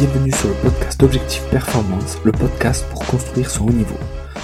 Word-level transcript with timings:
bienvenue 0.00 0.32
sur 0.32 0.48
le 0.48 0.54
podcast 0.54 1.02
Objectif 1.02 1.42
Performance, 1.50 2.16
le 2.24 2.32
podcast 2.32 2.86
pour 2.88 3.04
construire 3.04 3.50
son 3.50 3.66
haut 3.66 3.72
niveau. 3.72 3.98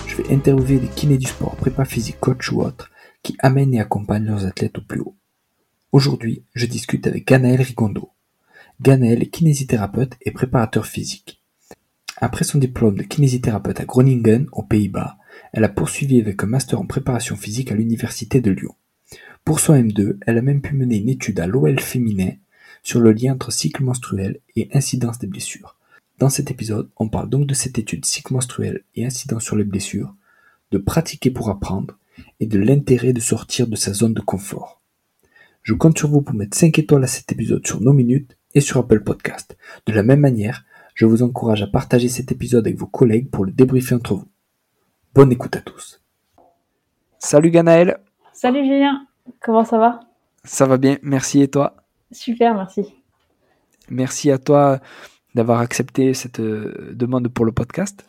Je 0.07 0.17
vais 0.17 0.35
interviewer 0.35 0.79
des 0.79 0.87
kinés 0.87 1.17
du 1.17 1.27
sport, 1.27 1.57
prépa 1.57 1.87
physique, 1.87 2.21
coach 2.21 2.53
ou 2.53 2.61
autres, 2.61 2.91
qui 3.23 3.39
amènent 3.39 3.73
et 3.73 3.81
accompagnent 3.81 4.27
leurs 4.27 4.45
athlètes 4.45 4.77
au 4.77 4.83
plus 4.83 5.01
haut. 5.01 5.17
Aujourd'hui, 5.93 6.45
je 6.53 6.67
discute 6.67 7.07
avec 7.07 7.27
Ganaël 7.27 7.63
Rigondo. 7.63 8.11
Ganaël 8.83 9.23
est 9.23 9.31
kinésithérapeute 9.31 10.13
et 10.21 10.31
préparateur 10.31 10.85
physique. 10.85 11.43
Après 12.19 12.45
son 12.45 12.59
diplôme 12.59 12.99
de 12.99 13.05
kinésithérapeute 13.05 13.81
à 13.81 13.87
Groningen, 13.87 14.49
aux 14.53 14.63
Pays-Bas, 14.63 15.17
elle 15.55 15.65
a 15.65 15.71
poursuivi 15.71 16.21
avec 16.21 16.43
un 16.45 16.49
master 16.49 16.79
en 16.79 16.85
préparation 16.85 17.35
physique 17.35 17.73
à 17.73 17.77
l'Université 17.77 18.43
de 18.43 18.51
Lyon. 18.51 18.75
Pour 19.43 19.61
son 19.61 19.73
M2, 19.73 20.19
elle 20.27 20.37
a 20.37 20.43
même 20.43 20.61
pu 20.61 20.75
mener 20.75 20.99
une 20.99 21.09
étude 21.09 21.41
à 21.41 21.47
l'OL 21.47 21.81
féminin 21.81 22.33
sur 22.87 23.01
le 23.01 23.11
lien 23.11 23.33
entre 23.33 23.51
cycle 23.51 23.83
menstruel 23.83 24.39
et 24.55 24.69
incidence 24.73 25.19
des 25.19 25.27
blessures. 25.27 25.75
Dans 26.21 26.29
cet 26.29 26.53
épisode, 26.53 26.89
on 26.97 27.09
parle 27.09 27.29
donc 27.29 27.49
de 27.49 27.53
cette 27.53 27.81
étude 27.81 28.05
cycle 28.05 28.33
menstruel 28.33 28.85
et 28.95 29.05
incidence 29.05 29.43
sur 29.43 29.57
les 29.57 29.65
blessures, 29.65 30.15
de 30.71 30.79
pratiquer 30.79 31.33
pour 31.33 31.51
apprendre 31.51 31.99
et 32.39 32.47
de 32.47 32.61
l'intérêt 32.61 33.13
de 33.13 33.19
sortir 33.19 33.67
de 33.67 33.75
sa 33.75 33.93
zone 33.93 34.15
de 34.15 34.21
confort. 34.21 34.81
Je 35.65 35.75
compte 35.75 35.99
sur 35.99 36.09
vous 36.09 36.23
pour 36.23 36.37
mettre 36.37 36.57
5 36.57 36.79
étoiles 36.79 37.03
à 37.03 37.09
cet 37.09 37.33
épisode 37.33 37.67
sur 37.67 37.81
nos 37.81 37.93
minutes 37.93 38.39
et 38.55 38.61
sur 38.61 38.79
Apple 38.79 39.03
Podcast. 39.03 39.57
De 39.87 39.93
la 39.93 40.05
même 40.05 40.21
manière, 40.21 40.65
je 40.95 41.07
vous 41.07 41.25
encourage 41.25 41.63
à 41.63 41.67
partager 41.67 42.09
cet 42.09 42.31
épisode 42.31 42.69
avec 42.69 42.79
vos 42.79 42.87
collègues 42.87 43.31
pour 43.31 43.45
le 43.45 43.51
débriefer 43.51 43.97
entre 43.97 44.15
vous. 44.15 44.29
Bonne 45.13 45.33
écoute 45.33 45.57
à 45.57 45.61
tous. 45.61 46.01
Salut 47.19 47.51
Ganaël. 47.51 47.99
Salut 48.33 48.65
Julien. 48.65 49.09
Comment 49.41 49.65
ça 49.65 49.77
va? 49.77 49.99
Ça 50.45 50.67
va 50.67 50.79
bien, 50.79 50.99
merci 51.03 51.43
et 51.43 51.49
toi? 51.49 51.75
Super, 52.13 52.55
merci. 52.55 52.95
Merci 53.91 54.31
à 54.31 54.39
toi 54.39 54.79
d'avoir 55.35 55.61
accepté 55.61 56.15
cette 56.15 56.41
euh, 56.41 56.93
demande 56.95 57.29
pour 57.29 57.45
le 57.45 57.53
podcast. 57.53 58.09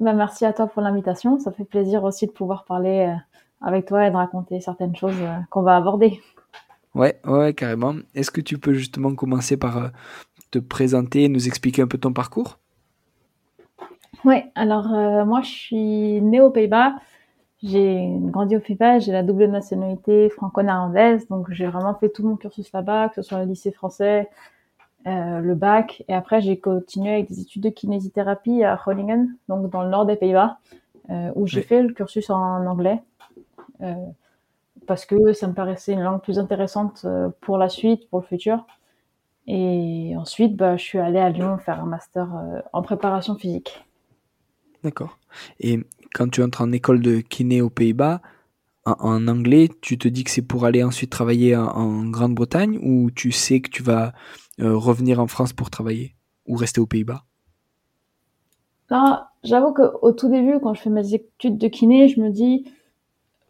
Bah, 0.00 0.12
merci 0.12 0.44
à 0.44 0.52
toi 0.52 0.66
pour 0.66 0.82
l'invitation. 0.82 1.38
Ça 1.38 1.52
fait 1.52 1.64
plaisir 1.64 2.02
aussi 2.04 2.26
de 2.26 2.32
pouvoir 2.32 2.64
parler 2.64 3.08
euh, 3.08 3.14
avec 3.60 3.86
toi 3.86 4.06
et 4.06 4.10
de 4.10 4.16
raconter 4.16 4.60
certaines 4.60 4.96
choses 4.96 5.20
euh, 5.20 5.36
qu'on 5.50 5.62
va 5.62 5.76
aborder. 5.76 6.20
Ouais, 6.94 7.20
ouais, 7.26 7.52
carrément. 7.54 7.94
Est-ce 8.14 8.30
que 8.30 8.40
tu 8.40 8.58
peux 8.58 8.74
justement 8.74 9.14
commencer 9.14 9.56
par 9.56 9.90
te 10.50 10.58
présenter 10.58 11.24
et 11.24 11.28
nous 11.28 11.46
expliquer 11.46 11.82
un 11.82 11.86
peu 11.86 11.98
ton 11.98 12.12
parcours? 12.12 12.58
Oui, 14.24 14.36
alors 14.54 14.88
moi 15.26 15.40
je 15.40 15.48
suis 15.48 16.20
née 16.20 16.40
aux 16.40 16.50
Pays-Bas. 16.50 16.94
J'ai 17.62 18.08
grandi 18.20 18.56
au 18.56 18.60
Pays-Bas, 18.60 18.98
j'ai 18.98 19.12
la 19.12 19.22
double 19.22 19.46
nationalité 19.46 20.28
franco-néerlandaise, 20.30 21.28
donc 21.28 21.48
j'ai 21.52 21.66
vraiment 21.66 21.94
fait 21.94 22.08
tout 22.08 22.26
mon 22.26 22.36
cursus 22.36 22.72
là-bas, 22.72 23.10
que 23.10 23.16
ce 23.16 23.22
soit 23.22 23.38
le 23.38 23.44
lycée 23.44 23.70
français, 23.70 24.28
euh, 25.06 25.38
le 25.38 25.54
bac, 25.54 26.02
et 26.08 26.14
après 26.14 26.40
j'ai 26.40 26.58
continué 26.58 27.12
avec 27.12 27.28
des 27.28 27.40
études 27.40 27.62
de 27.62 27.68
kinésithérapie 27.68 28.64
à 28.64 28.74
Groningen, 28.74 29.36
donc 29.48 29.70
dans 29.70 29.82
le 29.82 29.90
nord 29.90 30.06
des 30.06 30.16
Pays-Bas, 30.16 30.58
euh, 31.10 31.30
où 31.36 31.46
j'ai 31.46 31.62
fait 31.62 31.82
le 31.82 31.92
cursus 31.92 32.30
en 32.30 32.66
anglais, 32.66 33.00
euh, 33.80 33.94
parce 34.88 35.06
que 35.06 35.32
ça 35.32 35.46
me 35.46 35.54
paraissait 35.54 35.92
une 35.92 36.02
langue 36.02 36.20
plus 36.20 36.40
intéressante 36.40 37.06
pour 37.40 37.58
la 37.58 37.68
suite, 37.68 38.10
pour 38.10 38.20
le 38.20 38.26
futur. 38.26 38.66
Et 39.46 40.14
ensuite, 40.16 40.56
bah, 40.56 40.76
je 40.76 40.82
suis 40.82 40.98
allée 40.98 41.20
à 41.20 41.28
Lyon 41.28 41.58
faire 41.58 41.80
un 41.80 41.86
master 41.86 42.28
en 42.72 42.82
préparation 42.82 43.36
physique. 43.36 43.84
D'accord. 44.84 45.18
Et 45.60 45.80
quand 46.14 46.28
tu 46.28 46.42
entres 46.42 46.60
en 46.62 46.72
école 46.72 47.00
de 47.00 47.20
kiné 47.20 47.62
aux 47.62 47.70
Pays-Bas, 47.70 48.20
en, 48.84 49.28
anglais, 49.28 49.68
tu 49.80 49.96
te 49.96 50.08
dis 50.08 50.24
que 50.24 50.30
c'est 50.30 50.42
pour 50.42 50.64
aller 50.64 50.82
ensuite 50.82 51.10
travailler 51.10 51.56
en, 51.56 52.04
Grande-Bretagne 52.06 52.78
ou 52.82 53.10
tu 53.12 53.30
sais 53.30 53.60
que 53.60 53.70
tu 53.70 53.82
vas 53.82 54.12
euh, 54.60 54.76
revenir 54.76 55.20
en 55.20 55.28
France 55.28 55.52
pour 55.52 55.70
travailler 55.70 56.16
ou 56.46 56.56
rester 56.56 56.80
aux 56.80 56.86
Pays-Bas? 56.86 57.24
J'avoue 59.42 59.72
qu'au 59.72 60.12
tout 60.12 60.28
début, 60.28 60.60
quand 60.60 60.74
je 60.74 60.82
fais 60.82 60.90
mes 60.90 61.14
études 61.14 61.56
de 61.56 61.68
kiné, 61.68 62.08
je 62.08 62.20
me 62.20 62.28
dis, 62.28 62.70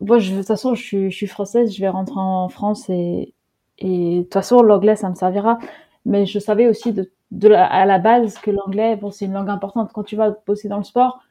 moi, 0.00 0.19
de 0.19 0.25
toute 0.25 0.47
façon, 0.47 0.75
je 0.75 1.09
suis, 1.09 1.26
française, 1.26 1.75
je 1.75 1.81
vais 1.81 1.88
rentrer 1.88 2.20
en 2.20 2.49
France 2.49 2.88
et 2.88 3.34
de 3.81 4.22
toute 4.22 4.32
façon, 4.32 4.62
l'anglais, 4.62 4.97
ça 4.97 5.10
me 5.10 5.14
servira. 5.14 5.59
Mais 6.04 6.26
je 6.26 6.38
savais 6.38 6.69
aussi 6.69 6.93
de, 6.93 7.10
de 7.32 7.48
la, 7.48 7.66
à 7.66 7.87
la 7.87 7.98
base 7.98 8.38
que 8.38 8.50
l'anglais, 8.50 8.97
bon, 8.97 9.10
c'est 9.10 9.25
une 9.25 9.32
langue 9.32 9.48
importante. 9.48 9.91
Quand 9.93 10.04
tu 10.04 10.16
vas 10.16 10.37
bosser 10.47 10.69
dans 10.69 10.76
le 10.76 10.84
sport, 10.84 11.22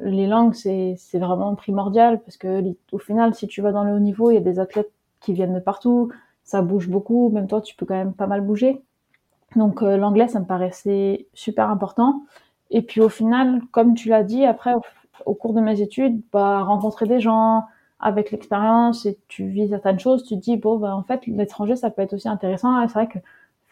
les 0.00 0.26
langues, 0.26 0.54
c'est 0.54 0.96
vraiment 1.14 1.54
primordial 1.54 2.20
parce 2.22 2.38
que 2.38 2.62
au 2.90 2.98
final, 2.98 3.34
si 3.34 3.46
tu 3.46 3.60
vas 3.60 3.70
dans 3.70 3.84
le 3.84 3.92
haut 3.92 4.00
niveau, 4.00 4.30
il 4.30 4.34
y 4.34 4.38
a 4.38 4.40
des 4.40 4.58
athlètes 4.58 4.90
qui 5.20 5.34
viennent 5.34 5.54
de 5.54 5.60
partout, 5.60 6.10
ça 6.42 6.62
bouge 6.62 6.88
beaucoup, 6.88 7.28
même 7.30 7.46
toi, 7.46 7.60
tu 7.60 7.76
peux 7.76 7.86
quand 7.86 7.94
même 7.94 8.14
pas 8.14 8.26
mal 8.26 8.40
bouger. 8.40 8.82
Donc 9.54 9.82
euh, 9.82 9.96
l'anglais, 9.98 10.26
ça 10.26 10.40
me 10.40 10.46
paraissait 10.46 11.28
super 11.34 11.68
important. 11.68 12.24
Et 12.70 12.80
puis 12.82 13.02
au 13.02 13.10
final, 13.10 13.60
comme 13.72 13.94
tu 13.94 14.08
l'as 14.08 14.22
dit, 14.24 14.46
après, 14.46 14.72
au, 15.26 15.34
cours 15.34 15.52
de 15.52 15.60
mes 15.60 15.82
études, 15.82 16.22
bah, 16.32 16.62
rencontrer 16.62 17.06
des 17.06 17.20
gens 17.20 17.66
avec 18.00 18.30
l'expérience 18.32 19.06
et 19.06 19.18
tu 19.28 19.46
vis 19.48 19.68
certaines 19.68 20.00
choses, 20.00 20.24
tu 20.24 20.34
te 20.36 20.40
dis, 20.40 20.56
bon, 20.56 20.78
bah, 20.78 20.96
en 20.96 21.02
fait, 21.02 21.26
l'étranger, 21.26 21.76
ça 21.76 21.90
peut 21.90 22.02
être 22.02 22.14
aussi 22.14 22.28
intéressant. 22.28 22.80
C'est 22.88 22.94
vrai 22.94 23.08
que 23.08 23.18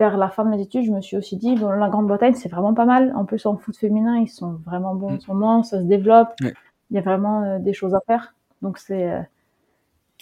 vers 0.01 0.17
la 0.17 0.31
fin 0.31 0.47
de 0.47 0.51
mes 0.51 0.63
études, 0.63 0.87
je 0.87 0.91
me 0.91 1.03
suis 1.03 1.19
aussi 1.19 1.37
dit, 1.37 1.55
bon, 1.57 1.69
la 1.69 1.91
Grande-Bretagne, 1.91 2.33
c'est 2.35 2.49
vraiment 2.49 2.73
pas 2.73 2.87
mal. 2.87 3.13
En 3.15 3.27
plus, 3.27 3.45
en 3.45 3.59
foot 3.59 3.77
féminin, 3.77 4.17
ils 4.17 4.29
sont 4.29 4.59
vraiment 4.65 4.95
bons 4.95 5.11
en 5.11 5.15
mm. 5.17 5.21
ce 5.21 5.31
moment, 5.31 5.63
ça 5.63 5.79
se 5.79 5.85
développe. 5.85 6.33
Il 6.41 6.97
y 6.97 6.99
a 6.99 7.03
vraiment 7.03 7.43
euh, 7.43 7.59
des 7.59 7.75
choses 7.75 7.95
à 7.95 8.01
faire. 8.07 8.35
Donc, 8.63 8.79
c'est, 8.79 9.13
euh, 9.13 9.21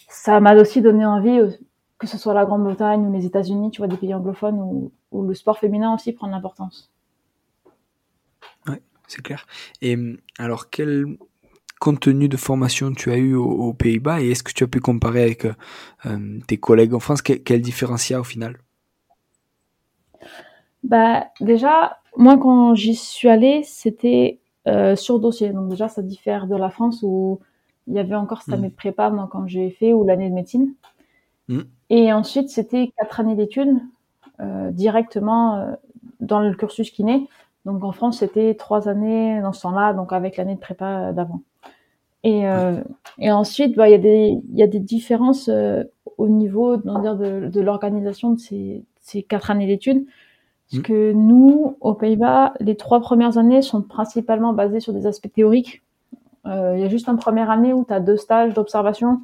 ça 0.08 0.40
m'a 0.40 0.56
aussi 0.56 0.82
donné 0.82 1.06
envie, 1.06 1.38
euh, 1.38 1.50
que 1.96 2.08
ce 2.08 2.18
soit 2.18 2.34
la 2.34 2.44
Grande-Bretagne 2.44 3.06
ou 3.06 3.12
les 3.12 3.24
États-Unis, 3.24 3.70
tu 3.70 3.78
vois, 3.78 3.86
des 3.86 3.96
pays 3.96 4.12
anglophones 4.12 4.58
où, 4.58 4.90
où 5.12 5.22
le 5.22 5.34
sport 5.34 5.58
féminin 5.58 5.94
aussi 5.94 6.12
prend 6.12 6.26
de 6.26 6.32
l'importance. 6.32 6.90
Ouais, 8.66 8.82
c'est 9.06 9.22
clair. 9.22 9.46
Et 9.80 9.96
alors, 10.40 10.70
quel 10.70 11.06
contenu 11.78 12.28
de 12.28 12.36
formation 12.36 12.92
tu 12.92 13.12
as 13.12 13.16
eu 13.16 13.36
aux, 13.36 13.72
Pays-Bas 13.74 14.20
et 14.22 14.32
est-ce 14.32 14.42
que 14.42 14.52
tu 14.52 14.64
as 14.64 14.66
pu 14.66 14.80
comparer 14.80 15.22
avec 15.22 15.46
tes 16.48 16.56
collègues 16.56 16.94
en 16.94 16.98
France? 16.98 17.22
Quel, 17.22 17.44
quel 17.44 17.60
différence 17.60 18.10
il 18.10 18.14
y 18.14 18.16
a 18.16 18.20
au 18.20 18.24
final? 18.24 18.58
Bah, 20.84 21.26
déjà, 21.40 21.98
moi, 22.16 22.38
quand 22.38 22.74
j'y 22.74 22.94
suis 22.94 23.28
allée, 23.28 23.62
c'était 23.64 24.38
euh, 24.66 24.96
sur 24.96 25.18
dossier. 25.18 25.50
Donc 25.50 25.68
déjà, 25.68 25.88
ça 25.88 26.02
diffère 26.02 26.46
de 26.46 26.56
la 26.56 26.70
France 26.70 27.00
où 27.02 27.40
il 27.86 27.94
y 27.94 27.98
avait 27.98 28.14
encore 28.14 28.42
cette 28.42 28.54
année 28.54 28.68
de 28.68 28.74
prépa, 28.74 29.10
moi, 29.10 29.28
quand 29.30 29.46
j'ai 29.46 29.70
fait, 29.70 29.92
ou 29.92 30.04
l'année 30.04 30.28
de 30.28 30.34
médecine. 30.34 30.74
Mm. 31.48 31.60
Et 31.90 32.12
ensuite, 32.12 32.50
c'était 32.50 32.92
quatre 32.98 33.20
années 33.20 33.34
d'études 33.34 33.78
euh, 34.40 34.70
directement 34.70 35.56
euh, 35.56 35.72
dans 36.20 36.40
le 36.40 36.54
cursus 36.54 36.90
kiné. 36.90 37.28
Donc 37.64 37.82
en 37.82 37.92
France, 37.92 38.18
c'était 38.18 38.54
trois 38.54 38.88
années 38.88 39.40
dans 39.40 39.52
ce 39.52 39.62
temps-là, 39.62 39.92
donc 39.92 40.12
avec 40.12 40.36
l'année 40.36 40.54
de 40.54 40.60
prépa 40.60 41.12
d'avant. 41.12 41.42
Et, 42.24 42.44
et 43.18 43.30
ensuite, 43.30 43.76
bah, 43.76 43.88
il 43.88 43.92
y, 43.92 43.94
a 43.94 43.98
des, 43.98 44.38
y 44.52 44.62
a 44.62 44.66
des 44.66 44.80
différences 44.80 45.48
au 46.18 46.28
niveau 46.28 46.76
dire, 46.76 47.16
de, 47.16 47.48
de 47.48 47.60
l'organisation 47.60 48.30
de 48.32 48.38
ces, 48.38 48.84
ces 49.00 49.22
quatre 49.22 49.50
années 49.50 49.66
d'études. 49.66 50.04
Parce 50.70 50.80
mm. 50.80 50.82
que 50.82 51.12
nous, 51.12 51.76
aux 51.80 51.94
Pays-Bas, 51.94 52.54
les 52.60 52.76
trois 52.76 53.00
premières 53.00 53.38
années 53.38 53.62
sont 53.62 53.82
principalement 53.82 54.52
basées 54.52 54.80
sur 54.80 54.92
des 54.92 55.06
aspects 55.06 55.32
théoriques. 55.32 55.82
Euh, 56.46 56.74
il 56.76 56.82
y 56.82 56.84
a 56.84 56.88
juste 56.88 57.08
une 57.08 57.16
première 57.16 57.50
année 57.50 57.72
où 57.72 57.84
tu 57.84 57.92
as 57.92 58.00
deux 58.00 58.16
stages 58.16 58.54
d'observation 58.54 59.20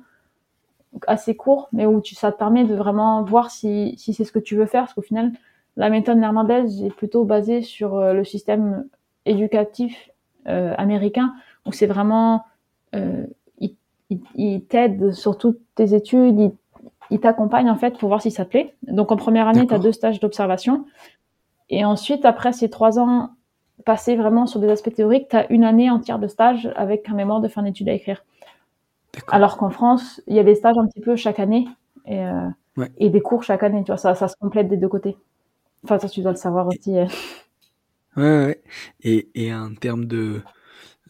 assez 1.06 1.34
courts, 1.34 1.68
mais 1.72 1.86
où 1.86 2.00
tu, 2.00 2.14
ça 2.14 2.32
te 2.32 2.38
permet 2.38 2.64
de 2.64 2.74
vraiment 2.74 3.22
voir 3.22 3.50
si, 3.50 3.94
si 3.98 4.14
c'est 4.14 4.24
ce 4.24 4.32
que 4.32 4.38
tu 4.38 4.56
veux 4.56 4.66
faire. 4.66 4.82
Parce 4.82 4.94
qu'au 4.94 5.02
final, 5.02 5.32
la 5.76 5.90
méthode 5.90 6.18
néerlandaise 6.18 6.82
est 6.82 6.94
plutôt 6.94 7.24
basée 7.24 7.62
sur 7.62 7.96
euh, 7.96 8.12
le 8.12 8.24
système 8.24 8.86
éducatif 9.26 10.10
euh, 10.48 10.74
américain, 10.78 11.34
où 11.66 11.72
c'est 11.72 11.86
vraiment... 11.86 12.44
Euh, 12.94 13.26
il, 13.58 14.20
il, 14.36 14.62
t'aide 14.64 15.12
sur 15.12 15.38
toutes 15.38 15.58
tes 15.74 15.94
études, 15.94 16.38
il, 16.38 16.52
il 17.10 17.20
t'accompagne 17.20 17.70
en 17.70 17.76
fait 17.76 17.98
pour 17.98 18.08
voir 18.08 18.22
si 18.22 18.30
ça 18.30 18.44
te 18.44 18.50
plaît. 18.50 18.74
Donc 18.82 19.10
en 19.10 19.16
première 19.16 19.48
année, 19.48 19.66
tu 19.66 19.74
as 19.74 19.78
deux 19.78 19.92
stages 19.92 20.20
d'observation. 20.20 20.84
Et 21.70 21.84
ensuite, 21.84 22.24
après 22.24 22.52
ces 22.52 22.70
trois 22.70 22.98
ans 22.98 23.30
passés 23.84 24.16
vraiment 24.16 24.46
sur 24.46 24.60
des 24.60 24.68
aspects 24.68 24.94
théoriques, 24.94 25.28
tu 25.28 25.36
as 25.36 25.50
une 25.50 25.64
année 25.64 25.90
entière 25.90 26.18
de 26.18 26.28
stage 26.28 26.72
avec 26.76 27.08
un 27.08 27.14
mémoire 27.14 27.40
de 27.40 27.48
fin 27.48 27.62
d'études 27.62 27.88
à 27.88 27.92
écrire. 27.92 28.24
Alors 29.28 29.56
qu'en 29.56 29.70
France, 29.70 30.20
il 30.26 30.34
y 30.34 30.38
a 30.38 30.44
des 30.44 30.54
stages 30.54 30.76
un 30.78 30.86
petit 30.86 31.00
peu 31.00 31.16
chaque 31.16 31.38
année 31.38 31.68
et, 32.06 32.20
euh, 32.20 32.48
et 32.98 33.10
des 33.10 33.20
cours 33.20 33.44
chaque 33.44 33.62
année. 33.62 33.82
Tu 33.84 33.88
vois, 33.92 33.96
ça, 33.96 34.14
ça 34.14 34.28
se 34.28 34.36
complète 34.36 34.68
des 34.68 34.76
deux 34.76 34.88
côtés. 34.88 35.16
Enfin, 35.84 35.98
ça, 35.98 36.08
tu 36.08 36.20
dois 36.20 36.32
le 36.32 36.36
savoir 36.36 36.66
aussi. 36.66 36.98
Euh. 36.98 37.06
Ouais, 38.16 38.46
ouais. 38.46 38.62
Et, 39.02 39.28
et 39.34 39.54
en 39.54 39.74
termes 39.74 40.06
de, 40.06 40.42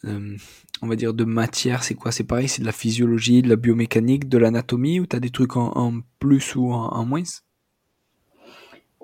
euh, 0.05 0.37
on 0.83 0.87
va 0.87 0.97
dire, 0.97 1.15
de 1.15 1.25
matière, 1.25 1.85
c'est 1.85 1.95
quoi? 1.95 2.13
C'est 2.13 2.25
pareil, 2.25 2.49
c'est 2.49 2.63
de 2.63 2.67
la 2.67 2.73
physiologie, 2.73 3.43
de 3.43 3.49
la 3.49 3.57
biomécanique, 3.57 4.29
de 4.29 4.39
l'anatomie, 4.39 5.01
ou 5.01 5.07
tu 5.07 5.17
as 5.17 5.21
des 5.21 5.31
trucs 5.31 5.57
en, 5.57 5.73
en 5.77 6.01
plus 6.19 6.57
ou 6.57 6.73
en, 6.73 6.89
en 6.89 7.05
moins? 7.05 7.23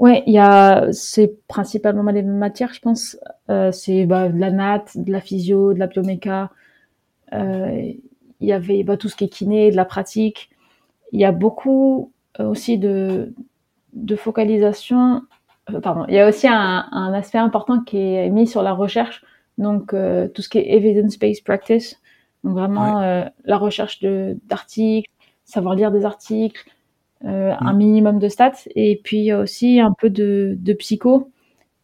Ouais, 0.01 0.23
il 0.27 0.33
y 0.33 0.39
a, 0.39 0.91
c'est 0.93 1.47
principalement 1.47 2.11
les 2.11 2.23
mêmes 2.23 2.39
matières, 2.39 2.73
je 2.73 2.81
pense. 2.81 3.19
Euh, 3.51 3.71
c'est 3.71 4.07
bah, 4.07 4.31
de 4.31 4.39
la 4.39 4.51
natte, 4.51 4.97
de 4.97 5.13
la 5.13 5.21
physio, 5.21 5.75
de 5.75 5.79
la 5.79 5.89
bioméca. 5.89 6.51
Euh, 7.35 7.93
il 8.41 8.49
y 8.49 8.53
avait 8.55 8.83
bah, 8.83 8.97
tout 8.97 9.11
ce 9.11 9.17
qui 9.17 9.25
est 9.25 9.29
kiné, 9.29 9.71
de 9.71 9.77
la 9.77 9.85
pratique. 9.85 10.49
Il 11.13 11.21
y 11.21 11.27
a 11.27 11.33
beaucoup 11.33 12.13
euh, 12.41 12.49
aussi 12.49 12.79
de, 12.79 13.35
de 13.93 14.17
focalisation 14.17 15.23
pardon, 15.85 16.05
il 16.09 16.15
y 16.15 16.19
a 16.19 16.29
aussi 16.29 16.49
un, 16.49 16.87
un, 16.91 17.13
aspect 17.13 17.39
important 17.39 17.81
qui 17.81 17.99
est 17.99 18.29
mis 18.31 18.49
sur 18.49 18.61
la 18.61 18.73
recherche, 18.73 19.25
donc 19.57 19.91
tout 19.91 20.43
ce 20.43 20.49
qui 20.49 20.59
est 20.59 20.73
evidence-based 20.73 21.45
practice, 21.45 22.01
donc 22.43 22.55
vraiment 22.55 22.99
la 23.45 23.57
recherche 23.57 24.01
d'articles, 24.03 25.09
savoir 25.45 25.77
lire 25.77 25.93
des 25.93 26.05
articles, 26.05 26.69
euh, 27.25 27.53
un 27.59 27.73
mm. 27.73 27.77
minimum 27.77 28.19
de 28.19 28.29
stats, 28.29 28.65
et 28.75 29.01
puis 29.03 29.33
aussi 29.33 29.81
un 29.81 29.93
peu 29.93 30.11
de, 30.11 30.57
de 30.59 30.73
psycho, 30.73 31.31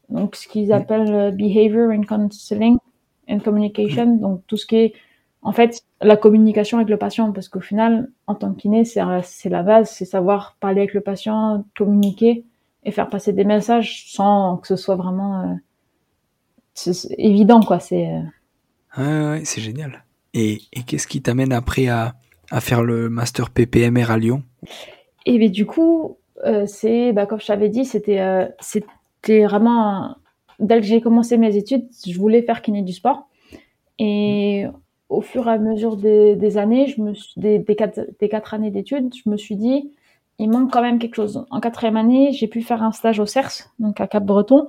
donc 0.08 0.36
ce 0.36 0.48
qu'ils 0.48 0.68
mm. 0.68 0.72
appellent 0.72 1.14
euh, 1.14 1.30
behavior 1.30 1.90
and 1.90 2.02
counseling 2.02 2.78
and 3.28 3.40
communication, 3.40 4.06
mm. 4.06 4.20
donc 4.20 4.42
tout 4.46 4.56
ce 4.56 4.66
qui 4.66 4.76
est 4.76 4.92
en 5.42 5.52
fait 5.52 5.82
la 6.00 6.16
communication 6.16 6.78
avec 6.78 6.88
le 6.88 6.96
patient, 6.96 7.32
parce 7.32 7.48
qu'au 7.48 7.60
final, 7.60 8.10
en 8.26 8.34
tant 8.34 8.52
que 8.52 8.60
kiné, 8.60 8.84
c'est 8.84 9.48
la 9.48 9.62
base, 9.62 9.90
c'est 9.90 10.04
savoir 10.04 10.56
parler 10.60 10.80
avec 10.80 10.94
le 10.94 11.00
patient, 11.00 11.64
communiquer 11.76 12.44
et 12.84 12.90
faire 12.90 13.08
passer 13.08 13.32
des 13.32 13.44
messages 13.44 14.06
sans 14.12 14.56
que 14.56 14.66
ce 14.66 14.76
soit 14.76 14.96
vraiment 14.96 15.58
euh, 16.86 16.92
évident, 17.18 17.60
quoi. 17.60 17.78
C'est 17.80 18.08
euh... 18.08 19.32
ouais, 19.32 19.42
c'est 19.44 19.60
génial. 19.60 20.04
Et, 20.34 20.60
et 20.72 20.82
qu'est-ce 20.82 21.06
qui 21.06 21.22
t'amène 21.22 21.52
après 21.52 21.88
à, 21.88 22.14
à 22.50 22.60
faire 22.60 22.82
le 22.82 23.08
master 23.08 23.50
PPMR 23.50 24.10
à 24.10 24.18
Lyon? 24.18 24.42
Et 25.26 25.38
bien, 25.38 25.50
du 25.50 25.66
coup, 25.66 26.16
euh, 26.44 26.64
c'est, 26.66 27.12
bah, 27.12 27.26
comme 27.26 27.40
je 27.40 27.46
t'avais 27.46 27.68
dit, 27.68 27.84
c'était, 27.84 28.20
euh, 28.20 28.46
c'était 28.60 29.44
vraiment 29.44 30.16
dès 30.58 30.80
que 30.80 30.86
j'ai 30.86 31.00
commencé 31.00 31.36
mes 31.36 31.56
études, 31.56 31.86
je 32.06 32.18
voulais 32.18 32.42
faire 32.42 32.62
kiné 32.62 32.82
du 32.82 32.92
sport. 32.92 33.28
Et 33.98 34.64
au 35.08 35.20
fur 35.20 35.48
et 35.48 35.52
à 35.52 35.58
mesure 35.58 35.96
des, 35.96 36.58
années, 36.58 36.86
je 36.86 37.00
me 37.00 37.12
des, 37.36 37.58
des, 37.58 37.76
quatre, 37.76 38.00
des 38.18 38.28
quatre 38.28 38.54
années 38.54 38.70
d'études, 38.70 39.12
je 39.14 39.28
me 39.28 39.36
suis 39.36 39.56
dit, 39.56 39.92
il 40.38 40.50
manque 40.50 40.72
quand 40.72 40.82
même 40.82 40.98
quelque 40.98 41.16
chose. 41.16 41.44
En 41.50 41.60
quatrième 41.60 41.96
année, 41.96 42.32
j'ai 42.32 42.46
pu 42.46 42.62
faire 42.62 42.82
un 42.82 42.92
stage 42.92 43.20
au 43.20 43.26
CERS, 43.26 43.70
donc 43.78 44.00
à 44.00 44.06
Cap-Breton, 44.06 44.68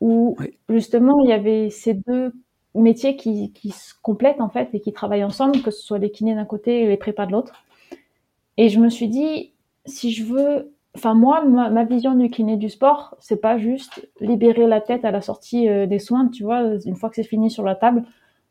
où 0.00 0.36
justement 0.68 1.20
il 1.22 1.30
y 1.30 1.32
avait 1.32 1.70
ces 1.70 1.94
deux 1.94 2.32
métiers 2.74 3.16
qui, 3.16 3.52
qui, 3.52 3.70
se 3.70 3.92
complètent 4.00 4.40
en 4.40 4.48
fait 4.48 4.70
et 4.72 4.80
qui 4.80 4.92
travaillent 4.92 5.24
ensemble, 5.24 5.60
que 5.62 5.70
ce 5.70 5.82
soit 5.82 5.98
les 5.98 6.10
kinés 6.10 6.34
d'un 6.34 6.44
côté 6.44 6.82
et 6.82 6.88
les 6.88 6.96
prépas 6.96 7.26
de 7.26 7.32
l'autre. 7.32 7.64
Et 8.56 8.68
je 8.68 8.78
me 8.78 8.88
suis 8.88 9.08
dit, 9.08 9.51
si 9.86 10.12
je 10.12 10.24
veux, 10.24 10.72
enfin 10.96 11.14
moi, 11.14 11.44
ma, 11.44 11.84
vision 11.84 12.14
du 12.14 12.28
kiné 12.28 12.56
du 12.56 12.68
sport, 12.68 13.16
c'est 13.20 13.40
pas 13.40 13.58
juste 13.58 14.08
libérer 14.20 14.66
la 14.66 14.80
tête 14.80 15.04
à 15.04 15.10
la 15.10 15.20
sortie 15.20 15.68
euh, 15.68 15.86
des 15.86 15.98
soins, 15.98 16.28
tu 16.28 16.44
vois, 16.44 16.62
une 16.84 16.96
fois 16.96 17.08
que 17.08 17.16
c'est 17.16 17.22
fini 17.22 17.50
sur 17.50 17.64
la 17.64 17.74
table, 17.74 18.04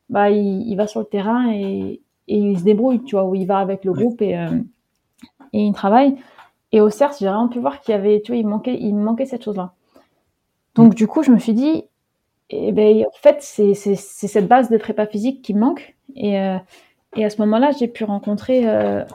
bah 0.08 0.30
il, 0.30 0.62
il, 0.68 0.76
va 0.76 0.86
sur 0.86 1.00
le 1.00 1.06
terrain 1.06 1.52
et, 1.52 2.00
et, 2.28 2.36
il 2.36 2.58
se 2.58 2.64
débrouille, 2.64 3.02
tu 3.04 3.16
vois, 3.16 3.24
où 3.24 3.34
il 3.34 3.46
va 3.46 3.58
avec 3.58 3.84
le 3.84 3.92
groupe 3.92 4.20
et, 4.20 4.36
euh, 4.36 4.58
et 5.52 5.64
il 5.64 5.72
travaille. 5.72 6.16
Et 6.72 6.80
au 6.80 6.90
CERS, 6.90 7.12
j'ai 7.18 7.26
vraiment 7.26 7.48
pu 7.48 7.58
voir 7.58 7.80
qu'il 7.80 7.92
y 7.92 7.94
avait, 7.98 8.20
tu 8.22 8.32
vois, 8.32 8.38
il 8.38 8.46
manquait, 8.46 8.78
il 8.78 8.94
manquait 8.94 9.26
cette 9.26 9.44
chose-là. 9.44 9.72
Donc 10.74 10.92
mm. 10.92 10.94
du 10.94 11.06
coup, 11.06 11.22
je 11.22 11.30
me 11.30 11.38
suis 11.38 11.54
dit, 11.54 11.84
et 12.50 12.72
ben, 12.72 13.04
en 13.06 13.18
fait, 13.18 13.38
c'est 13.40 13.74
cette 13.74 14.48
base 14.48 14.68
de 14.68 14.76
prépa 14.76 15.06
physique 15.06 15.42
qui 15.42 15.54
manque. 15.54 15.96
Et, 16.14 16.38
euh, 16.38 16.58
et 17.16 17.24
à 17.24 17.30
ce 17.30 17.40
moment-là, 17.42 17.70
j'ai 17.78 17.88
pu 17.88 18.04
rencontrer 18.04 18.66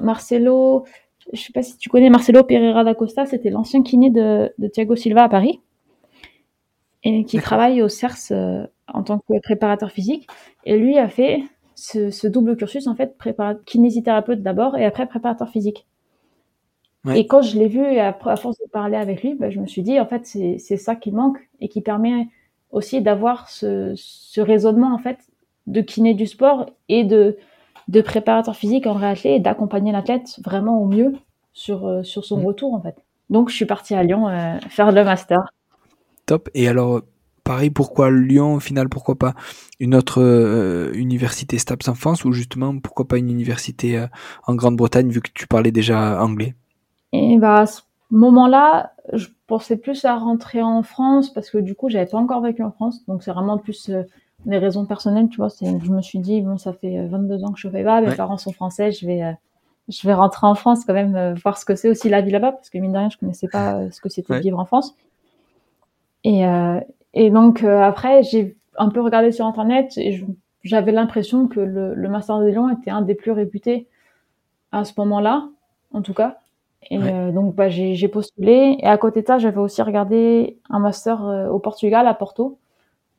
Marcelo. 0.01 0.85
Je 1.33 1.41
sais 1.41 1.53
pas 1.53 1.63
si 1.63 1.77
tu 1.77 1.89
connais 1.89 2.09
Marcelo 2.09 2.43
Pereira 2.43 2.83
da 2.83 2.95
Costa, 2.95 3.25
c'était 3.25 3.49
l'ancien 3.49 3.83
kiné 3.83 4.09
de, 4.09 4.51
de, 4.57 4.67
Thiago 4.67 4.95
Silva 4.95 5.23
à 5.23 5.29
Paris 5.29 5.61
et 7.03 7.25
qui 7.25 7.37
travaille 7.37 7.81
au 7.81 7.89
CERS 7.89 8.31
euh, 8.31 8.65
en 8.87 9.03
tant 9.03 9.19
que 9.19 9.39
préparateur 9.41 9.91
physique. 9.91 10.27
Et 10.65 10.77
lui 10.77 10.97
a 10.97 11.07
fait 11.09 11.43
ce, 11.75 12.09
ce 12.11 12.27
double 12.27 12.55
cursus 12.55 12.87
en 12.87 12.95
fait, 12.95 13.17
kinésithérapeute 13.65 14.41
d'abord 14.41 14.77
et 14.77 14.85
après 14.85 15.05
préparateur 15.07 15.49
physique. 15.49 15.85
Et 17.15 17.25
quand 17.25 17.41
je 17.41 17.57
l'ai 17.57 17.67
vu 17.67 17.81
et 17.81 18.01
à, 18.01 18.17
à, 18.25 18.35
force 18.35 18.57
de 18.57 18.69
parler 18.69 18.97
avec 18.97 19.23
lui, 19.23 19.33
ben, 19.33 19.49
je 19.49 19.61
me 19.61 19.67
suis 19.67 19.81
dit 19.81 19.97
en 19.97 20.05
fait 20.05 20.25
c'est 20.25 20.77
ça 20.77 20.95
qui 20.95 21.11
manque 21.11 21.37
et 21.61 21.69
qui 21.69 21.81
permet 21.81 22.27
aussi 22.71 23.01
d'avoir 23.01 23.49
ce, 23.49 23.93
ce, 23.95 24.41
raisonnement 24.41 24.93
en 24.93 24.97
fait 24.97 25.17
de 25.67 25.79
kiné 25.79 26.13
du 26.13 26.27
sport 26.27 26.69
et 26.89 27.05
de, 27.05 27.37
de 27.87 28.01
préparateur 28.01 28.55
physique 28.55 28.85
en 28.87 28.93
réathlé 28.93 29.31
et 29.31 29.39
d'accompagner 29.39 29.91
l'athlète 29.91 30.39
vraiment 30.43 30.81
au 30.81 30.85
mieux 30.85 31.13
sur, 31.53 31.87
euh, 31.87 32.03
sur 32.03 32.25
son 32.25 32.39
mm. 32.39 32.45
retour 32.45 32.73
en 32.73 32.81
fait. 32.81 32.95
Donc 33.29 33.49
je 33.49 33.55
suis 33.55 33.65
partie 33.65 33.95
à 33.95 34.03
Lyon 34.03 34.27
euh, 34.27 34.57
faire 34.69 34.91
le 34.91 35.03
master. 35.03 35.53
Top. 36.25 36.49
Et 36.53 36.67
alors 36.67 37.01
pareil, 37.43 37.69
pourquoi 37.69 38.11
Lyon 38.11 38.55
au 38.55 38.59
final 38.59 38.89
Pourquoi 38.89 39.15
pas 39.15 39.33
une 39.79 39.95
autre 39.95 40.21
euh, 40.21 40.91
université 40.93 41.57
STAPS 41.57 41.87
en 41.87 41.95
France 41.95 42.25
ou 42.25 42.31
justement 42.33 42.77
pourquoi 42.79 43.07
pas 43.07 43.17
une 43.17 43.29
université 43.29 44.05
en 44.45 44.55
Grande-Bretagne 44.55 45.09
vu 45.09 45.21
que 45.21 45.31
tu 45.33 45.47
parlais 45.47 45.71
déjà 45.71 46.21
anglais? 46.21 46.55
Et 47.13 47.37
bah 47.37 47.65
moment-là, 48.11 48.93
je 49.13 49.27
pensais 49.47 49.77
plus 49.77 50.05
à 50.05 50.15
rentrer 50.15 50.61
en 50.61 50.83
France 50.83 51.33
parce 51.33 51.49
que 51.49 51.57
du 51.57 51.75
coup, 51.75 51.89
j'avais 51.89 52.05
pas 52.05 52.17
encore 52.17 52.41
vécu 52.41 52.63
en 52.63 52.71
France. 52.71 53.05
Donc, 53.07 53.23
c'est 53.23 53.31
vraiment 53.31 53.57
plus 53.57 53.91
des 54.47 54.57
raisons 54.57 54.85
personnelles, 54.85 55.29
tu 55.29 55.37
vois. 55.37 55.49
Je 55.61 55.91
me 55.91 56.01
suis 56.01 56.19
dit, 56.19 56.41
bon, 56.41 56.57
ça 56.57 56.73
fait 56.73 57.05
22 57.07 57.33
euh, 57.33 57.45
ans 57.45 57.51
que 57.51 57.59
je 57.59 57.69
fais 57.69 57.83
pas, 57.83 58.01
mes 58.01 58.15
parents 58.15 58.37
sont 58.37 58.51
français, 58.51 58.91
je 58.91 59.05
vais, 59.05 59.23
euh, 59.23 59.31
je 59.89 60.07
vais 60.07 60.13
rentrer 60.13 60.47
en 60.47 60.55
France 60.55 60.85
quand 60.85 60.93
même, 60.93 61.35
voir 61.35 61.57
ce 61.57 61.65
que 61.65 61.75
c'est 61.75 61.89
aussi 61.89 62.09
la 62.09 62.21
vie 62.21 62.31
là-bas 62.31 62.53
parce 62.53 62.69
que 62.69 62.77
mine 62.77 62.91
de 62.91 62.97
rien, 62.97 63.09
je 63.09 63.17
connaissais 63.17 63.47
pas 63.47 63.89
ce 63.91 64.01
que 64.01 64.09
c'était 64.09 64.33
de 64.33 64.39
vivre 64.39 64.59
en 64.59 64.65
France. 64.65 64.95
Et, 66.23 66.43
et 67.13 67.29
donc, 67.29 67.63
après, 67.63 68.23
j'ai 68.23 68.57
un 68.77 68.89
peu 68.89 69.01
regardé 69.01 69.31
sur 69.31 69.45
Internet 69.45 69.93
et 69.95 70.21
j'avais 70.63 70.91
l'impression 70.91 71.47
que 71.47 71.61
le, 71.61 71.93
le 71.93 72.09
Master 72.09 72.39
de 72.39 72.47
Lyon 72.47 72.69
était 72.69 72.91
un 72.91 73.01
des 73.01 73.15
plus 73.15 73.31
réputés 73.31 73.87
à 74.73 74.83
ce 74.83 74.91
moment-là, 74.97 75.47
en 75.93 76.01
tout 76.01 76.13
cas. 76.13 76.39
Et 76.89 76.97
euh, 76.97 77.31
donc, 77.31 77.55
bah, 77.55 77.69
j'ai 77.69 78.07
postulé. 78.07 78.77
Et 78.79 78.85
à 78.85 78.97
côté 78.97 79.21
de 79.21 79.27
ça, 79.27 79.37
j'avais 79.37 79.59
aussi 79.59 79.81
regardé 79.81 80.57
un 80.69 80.79
master 80.79 81.25
euh, 81.25 81.47
au 81.49 81.59
Portugal, 81.59 82.07
à 82.07 82.13
Porto, 82.13 82.59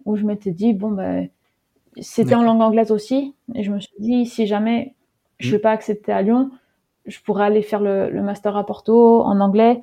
où 0.08 0.16
je 0.16 0.24
m'étais 0.24 0.52
dit, 0.52 0.72
bon, 0.72 0.90
bah, 0.90 1.20
c'était 2.00 2.34
en 2.34 2.42
langue 2.42 2.62
anglaise 2.62 2.90
aussi. 2.90 3.34
Et 3.54 3.62
je 3.62 3.70
me 3.70 3.78
suis 3.78 3.94
dit, 3.98 4.24
si 4.24 4.46
jamais 4.46 4.94
je 5.38 5.48
ne 5.48 5.52
vais 5.52 5.58
mm. 5.58 5.62
pas 5.62 5.70
accepter 5.70 6.12
à 6.12 6.22
Lyon, 6.22 6.50
je 7.06 7.20
pourrais 7.20 7.44
aller 7.44 7.62
faire 7.62 7.80
le, 7.80 8.10
le 8.10 8.22
master 8.22 8.56
à 8.56 8.64
Porto 8.64 9.22
en 9.22 9.38
anglais. 9.40 9.82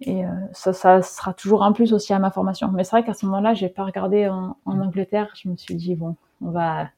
Et 0.00 0.24
euh, 0.24 0.30
ça, 0.52 0.72
ça 0.72 1.02
sera 1.02 1.34
toujours 1.34 1.64
un 1.64 1.72
plus 1.72 1.92
aussi 1.92 2.14
à 2.14 2.18
ma 2.18 2.30
formation. 2.30 2.70
Mais 2.72 2.82
c'est 2.82 2.92
vrai 2.92 3.04
qu'à 3.04 3.14
ce 3.14 3.26
moment-là, 3.26 3.52
j'ai 3.52 3.68
pas 3.68 3.84
regardé 3.84 4.26
en, 4.28 4.56
en, 4.64 4.74
mm. 4.74 4.82
Angleterre. 4.82 5.28
Je 5.34 5.50
me 5.50 5.56
suis 5.56 5.74
dit, 5.74 5.94
bon, 5.94 6.16
on 6.40 6.50
va, 6.50 6.88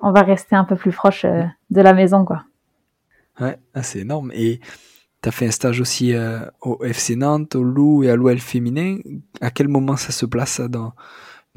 on 0.00 0.12
va 0.12 0.22
rester 0.22 0.54
un 0.54 0.64
peu 0.64 0.76
plus 0.76 0.92
proche 0.92 1.24
de 1.24 1.80
la 1.80 1.94
maison, 1.94 2.26
quoi. 2.26 2.44
Ouais, 3.40 3.56
ah, 3.72 3.82
c'est 3.82 4.00
énorme. 4.00 4.32
Et 4.34 4.60
tu 5.22 5.28
as 5.28 5.32
fait 5.32 5.46
un 5.46 5.50
stage 5.50 5.80
aussi 5.80 6.12
euh, 6.12 6.40
au 6.60 6.84
FC 6.84 7.16
Nantes, 7.16 7.54
au 7.54 7.62
Loup 7.62 8.02
et 8.02 8.10
à 8.10 8.16
l'OL 8.16 8.38
féminin. 8.38 8.98
À 9.40 9.50
quel 9.50 9.68
moment 9.68 9.96
ça 9.96 10.12
se 10.12 10.26
place 10.26 10.60
dans, 10.60 10.92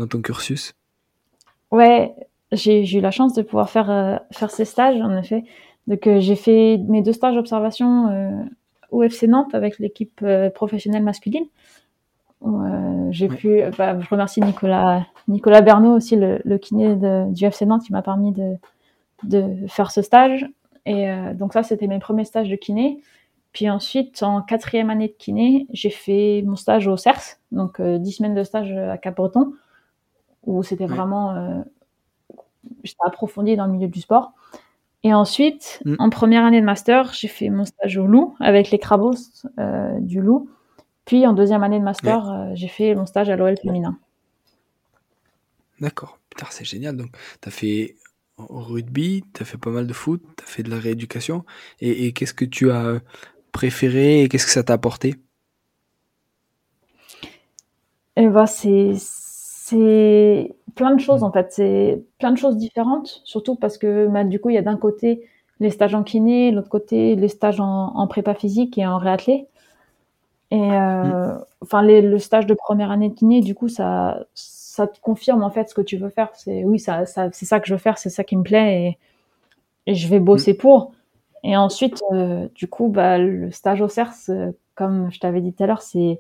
dans 0.02 0.08
ton 0.08 0.22
cursus? 0.22 0.74
Ouais, 1.72 2.14
j'ai 2.52 2.84
eu 2.98 3.00
la 3.00 3.12
chance 3.12 3.34
de 3.34 3.42
pouvoir 3.42 3.70
faire, 3.70 3.90
euh, 3.90 4.18
faire 4.32 4.52
ces 4.52 4.66
stages, 4.66 5.00
en 5.02 5.16
effet. 5.18 5.44
Donc, 5.88 6.06
euh, 6.08 6.20
j'ai 6.20 6.36
fait 6.36 6.78
mes 6.90 7.02
deux 7.02 7.14
stages 7.14 7.36
d'observation 7.36 8.50
au 8.92 9.04
FC 9.04 9.28
Nantes 9.28 9.56
avec 9.56 9.80
l'équipe 9.80 10.24
professionnelle 10.54 11.04
masculine. 11.04 11.46
j'ai 13.12 13.28
pu, 13.30 13.62
bah, 13.78 13.98
je 14.00 14.10
remercie 14.10 14.42
Nicolas, 14.42 15.06
Nicolas 15.28 15.62
Bernot 15.62 15.96
aussi, 15.96 16.18
le, 16.18 16.42
le 16.44 16.58
kiné 16.58 16.96
de, 16.96 17.32
du 17.32 17.46
FC 17.46 17.66
Nantes, 17.66 17.84
qui 17.86 17.94
m'a 17.94 18.02
permis 18.02 18.34
de, 18.34 18.56
de 19.24 19.66
faire 19.68 19.92
ce 19.92 20.02
stage. 20.02 20.46
Et 20.86 21.08
donc 21.36 21.54
ça, 21.54 21.64
c'était 21.64 21.88
mes 21.88 22.00
premiers 22.00 22.26
stages 22.26 22.50
de 22.50 22.56
kiné. 22.56 23.02
Puis 23.54 23.70
ensuite, 23.70 24.24
en 24.24 24.42
quatrième 24.42 24.90
année 24.90 25.10
de 25.10 25.14
kiné, 25.14 25.68
j'ai 25.72 25.90
fait 25.90 26.42
mon 26.46 26.56
stage 26.56 26.88
au 26.88 26.96
CERS, 26.96 27.38
donc 27.52 27.80
euh, 27.80 27.98
dix 27.98 28.14
semaines 28.14 28.36
de 28.36 28.44
stage 28.44 28.72
à 28.72 28.98
Cap-Breton, 28.98 29.54
où 30.44 30.64
c'était 30.64 30.86
vraiment, 30.86 31.36
euh, 31.36 31.62
j'étais 32.84 33.00
approfondi 33.06 33.56
dans 33.56 33.66
le 33.66 33.74
milieu 33.74 33.88
du 33.88 34.02
sport. 34.02 34.34
Et 35.04 35.14
ensuite, 35.14 35.82
mm. 35.86 35.96
en 36.00 36.10
première 36.10 36.46
année 36.46 36.62
de 36.62 36.66
master, 36.66 37.14
j'ai 37.14 37.28
fait 37.28 37.50
mon 37.50 37.66
stage 37.66 37.98
au 37.98 38.06
Loup 38.06 38.36
avec 38.40 38.72
les 38.72 38.80
Crabos 38.80 39.16
euh, 39.60 40.00
du 40.00 40.22
Loup. 40.22 40.50
Puis 41.06 41.26
en 41.26 41.34
deuxième 41.34 41.64
année 41.64 41.80
de 41.80 41.84
master, 41.84 42.30
euh, 42.30 42.52
j'ai 42.54 42.68
fait 42.68 42.94
mon 42.96 43.06
stage 43.06 43.30
à 43.30 43.36
l'OL 43.36 43.58
féminin. 43.58 43.98
D'accord, 45.80 46.20
putain, 46.30 46.46
c'est 46.52 46.66
génial. 46.66 46.96
Donc, 46.96 47.16
tu 47.42 47.50
as 47.50 47.52
fait 47.52 47.96
rugby, 48.38 49.24
tu 49.34 49.42
as 49.42 49.46
fait 49.46 49.58
pas 49.58 49.72
mal 49.72 49.88
de 49.88 49.94
foot, 49.94 50.22
tu 50.38 50.44
as 50.44 50.48
fait 50.48 50.64
de 50.64 50.70
la 50.70 50.78
rééducation. 50.78 51.44
Et, 51.80 52.06
et 52.06 52.14
qu'est-ce 52.14 52.36
que 52.36 52.46
tu 52.46 52.72
as 52.72 53.00
préféré 53.52 54.22
et 54.22 54.30
qu'est-ce 54.30 54.46
que 54.46 54.52
ça 54.52 54.64
t'a 54.64 54.74
apporté? 54.74 55.16
Eh 58.16 58.28
ben, 58.28 58.46
c'est 58.46 58.94
c'est 59.72 60.56
plein 60.76 60.94
de 60.96 61.00
choses 61.00 61.24
en 61.24 61.32
fait, 61.32 61.52
c'est 61.52 62.04
plein 62.20 62.32
de 62.32 62.38
choses 62.38 62.58
différentes, 62.58 63.22
surtout 63.24 63.56
parce 63.56 63.78
que 63.78 64.08
bah, 64.08 64.24
du 64.24 64.40
coup 64.40 64.50
il 64.50 64.56
y 64.56 64.58
a 64.58 64.62
d'un 64.62 64.78
côté 64.78 65.28
les 65.60 65.70
stages 65.70 65.96
en 65.96 66.04
kiné, 66.04 66.52
l'autre 66.52 66.70
côté 66.70 67.16
les 67.16 67.28
stages 67.28 67.60
en, 67.60 68.08
prépa 68.08 68.34
physique 68.34 68.78
et 68.78 68.86
en 68.86 68.98
réathlé. 68.98 69.48
Et 70.52 70.60
euh, 70.60 71.34
mm. 71.34 71.46
enfin 71.62 71.82
le 71.84 72.18
stage 72.20 72.46
de 72.46 72.54
première 72.54 72.92
année 72.92 73.10
de 73.10 73.16
kiné, 73.16 73.42
du 73.42 73.56
coup 73.56 73.70
ça 73.70 74.26
ça 74.34 74.88
te 74.88 75.00
confirme 75.02 75.44
en 75.44 75.50
fait 75.52 75.70
ce 75.70 75.74
que 75.76 75.82
tu 75.82 75.98
veux 75.98 76.10
faire. 76.10 76.30
C'est 76.34 76.64
oui 76.64 76.80
ça, 76.80 77.06
ça 77.06 77.30
c'est 77.32 77.46
ça 77.46 77.60
que 77.60 77.68
je 77.68 77.74
veux 77.74 77.80
faire, 77.80 77.98
c'est 77.98 78.10
ça 78.10 78.24
qui 78.24 78.38
me 78.38 78.44
plaît 78.44 78.98
et, 79.88 79.92
et 79.92 79.96
je 79.96 80.08
vais 80.08 80.20
bosser 80.20 80.54
mm. 80.54 80.58
pour. 80.58 80.92
Et 81.44 81.58
ensuite, 81.58 82.02
euh, 82.12 82.48
du 82.54 82.68
coup, 82.68 82.88
bah, 82.90 83.18
le 83.18 83.52
stage 83.52 83.82
au 83.82 83.88
CERS, 83.88 84.30
euh, 84.30 84.52
comme 84.76 85.12
je 85.12 85.20
t'avais 85.20 85.42
dit 85.42 85.54
tout 85.54 85.64
à 85.64 85.68
l'heure, 85.68 85.82
c'est 85.82 86.20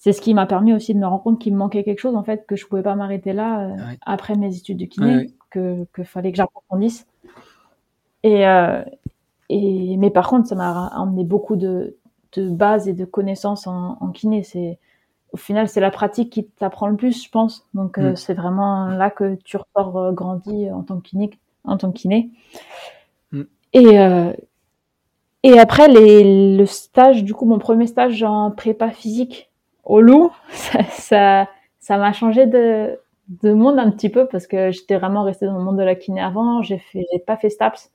c'est 0.00 0.14
ce 0.14 0.22
qui 0.22 0.32
m'a 0.32 0.46
permis 0.46 0.72
aussi 0.72 0.94
de 0.94 0.98
me 0.98 1.06
rendre 1.06 1.22
compte 1.22 1.38
qu'il 1.38 1.52
me 1.52 1.58
manquait 1.58 1.84
quelque 1.84 2.00
chose 2.00 2.16
en 2.16 2.24
fait 2.24 2.46
que 2.46 2.56
je 2.56 2.66
pouvais 2.66 2.82
pas 2.82 2.94
m'arrêter 2.94 3.34
là 3.34 3.68
euh, 3.68 3.76
après 4.00 4.34
mes 4.34 4.56
études 4.56 4.78
de 4.78 4.86
kiné 4.86 5.30
que 5.50 5.86
que 5.92 6.02
fallait 6.02 6.32
que 6.32 6.38
j'approfondisse. 6.38 7.06
Et 8.22 8.48
euh, 8.48 8.82
et 9.50 9.98
mais 9.98 10.10
par 10.10 10.28
contre 10.28 10.48
ça 10.48 10.54
m'a 10.54 10.90
emmené 10.96 11.22
beaucoup 11.22 11.54
de 11.54 11.98
de 12.32 12.48
bases 12.48 12.88
et 12.88 12.94
de 12.94 13.04
connaissances 13.04 13.66
en, 13.66 13.98
en 14.00 14.08
kiné. 14.10 14.42
C'est 14.42 14.78
au 15.32 15.36
final 15.36 15.68
c'est 15.68 15.82
la 15.82 15.90
pratique 15.90 16.32
qui 16.32 16.46
t'apprend 16.46 16.86
le 16.86 16.96
plus 16.96 17.22
je 17.22 17.28
pense. 17.28 17.68
Donc 17.74 17.98
euh, 17.98 18.16
c'est 18.16 18.34
vraiment 18.34 18.86
là 18.86 19.10
que 19.10 19.34
tu 19.44 19.58
ressors 19.58 20.14
grandi 20.14 20.70
en 20.70 20.82
tant 20.82 20.96
que 20.96 21.08
kiné 21.08 21.30
en 21.64 21.76
tant 21.76 21.92
que 21.92 21.98
kiné. 21.98 22.30
Mm. 23.32 23.42
et 23.74 23.98
et 25.42 25.58
après 25.58 25.88
les, 25.88 26.56
le 26.56 26.64
stage 26.64 27.22
du 27.22 27.34
coup 27.34 27.44
mon 27.44 27.58
premier 27.58 27.86
stage 27.86 28.22
en 28.22 28.50
prépa 28.50 28.90
physique 28.90 29.49
au 29.84 30.00
loup, 30.00 30.30
ça, 30.90 31.48
ça, 31.78 31.98
m'a 31.98 32.12
changé 32.12 32.46
de, 32.46 32.98
de 33.42 33.52
monde 33.52 33.78
un 33.78 33.90
petit 33.90 34.08
peu 34.08 34.26
parce 34.26 34.46
que 34.46 34.70
j'étais 34.70 34.98
vraiment 34.98 35.22
restée 35.22 35.46
dans 35.46 35.58
le 35.58 35.64
monde 35.64 35.78
de 35.78 35.82
la 35.82 35.94
kiné 35.94 36.20
avant. 36.20 36.62
J'ai 36.62 36.78
fait, 36.78 37.06
pas 37.26 37.36
fait 37.36 37.50
STAPS. 37.50 37.90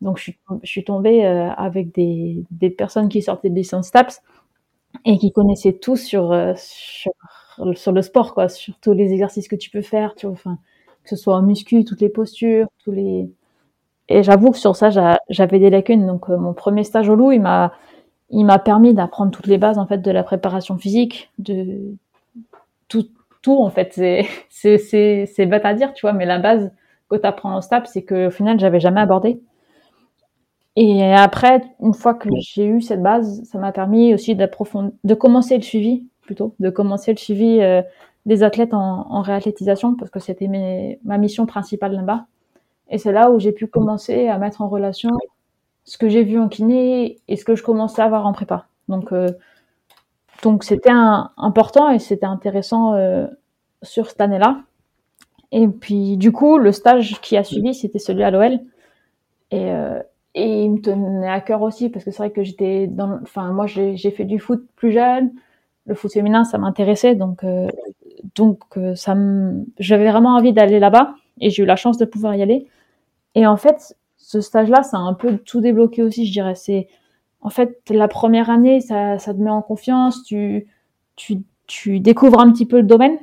Donc, 0.00 0.18
je 0.18 0.32
suis, 0.64 0.84
tombée 0.84 1.24
euh, 1.24 1.50
avec 1.50 1.94
des, 1.94 2.44
des 2.50 2.70
personnes 2.70 3.08
qui 3.08 3.22
sortaient 3.22 3.48
de 3.48 3.54
licence 3.54 3.86
STAPS 3.86 4.22
et 5.04 5.18
qui 5.18 5.32
connaissaient 5.32 5.72
tout 5.72 5.96
sur, 5.96 6.32
euh, 6.32 6.52
sur, 6.56 7.12
sur, 7.74 7.92
le 7.92 8.02
sport, 8.02 8.34
quoi, 8.34 8.48
sur 8.48 8.74
tous 8.80 8.92
les 8.92 9.12
exercices 9.12 9.48
que 9.48 9.56
tu 9.56 9.70
peux 9.70 9.82
faire, 9.82 10.14
tu 10.14 10.26
vois, 10.26 10.34
enfin, 10.34 10.58
que 11.04 11.10
ce 11.10 11.16
soit 11.16 11.36
en 11.36 11.42
muscu, 11.42 11.84
toutes 11.84 12.00
les 12.00 12.10
postures, 12.10 12.66
tous 12.84 12.92
les, 12.92 13.30
et 14.08 14.22
j'avoue 14.22 14.50
que 14.50 14.58
sur 14.58 14.76
ça, 14.76 14.90
j'avais 15.30 15.58
des 15.58 15.70
lacunes. 15.70 16.06
Donc, 16.06 16.28
euh, 16.28 16.36
mon 16.36 16.52
premier 16.52 16.84
stage 16.84 17.08
au 17.08 17.14
loup, 17.14 17.32
il 17.32 17.40
m'a, 17.40 17.72
il 18.30 18.44
m'a 18.44 18.58
permis 18.58 18.94
d'apprendre 18.94 19.30
toutes 19.30 19.46
les 19.46 19.58
bases 19.58 19.78
en 19.78 19.86
fait 19.86 19.98
de 19.98 20.10
la 20.10 20.22
préparation 20.22 20.76
physique, 20.78 21.30
de 21.38 21.94
tout, 22.88 23.08
tout 23.42 23.58
en 23.62 23.70
fait. 23.70 23.92
C'est 23.94 24.26
c'est 24.50 25.26
c'est 25.26 25.46
bête 25.46 25.64
à 25.64 25.74
dire, 25.74 25.92
tu 25.94 26.02
vois, 26.02 26.12
mais 26.12 26.26
la 26.26 26.38
base 26.38 26.72
que 27.08 27.16
tu 27.16 27.26
apprends 27.26 27.56
au 27.56 27.60
STAP, 27.60 27.86
c'est 27.86 28.02
que 28.02 28.28
au 28.28 28.30
final, 28.30 28.58
j'avais 28.58 28.80
jamais 28.80 29.00
abordé. 29.00 29.40
Et 30.76 31.04
après, 31.14 31.62
une 31.80 31.94
fois 31.94 32.14
que 32.14 32.28
j'ai 32.40 32.66
eu 32.66 32.80
cette 32.80 33.02
base, 33.02 33.44
ça 33.44 33.58
m'a 33.58 33.70
permis 33.72 34.12
aussi 34.12 34.34
d'approfondir, 34.34 34.92
de 35.04 35.14
commencer 35.14 35.56
le 35.56 35.62
suivi 35.62 36.04
plutôt, 36.22 36.54
de 36.58 36.70
commencer 36.70 37.12
le 37.12 37.18
suivi 37.18 37.60
euh, 37.60 37.82
des 38.26 38.42
athlètes 38.42 38.74
en, 38.74 39.06
en 39.08 39.22
réathlétisation 39.22 39.94
parce 39.94 40.10
que 40.10 40.18
c'était 40.18 40.98
ma 41.04 41.18
mission 41.18 41.46
principale 41.46 41.92
là-bas. 41.94 42.26
Et 42.90 42.98
c'est 42.98 43.12
là 43.12 43.30
où 43.30 43.38
j'ai 43.38 43.52
pu 43.52 43.66
commencer 43.66 44.28
à 44.28 44.38
mettre 44.38 44.62
en 44.62 44.68
relation 44.68 45.10
ce 45.84 45.98
que 45.98 46.08
j'ai 46.08 46.24
vu 46.24 46.38
en 46.38 46.48
kiné 46.48 47.18
et 47.28 47.36
ce 47.36 47.44
que 47.44 47.54
je 47.54 47.62
commençais 47.62 48.02
à 48.02 48.08
voir 48.08 48.26
en 48.26 48.32
prépa. 48.32 48.66
Donc, 48.88 49.12
euh, 49.12 49.28
donc 50.42 50.64
c'était 50.64 50.90
important 50.90 51.90
et 51.90 51.98
c'était 51.98 52.26
intéressant 52.26 52.94
euh, 52.94 53.26
sur 53.82 54.08
cette 54.08 54.20
année-là. 54.20 54.62
Et 55.52 55.68
puis, 55.68 56.16
du 56.16 56.32
coup, 56.32 56.58
le 56.58 56.72
stage 56.72 57.20
qui 57.20 57.36
a 57.36 57.44
suivi, 57.44 57.74
c'était 57.74 57.98
celui 57.98 58.24
à 58.24 58.30
l'OL. 58.30 58.58
Et, 59.50 59.70
euh, 59.70 60.02
et 60.34 60.64
il 60.64 60.72
me 60.72 60.80
tenait 60.80 61.28
à 61.28 61.40
cœur 61.40 61.62
aussi 61.62 61.90
parce 61.90 62.04
que 62.04 62.10
c'est 62.10 62.18
vrai 62.18 62.30
que 62.32 62.42
j'étais 62.42 62.88
dans, 62.88 63.20
enfin, 63.22 63.52
moi, 63.52 63.66
j'ai 63.66 64.10
fait 64.10 64.24
du 64.24 64.40
foot 64.40 64.66
plus 64.74 64.90
jeune. 64.90 65.32
Le 65.86 65.94
foot 65.94 66.12
féminin, 66.12 66.44
ça 66.44 66.58
m'intéressait. 66.58 67.14
Donc, 67.14 67.44
donc, 68.34 68.64
j'avais 69.78 70.10
vraiment 70.10 70.34
envie 70.34 70.52
d'aller 70.52 70.80
là-bas 70.80 71.14
et 71.40 71.50
j'ai 71.50 71.62
eu 71.62 71.66
la 71.66 71.76
chance 71.76 71.98
de 71.98 72.04
pouvoir 72.04 72.34
y 72.34 72.42
aller. 72.42 72.66
Et 73.36 73.46
en 73.46 73.56
fait, 73.56 73.96
ce 74.26 74.40
stage-là, 74.40 74.82
ça 74.82 74.96
a 74.96 75.00
un 75.00 75.12
peu 75.12 75.36
tout 75.36 75.60
débloqué 75.60 76.02
aussi, 76.02 76.26
je 76.26 76.32
dirais. 76.32 76.54
C'est 76.54 76.88
en 77.42 77.50
fait 77.50 77.78
la 77.90 78.08
première 78.08 78.48
année, 78.48 78.80
ça, 78.80 79.18
ça 79.18 79.34
te 79.34 79.38
met 79.38 79.50
en 79.50 79.60
confiance, 79.60 80.24
tu, 80.24 80.66
tu, 81.14 81.42
tu 81.66 82.00
découvres 82.00 82.40
un 82.40 82.50
petit 82.50 82.64
peu 82.64 82.78
le 82.78 82.86
domaine. 82.86 83.18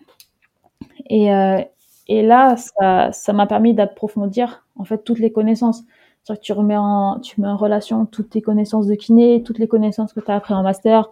Et, 1.09 1.33
euh, 1.33 1.59
et 2.07 2.21
là, 2.21 2.55
ça, 2.57 3.33
m'a 3.33 3.47
permis 3.47 3.73
d'approfondir 3.73 4.65
en 4.75 4.83
fait 4.83 5.03
toutes 5.03 5.19
les 5.19 5.31
connaissances. 5.31 5.83
Tu 6.41 6.53
remets 6.53 6.77
tu 7.23 7.41
mets 7.41 7.47
en 7.47 7.57
relation 7.57 8.05
toutes 8.05 8.29
tes 8.29 8.41
connaissances 8.41 8.85
de 8.85 8.93
kiné, 8.93 9.41
toutes 9.43 9.57
les 9.57 9.67
connaissances 9.67 10.13
que 10.13 10.19
tu 10.19 10.29
as 10.29 10.35
appris 10.35 10.53
en 10.53 10.61
master. 10.61 11.09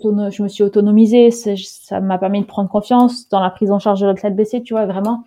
Je 0.00 0.42
me 0.42 0.48
suis 0.48 0.62
autonomisée, 0.62 1.30
ça 1.32 2.00
m'a 2.00 2.18
permis 2.18 2.42
de 2.42 2.46
prendre 2.46 2.70
confiance 2.70 3.28
dans 3.30 3.40
la 3.40 3.50
prise 3.50 3.72
en 3.72 3.80
charge 3.80 4.00
de 4.00 4.06
l'athlète 4.06 4.36
BC, 4.36 4.62
tu 4.62 4.74
vois, 4.74 4.86
vraiment. 4.86 5.24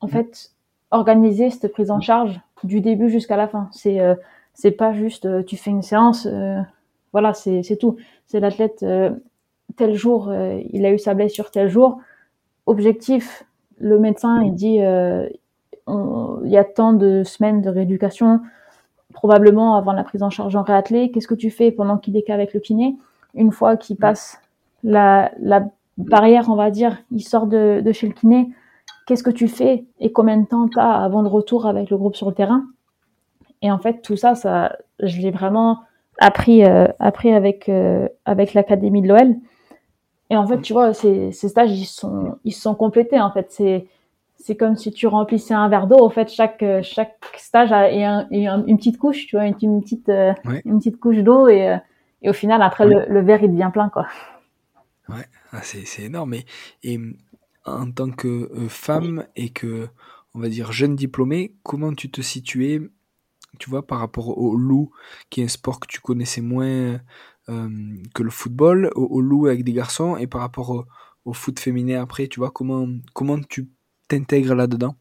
En 0.00 0.06
fait, 0.06 0.52
organiser 0.92 1.50
cette 1.50 1.72
prise 1.72 1.90
en 1.90 2.00
charge 2.00 2.40
du 2.64 2.80
début 2.80 3.08
jusqu'à 3.08 3.36
la 3.36 3.48
fin. 3.48 3.68
C'est 3.72 4.00
euh, 4.00 4.14
c'est 4.54 4.70
pas 4.70 4.92
juste 4.92 5.26
euh, 5.26 5.42
tu 5.42 5.56
fais 5.56 5.70
une 5.70 5.82
séance, 5.82 6.26
euh, 6.30 6.60
voilà, 7.12 7.34
c'est 7.34 7.62
c'est 7.62 7.76
tout. 7.76 7.96
C'est 8.26 8.40
l'athlète 8.40 8.84
tel 9.76 9.94
jour, 9.94 10.32
il 10.70 10.86
a 10.86 10.92
eu 10.92 10.98
sa 10.98 11.12
blessure 11.12 11.50
tel 11.50 11.68
jour. 11.68 11.98
Objectif, 12.64 13.44
le 13.78 13.98
médecin 13.98 14.42
il 14.42 14.54
dit 14.54 14.78
il 14.78 16.50
y 16.50 16.56
a 16.56 16.64
tant 16.64 16.94
de 16.94 17.22
semaines 17.24 17.60
de 17.60 17.68
rééducation, 17.68 18.40
probablement 19.12 19.76
avant 19.76 19.92
la 19.92 20.04
prise 20.04 20.22
en 20.22 20.30
charge 20.30 20.56
en 20.56 20.62
réathlé. 20.62 21.10
Qu'est-ce 21.10 21.28
que 21.28 21.34
tu 21.34 21.50
fais 21.50 21.70
pendant 21.70 21.98
qu'il 21.98 22.16
est 22.16 22.30
avec 22.30 22.54
le 22.54 22.60
kiné? 22.60 22.96
Une 23.34 23.52
fois 23.52 23.76
qu'il 23.76 23.96
passe 23.96 24.40
la, 24.82 25.30
la 25.38 25.66
barrière, 25.98 26.48
on 26.48 26.56
va 26.56 26.70
dire, 26.70 26.96
il 27.10 27.22
sort 27.22 27.46
de, 27.46 27.82
de 27.84 27.92
chez 27.92 28.06
le 28.06 28.14
kiné, 28.14 28.50
qu'est-ce 29.06 29.22
que 29.22 29.30
tu 29.30 29.48
fais 29.48 29.84
et 30.00 30.12
combien 30.12 30.36
de 30.36 30.46
temps 30.46 30.68
tu 30.68 30.78
as 30.78 31.02
avant 31.02 31.22
de 31.22 31.28
retour 31.28 31.66
avec 31.66 31.90
le 31.90 31.96
groupe 31.96 32.16
sur 32.16 32.28
le 32.28 32.34
terrain? 32.34 32.64
Et 33.62 33.70
en 33.70 33.78
fait, 33.78 34.02
tout 34.02 34.16
ça, 34.16 34.34
ça 34.34 34.76
je 35.00 35.20
l'ai 35.20 35.30
vraiment 35.30 35.80
appris, 36.18 36.64
euh, 36.64 36.86
appris 36.98 37.32
avec, 37.32 37.68
euh, 37.68 38.08
avec 38.24 38.54
l'académie 38.54 39.02
de 39.02 39.08
l'OL. 39.08 39.36
Et 40.30 40.36
en 40.36 40.46
fait, 40.46 40.60
tu 40.62 40.72
vois, 40.72 40.94
ces, 40.94 41.30
ces 41.32 41.48
stages, 41.48 41.70
ils 41.72 41.84
sont, 41.84 42.38
ils 42.44 42.52
sont 42.52 42.74
complétés. 42.74 43.20
En 43.20 43.30
fait, 43.30 43.50
c'est, 43.50 43.86
c'est 44.36 44.56
comme 44.56 44.76
si 44.76 44.90
tu 44.90 45.06
remplissais 45.06 45.54
un 45.54 45.68
verre 45.68 45.86
d'eau. 45.86 46.02
En 46.02 46.08
fait, 46.10 46.30
chaque, 46.30 46.64
chaque 46.82 47.18
stage 47.36 47.70
a, 47.72 47.90
une 48.30 48.76
petite 48.78 48.98
couche, 48.98 49.26
tu 49.26 49.36
vois, 49.36 49.46
une, 49.46 49.56
une 49.60 49.82
petite, 49.82 50.08
euh, 50.08 50.32
une 50.64 50.78
petite 50.78 50.98
couche 50.98 51.18
d'eau. 51.18 51.48
Et, 51.48 51.76
et 52.22 52.30
au 52.30 52.32
final, 52.32 52.62
après, 52.62 52.86
le, 52.86 53.04
le, 53.08 53.20
verre, 53.20 53.42
il 53.42 53.50
devient 53.50 53.70
plein, 53.72 53.90
quoi. 53.90 54.06
Ouais, 55.08 55.26
ah, 55.52 55.58
c'est, 55.62 55.84
c'est 55.84 56.04
énorme. 56.04 56.34
Et, 56.34 56.44
et 56.82 56.98
en 57.64 57.90
tant 57.90 58.10
que 58.10 58.50
euh, 58.54 58.68
femme 58.68 59.26
et 59.36 59.50
que, 59.50 59.88
on 60.34 60.40
va 60.40 60.48
dire, 60.48 60.72
jeune 60.72 60.96
diplômée, 60.96 61.54
comment 61.62 61.92
tu 61.92 62.10
te 62.10 62.20
situais, 62.20 62.80
tu 63.58 63.70
vois, 63.70 63.86
par 63.86 63.98
rapport 63.98 64.36
au 64.38 64.56
loup, 64.56 64.90
qui 65.30 65.40
est 65.40 65.44
un 65.44 65.48
sport 65.48 65.78
que 65.80 65.86
tu 65.86 66.00
connaissais 66.00 66.40
moins 66.40 67.00
euh, 67.48 67.68
que 68.14 68.22
le 68.22 68.30
football, 68.30 68.90
au, 68.94 69.20
loup 69.20 69.46
avec 69.46 69.64
des 69.64 69.72
garçons, 69.72 70.16
et 70.16 70.26
par 70.26 70.40
rapport 70.40 70.84
au, 71.24 71.32
foot 71.32 71.58
féminin 71.60 72.02
après, 72.02 72.26
tu 72.26 72.40
vois, 72.40 72.50
comment, 72.50 72.88
comment 73.12 73.38
tu 73.40 73.68
t'intègres 74.08 74.54
là-dedans? 74.54 74.96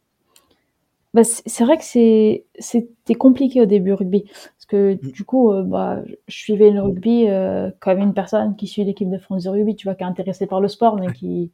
Bah, 1.14 1.24
c'est 1.26 1.66
vrai 1.66 1.78
que 1.78 1.84
c'était 1.84 3.16
compliqué 3.16 3.62
au 3.62 3.66
début 3.66 3.92
rugby. 3.92 4.24
Parce 4.24 4.66
que 4.66 4.94
mmh. 4.94 5.12
du 5.12 5.26
coup 5.26 5.52
euh, 5.52 5.64
bah, 5.64 6.02
je 6.30 6.36
suivais 6.38 6.72
le 6.72 6.82
rugby 6.82 7.26
comme 7.82 7.98
une 8.00 8.14
personne 8.14 8.56
qui 8.56 8.68
suit 8.68 8.86
l'équipe 8.86 9.10
de 9.10 9.18
France 9.18 9.44
de 9.44 9.50
rugby 9.50 9.76
tu 9.76 9.88
vois 9.88 9.96
qui 9.96 10.04
est 10.04 10.08
intéressée 10.08 10.48
par 10.48 10.62
le 10.62 10.70
sport 10.70 10.96
mais 10.96 11.12
qui 11.12 11.52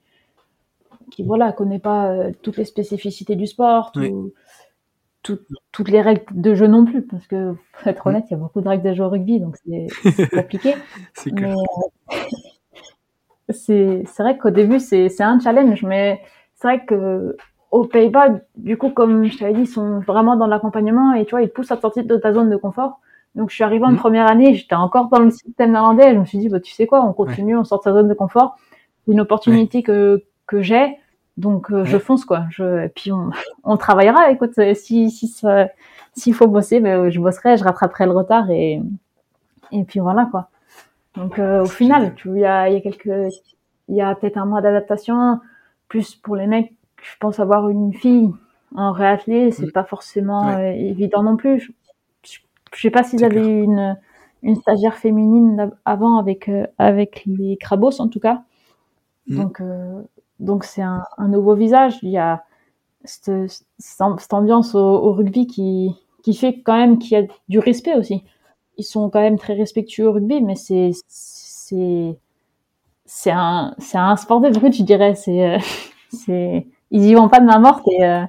qui 1.11 1.23
voilà 1.23 1.51
connaît 1.51 1.79
pas 1.79 2.11
euh, 2.11 2.31
toutes 2.41 2.57
les 2.57 2.65
spécificités 2.65 3.35
du 3.35 3.47
sport, 3.47 3.91
toutes 5.23 5.89
les 5.89 6.01
règles 6.01 6.23
de 6.31 6.55
jeu 6.55 6.67
non 6.67 6.85
plus, 6.85 7.01
parce 7.01 7.27
que 7.27 7.53
pour 7.73 7.87
être 7.87 8.07
honnête, 8.07 8.25
il 8.29 8.31
y 8.31 8.35
a 8.35 8.39
beaucoup 8.39 8.61
de 8.61 8.67
règles 8.67 8.89
de 8.89 8.93
jeu 8.93 9.03
au 9.03 9.09
rugby, 9.09 9.39
donc 9.39 9.57
c'est 9.65 10.29
compliqué. 10.29 10.75
Euh, 11.27 11.55
c'est 13.49 14.03
c'est 14.05 14.23
vrai 14.23 14.37
qu'au 14.37 14.49
début 14.49 14.79
c'est 14.79 15.21
un 15.21 15.39
challenge, 15.39 15.83
mais 15.83 16.21
c'est 16.55 16.67
vrai 16.67 16.85
que 16.85 17.35
aux 17.71 17.85
Pays-Bas, 17.85 18.39
du 18.55 18.77
coup, 18.77 18.89
comme 18.89 19.25
je 19.25 19.37
t'avais 19.37 19.53
dit, 19.53 19.61
ils 19.61 19.67
sont 19.67 19.99
vraiment 19.99 20.35
dans 20.35 20.47
l'accompagnement 20.47 21.13
et 21.13 21.25
tu 21.25 21.31
vois, 21.31 21.41
ils 21.41 21.49
te 21.49 21.53
poussent 21.53 21.71
à 21.71 21.79
sortir 21.79 22.05
de 22.05 22.17
ta 22.17 22.33
zone 22.33 22.49
de 22.49 22.57
confort. 22.57 22.99
Donc, 23.35 23.49
je 23.49 23.55
suis 23.55 23.63
arrivée 23.63 23.85
en 23.85 23.91
mm. 23.91 23.97
première 23.97 24.27
année, 24.27 24.55
j'étais 24.55 24.75
encore 24.75 25.09
dans 25.09 25.19
le 25.19 25.31
système 25.31 25.71
néerlandais. 25.71 26.13
Je 26.13 26.19
me 26.19 26.25
suis 26.25 26.37
dit, 26.37 26.49
bah, 26.49 26.59
tu 26.59 26.71
sais 26.71 26.87
quoi, 26.87 27.03
on 27.03 27.13
continue, 27.13 27.57
on 27.57 27.63
sort 27.63 27.79
de 27.79 27.83
sa 27.83 27.93
zone 27.93 28.07
de 28.07 28.13
confort. 28.13 28.55
Une 29.07 29.19
opportunité 29.19 29.83
que 29.83 30.23
que 30.47 30.61
j'ai. 30.61 30.97
Donc 31.37 31.71
euh, 31.71 31.85
je 31.85 31.97
fonce 31.97 32.25
quoi. 32.25 32.45
Je, 32.49 32.85
et 32.85 32.89
puis 32.89 33.11
on, 33.11 33.29
on 33.63 33.77
travaillera. 33.77 34.31
Écoute, 34.31 34.57
euh, 34.57 34.73
si 34.73 35.11
si 35.11 35.27
s'il 36.13 36.33
faut 36.33 36.47
bosser, 36.47 36.79
ben, 36.79 37.09
je 37.09 37.19
bosserai, 37.19 37.57
je 37.57 37.63
rattraperai 37.63 38.05
le 38.05 38.11
retard 38.11 38.49
et 38.49 38.81
et 39.71 39.83
puis 39.83 39.99
voilà 39.99 40.27
quoi. 40.31 40.49
Donc 41.15 41.39
euh, 41.39 41.61
au 41.61 41.67
final, 41.67 42.15
tu 42.15 42.29
il 42.29 42.39
y 42.39 42.45
a, 42.45 42.69
il 42.69 42.73
y 42.73 42.77
a 42.77 42.81
quelques, 42.81 43.33
il 43.87 43.95
y 43.95 44.01
a 44.01 44.15
peut-être 44.15 44.37
un 44.37 44.45
mois 44.45 44.61
d'adaptation. 44.61 45.39
Plus 45.87 46.15
pour 46.15 46.35
les 46.35 46.47
mecs, 46.47 46.73
je 47.01 47.15
pense 47.19 47.39
avoir 47.39 47.69
une 47.69 47.93
fille 47.93 48.29
en 48.75 48.91
réathlé, 48.91 49.51
c'est 49.51 49.71
pas 49.71 49.85
forcément 49.85 50.57
évident 50.59 51.23
non 51.23 51.37
plus. 51.37 51.71
Je, 52.23 52.39
je 52.75 52.81
sais 52.81 52.89
pas 52.89 53.03
s'ils 53.03 53.23
avaient 53.23 53.47
une 53.47 53.97
une 54.43 54.55
stagiaire 54.55 54.95
féminine 54.95 55.71
avant 55.85 56.17
avec 56.17 56.51
avec 56.77 57.23
les 57.25 57.57
Crabos 57.57 58.01
en 58.01 58.09
tout 58.09 58.19
cas. 58.19 58.41
Mm. 59.27 59.35
Donc 59.37 59.61
donc 60.39 60.63
c'est 60.63 60.81
un, 60.81 61.03
un, 61.17 61.27
nouveau 61.27 61.55
visage. 61.55 61.99
Il 62.03 62.09
y 62.09 62.17
a 62.17 62.43
cette, 63.03 63.31
cette 63.79 64.33
ambiance 64.33 64.75
au, 64.75 64.79
au, 64.79 65.13
rugby 65.13 65.47
qui, 65.47 65.95
qui 66.23 66.33
fait 66.33 66.61
quand 66.61 66.77
même 66.77 66.99
qu'il 66.99 67.17
y 67.17 67.21
a 67.21 67.27
du 67.49 67.59
respect 67.59 67.95
aussi. 67.95 68.23
Ils 68.77 68.83
sont 68.83 69.09
quand 69.09 69.21
même 69.21 69.39
très 69.39 69.53
respectueux 69.53 70.07
au 70.07 70.13
rugby, 70.13 70.41
mais 70.41 70.55
c'est 70.55 70.91
c'est 71.07 72.17
c'est 73.05 73.31
un, 73.31 73.73
c'est 73.79 73.97
un 73.97 74.15
sport 74.17 74.41
de 74.41 74.49
brut, 74.49 74.73
je 74.73 74.83
dirais. 74.83 75.15
C'est, 75.15 75.57
c'est, 76.11 76.67
ils 76.91 77.05
y 77.05 77.15
vont 77.15 77.29
pas 77.29 77.39
de 77.39 77.45
main 77.45 77.59
morte 77.59 77.87
et, 77.87 78.25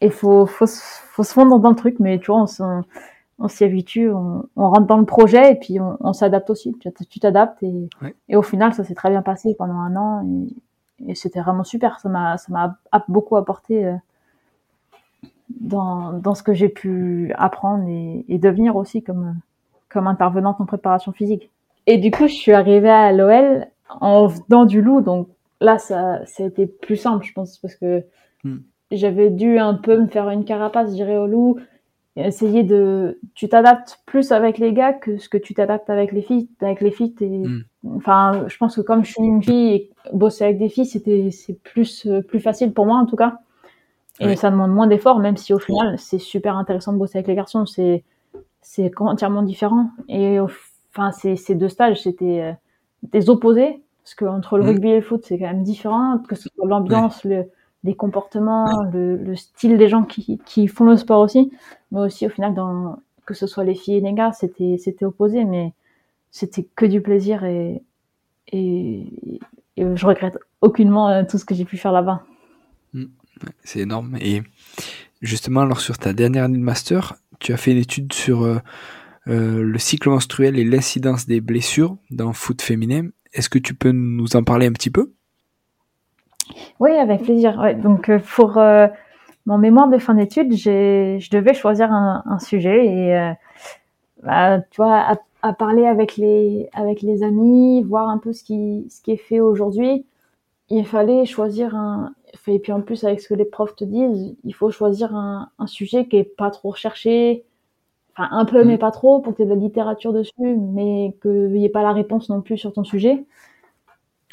il 0.00 0.12
faut, 0.12 0.46
faut, 0.46 0.66
faut 0.66 1.24
se 1.24 1.32
fondre 1.32 1.58
dans 1.58 1.70
le 1.70 1.76
truc, 1.76 1.96
mais 1.98 2.20
tu 2.20 2.26
vois, 2.30 2.44
on, 2.60 2.82
on 3.40 3.48
s'y 3.48 3.64
habitue, 3.64 4.10
on, 4.10 4.44
on, 4.56 4.70
rentre 4.70 4.86
dans 4.86 4.96
le 4.96 5.04
projet 5.04 5.52
et 5.52 5.54
puis 5.56 5.80
on, 5.80 5.96
on 6.00 6.12
s'adapte 6.12 6.50
aussi. 6.50 6.76
Tu 7.10 7.18
t'adaptes 7.18 7.62
et, 7.62 7.88
et, 8.28 8.36
au 8.36 8.42
final, 8.42 8.72
ça 8.74 8.84
s'est 8.84 8.94
très 8.94 9.10
bien 9.10 9.22
passé 9.22 9.56
pendant 9.58 9.74
un 9.74 9.96
an 9.96 10.24
et, 10.24 10.54
et 11.06 11.14
c'était 11.14 11.40
vraiment 11.40 11.64
super. 11.64 12.00
Ça 12.00 12.08
m'a, 12.08 12.38
ça 12.38 12.52
m'a 12.52 12.78
beaucoup 13.08 13.36
apporté 13.36 13.86
euh, 13.86 13.94
dans, 15.60 16.12
dans 16.12 16.34
ce 16.34 16.42
que 16.42 16.52
j'ai 16.52 16.68
pu 16.68 17.32
apprendre 17.36 17.88
et, 17.88 18.24
et, 18.28 18.38
devenir 18.38 18.76
aussi 18.76 19.02
comme, 19.02 19.36
comme 19.88 20.06
intervenante 20.06 20.60
en 20.60 20.66
préparation 20.66 21.12
physique. 21.12 21.50
Et 21.86 21.98
du 21.98 22.10
coup, 22.10 22.26
je 22.26 22.34
suis 22.34 22.52
arrivée 22.52 22.90
à 22.90 23.12
l'OL 23.12 23.66
en 24.00 24.26
venant 24.26 24.66
du 24.66 24.82
loup, 24.82 25.00
donc 25.00 25.28
là, 25.60 25.78
ça, 25.78 26.24
ça 26.26 26.42
a 26.42 26.46
été 26.46 26.66
plus 26.66 26.96
simple, 26.96 27.24
je 27.24 27.32
pense, 27.32 27.58
parce 27.58 27.74
que 27.74 28.04
hmm. 28.44 28.58
j'avais 28.90 29.30
dû 29.30 29.58
un 29.58 29.74
peu 29.74 29.98
me 29.98 30.06
faire 30.06 30.28
une 30.28 30.44
carapace, 30.44 30.90
je 30.90 30.94
dirais, 30.94 31.16
au 31.16 31.26
loup 31.26 31.58
essayer 32.26 32.62
de 32.62 33.20
tu 33.34 33.48
t'adaptes 33.48 34.00
plus 34.06 34.32
avec 34.32 34.58
les 34.58 34.72
gars 34.72 34.92
que 34.92 35.18
ce 35.18 35.28
que 35.28 35.38
tu 35.38 35.54
t'adaptes 35.54 35.90
avec 35.90 36.12
les 36.12 36.22
filles 36.22 36.48
avec 36.60 36.80
les 36.80 36.90
filles 36.90 37.14
mm. 37.20 37.64
enfin 37.96 38.44
je 38.48 38.56
pense 38.56 38.76
que 38.76 38.80
comme 38.80 39.04
je 39.04 39.12
suis 39.12 39.22
une 39.22 39.42
fille 39.42 39.74
et 39.74 39.90
bosser 40.12 40.44
avec 40.44 40.58
des 40.58 40.68
filles 40.68 40.86
c'était 40.86 41.30
c'est 41.30 41.60
plus 41.62 42.06
euh, 42.06 42.22
plus 42.22 42.40
facile 42.40 42.72
pour 42.72 42.86
moi 42.86 42.98
en 42.98 43.06
tout 43.06 43.16
cas. 43.16 43.38
Et 44.20 44.34
ça 44.34 44.50
demande 44.50 44.72
moins 44.72 44.88
d'efforts 44.88 45.20
même 45.20 45.36
si 45.36 45.54
au 45.54 45.60
final 45.60 45.96
c'est 45.96 46.18
super 46.18 46.56
intéressant 46.56 46.92
de 46.92 46.98
bosser 46.98 47.18
avec 47.18 47.28
les 47.28 47.36
garçons. 47.36 47.66
C'est 47.66 48.02
c'est 48.60 48.90
entièrement 48.98 49.42
différent. 49.42 49.90
Et 50.08 50.40
enfin 50.40 51.12
ces 51.12 51.36
ces 51.36 51.54
deux 51.54 51.68
stages 51.68 52.02
c'était 52.02 52.40
euh, 52.40 52.52
des 53.12 53.30
opposés. 53.30 53.80
Parce 54.02 54.14
que 54.14 54.24
entre 54.24 54.58
le 54.58 54.64
mm. 54.64 54.66
rugby 54.66 54.88
et 54.88 54.96
le 54.96 55.02
foot 55.02 55.24
c'est 55.24 55.38
quand 55.38 55.46
même 55.46 55.62
différent. 55.62 56.18
Que 56.28 56.34
ce 56.34 56.48
soit 56.48 56.66
l'ambiance 56.66 57.22
le 57.24 57.44
les 57.84 57.94
comportements, 57.94 58.82
le, 58.92 59.16
le, 59.16 59.36
style 59.36 59.78
des 59.78 59.88
gens 59.88 60.04
qui, 60.04 60.38
qui 60.44 60.66
font 60.66 60.84
le 60.84 60.96
sport 60.96 61.20
aussi, 61.20 61.52
mais 61.92 62.00
aussi 62.00 62.26
au 62.26 62.30
final 62.30 62.54
dans 62.54 62.98
que 63.24 63.34
ce 63.34 63.46
soit 63.46 63.64
les 63.64 63.74
filles 63.74 63.96
et 63.96 64.00
les 64.00 64.14
gars, 64.14 64.32
c'était 64.32 64.76
c'était 64.78 65.04
opposé, 65.04 65.44
mais 65.44 65.72
c'était 66.30 66.66
que 66.74 66.86
du 66.86 67.00
plaisir 67.00 67.44
et, 67.44 67.82
et, 68.52 69.04
et 69.76 69.96
je 69.96 70.06
regrette 70.06 70.38
aucunement 70.60 71.08
euh, 71.10 71.22
tout 71.28 71.38
ce 71.38 71.44
que 71.44 71.54
j'ai 71.54 71.64
pu 71.64 71.76
faire 71.76 71.92
là-bas. 71.92 72.24
Mmh. 72.94 73.04
C'est 73.64 73.80
énorme. 73.80 74.16
Et 74.20 74.42
justement, 75.20 75.60
alors 75.60 75.80
sur 75.80 75.98
ta 75.98 76.12
dernière 76.12 76.44
année 76.44 76.58
de 76.58 76.62
master, 76.62 77.16
tu 77.38 77.52
as 77.52 77.56
fait 77.56 77.72
une 77.72 77.78
étude 77.78 78.12
sur 78.12 78.42
euh, 78.42 78.58
euh, 79.28 79.62
le 79.62 79.78
cycle 79.78 80.08
menstruel 80.08 80.58
et 80.58 80.64
l'incidence 80.64 81.26
des 81.26 81.40
blessures 81.40 81.96
dans 82.10 82.28
le 82.28 82.32
foot 82.32 82.62
féminin. 82.62 83.08
Est-ce 83.32 83.48
que 83.48 83.58
tu 83.58 83.74
peux 83.74 83.92
nous 83.92 84.36
en 84.36 84.42
parler 84.42 84.66
un 84.66 84.72
petit 84.72 84.90
peu? 84.90 85.12
Oui, 86.80 86.92
avec 86.92 87.22
plaisir. 87.22 87.58
Ouais, 87.58 87.74
donc 87.74 88.08
euh, 88.08 88.18
pour 88.36 88.58
euh, 88.58 88.86
mon 89.46 89.58
mémoire 89.58 89.88
de 89.88 89.98
fin 89.98 90.14
d'études, 90.14 90.54
je 90.54 91.30
devais 91.30 91.54
choisir 91.54 91.92
un, 91.92 92.22
un 92.26 92.38
sujet 92.38 92.86
et 92.86 93.16
euh, 93.16 93.32
bah, 94.22 94.60
tu 94.70 94.76
vois, 94.76 94.96
à, 94.98 95.16
à, 95.42 95.52
parler 95.52 95.86
avec 95.86 96.16
les 96.16 96.68
avec 96.72 97.02
les 97.02 97.22
amis, 97.22 97.82
voir 97.82 98.08
un 98.08 98.18
peu 98.18 98.32
ce 98.32 98.44
qui 98.44 98.86
ce 98.90 99.02
qui 99.02 99.12
est 99.12 99.16
fait 99.16 99.40
aujourd'hui. 99.40 100.06
Il 100.70 100.86
fallait 100.86 101.24
choisir 101.24 101.74
un 101.74 102.12
et 102.46 102.58
puis 102.58 102.72
en 102.72 102.82
plus 102.82 103.04
avec 103.04 103.20
ce 103.20 103.28
que 103.28 103.34
les 103.34 103.44
profs 103.44 103.76
te 103.76 103.84
disent, 103.84 104.36
il 104.44 104.54
faut 104.54 104.70
choisir 104.70 105.14
un, 105.14 105.50
un 105.58 105.66
sujet 105.66 106.06
qui 106.06 106.16
est 106.18 106.24
pas 106.24 106.50
trop 106.50 106.70
recherché, 106.70 107.44
enfin 108.12 108.28
un 108.32 108.44
peu 108.44 108.62
mmh. 108.62 108.66
mais 108.66 108.78
pas 108.78 108.90
trop 108.90 109.20
pour 109.20 109.32
que 109.32 109.38
tu 109.38 109.42
aies 109.42 109.46
de 109.46 109.54
la 109.54 109.60
littérature 109.60 110.12
dessus, 110.12 110.32
mais 110.38 111.16
qu'il 111.22 111.52
n'y 111.52 111.64
ait 111.64 111.70
pas 111.70 111.82
la 111.82 111.92
réponse 111.92 112.28
non 112.28 112.42
plus 112.42 112.58
sur 112.58 112.72
ton 112.72 112.84
sujet. 112.84 113.24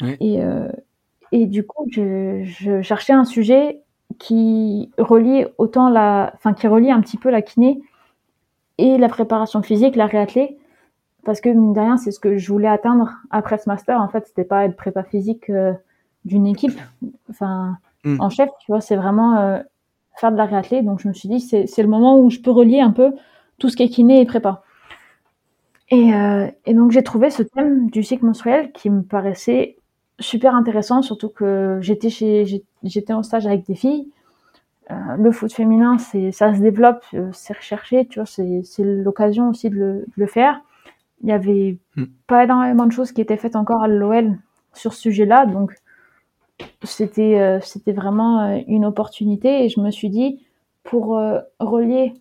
Oui. 0.02 0.16
Et, 0.20 0.42
euh, 0.42 0.68
et 1.32 1.46
du 1.46 1.66
coup, 1.66 1.86
je, 1.90 2.42
je, 2.44 2.82
cherchais 2.82 3.12
un 3.12 3.24
sujet 3.24 3.82
qui 4.18 4.90
relie 4.98 5.44
autant 5.58 5.88
la, 5.88 6.32
enfin 6.34 6.54
qui 6.54 6.66
relie 6.66 6.90
un 6.90 7.00
petit 7.00 7.16
peu 7.16 7.30
la 7.30 7.42
kiné 7.42 7.80
et 8.78 8.98
la 8.98 9.08
préparation 9.08 9.62
physique, 9.62 9.96
la 9.96 10.06
réathlée, 10.06 10.58
parce 11.24 11.40
que 11.40 11.48
mine 11.48 11.72
de 11.72 11.80
rien, 11.80 11.96
c'est 11.96 12.10
ce 12.10 12.20
que 12.20 12.36
je 12.36 12.52
voulais 12.52 12.68
atteindre 12.68 13.10
après 13.30 13.58
ce 13.58 13.68
master. 13.68 14.00
En 14.00 14.08
fait, 14.08 14.26
c'était 14.26 14.44
pas 14.44 14.64
être 14.64 14.76
prépa 14.76 15.02
physique 15.02 15.50
euh, 15.50 15.72
d'une 16.24 16.46
équipe, 16.46 16.78
enfin 17.30 17.78
mm. 18.04 18.20
en 18.20 18.30
chef, 18.30 18.48
tu 18.60 18.70
vois, 18.70 18.80
c'est 18.80 18.96
vraiment 18.96 19.36
euh, 19.38 19.58
faire 20.16 20.30
de 20.32 20.36
la 20.36 20.44
réathlée. 20.44 20.82
Donc 20.82 21.00
je 21.00 21.08
me 21.08 21.12
suis 21.12 21.28
dit, 21.28 21.40
c'est 21.40 21.82
le 21.82 21.88
moment 21.88 22.18
où 22.20 22.30
je 22.30 22.38
peux 22.38 22.50
relier 22.50 22.80
un 22.80 22.92
peu 22.92 23.12
tout 23.58 23.68
ce 23.68 23.76
qui 23.76 23.82
est 23.82 23.88
kiné 23.88 24.20
et 24.20 24.26
prépa. 24.26 24.62
Et, 25.88 26.14
euh, 26.14 26.50
et 26.64 26.74
donc 26.74 26.90
j'ai 26.90 27.02
trouvé 27.02 27.30
ce 27.30 27.42
thème 27.42 27.90
du 27.90 28.02
cycle 28.02 28.24
menstruel 28.24 28.72
qui 28.72 28.90
me 28.90 29.02
paraissait 29.02 29.76
super 30.18 30.54
intéressant, 30.54 31.02
surtout 31.02 31.28
que 31.28 31.78
j'étais 31.80 32.10
chez, 32.10 32.62
j'étais 32.82 33.12
en 33.12 33.22
stage 33.22 33.46
avec 33.46 33.66
des 33.66 33.74
filles. 33.74 34.08
Euh, 34.90 34.94
le 35.18 35.32
foot 35.32 35.52
féminin, 35.52 35.98
c'est, 35.98 36.30
ça 36.30 36.54
se 36.54 36.60
développe, 36.60 37.04
euh, 37.14 37.28
c'est 37.32 37.56
recherché, 37.56 38.06
tu 38.06 38.20
vois, 38.20 38.26
c'est, 38.26 38.62
c'est 38.62 38.84
l'occasion 38.84 39.50
aussi 39.50 39.68
de 39.68 39.74
le, 39.74 39.92
de 40.00 40.12
le, 40.16 40.26
faire. 40.26 40.60
Il 41.22 41.28
y 41.28 41.32
avait 41.32 41.78
hmm. 41.96 42.04
pas 42.26 42.44
énormément 42.44 42.86
de 42.86 42.92
choses 42.92 43.10
qui 43.12 43.20
étaient 43.20 43.36
faites 43.36 43.56
encore 43.56 43.82
à 43.82 43.88
l'OL 43.88 44.38
sur 44.74 44.92
ce 44.92 45.00
sujet-là, 45.00 45.46
donc 45.46 45.74
c'était, 46.84 47.40
euh, 47.40 47.60
c'était 47.60 47.92
vraiment 47.92 48.62
une 48.68 48.84
opportunité 48.84 49.64
et 49.64 49.68
je 49.68 49.80
me 49.80 49.90
suis 49.90 50.08
dit, 50.08 50.40
pour 50.84 51.18
euh, 51.18 51.40
relier 51.58 52.14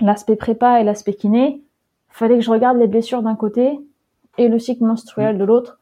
l'aspect 0.00 0.36
prépa 0.36 0.80
et 0.80 0.84
l'aspect 0.84 1.14
kiné, 1.14 1.62
fallait 2.10 2.36
que 2.36 2.44
je 2.44 2.50
regarde 2.50 2.76
les 2.76 2.86
blessures 2.86 3.22
d'un 3.22 3.34
côté 3.34 3.80
et 4.36 4.48
le 4.48 4.58
cycle 4.58 4.84
menstruel 4.84 5.36
hmm. 5.36 5.38
de 5.38 5.44
l'autre 5.44 5.78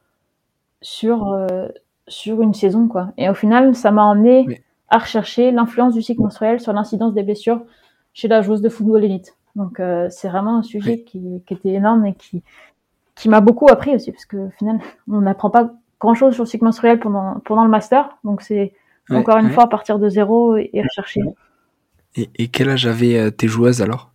sur, 0.83 1.29
euh, 1.29 1.67
sur 2.07 2.41
une 2.41 2.53
saison, 2.53 2.87
quoi. 2.87 3.11
Et 3.17 3.29
au 3.29 3.33
final, 3.33 3.73
ça 3.73 3.89
m'a 3.89 4.03
emmené 4.03 4.61
à 4.89 4.99
rechercher 4.99 5.51
l'influence 5.51 5.95
du 5.95 6.03
cycle 6.03 6.21
menstruel 6.21 6.59
sur 6.59 6.73
l'incidence 6.73 7.15
des 7.15 7.23
blessures 7.23 7.63
chez 8.13 8.27
la 8.27 8.43
joueuse 8.43 8.61
de 8.61 8.69
football 8.69 9.03
élite. 9.03 9.35
Donc, 9.55 9.79
euh, 9.79 10.07
c'est 10.11 10.27
vraiment 10.27 10.57
un 10.57 10.63
sujet 10.63 11.01
qui, 11.01 11.41
qui, 11.47 11.53
était 11.53 11.69
énorme 11.69 12.05
et 12.05 12.13
qui, 12.13 12.43
qui 13.15 13.29
m'a 13.29 13.41
beaucoup 13.41 13.67
appris 13.69 13.95
aussi, 13.95 14.11
parce 14.11 14.25
que 14.25 14.37
au 14.37 14.49
final, 14.51 14.79
on 15.09 15.21
n'apprend 15.21 15.49
pas 15.49 15.73
grand 15.99 16.13
chose 16.13 16.33
sur 16.33 16.43
le 16.43 16.49
cycle 16.49 16.65
menstruel 16.65 16.99
pendant, 16.99 17.39
pendant 17.45 17.63
le 17.63 17.69
master. 17.69 18.17
Donc, 18.23 18.41
c'est 18.41 18.73
encore 19.09 19.37
une 19.37 19.49
fois 19.49 19.63
à 19.63 19.67
partir 19.67 19.99
de 19.99 20.09
zéro 20.09 20.57
et, 20.57 20.69
rechercher. 20.81 21.21
Et, 22.15 22.29
et, 22.37 22.47
quel 22.49 22.69
âge 22.69 22.85
avaient 22.85 23.17
euh, 23.17 23.31
tes 23.31 23.47
joueuses 23.47 23.81
alors? 23.81 24.11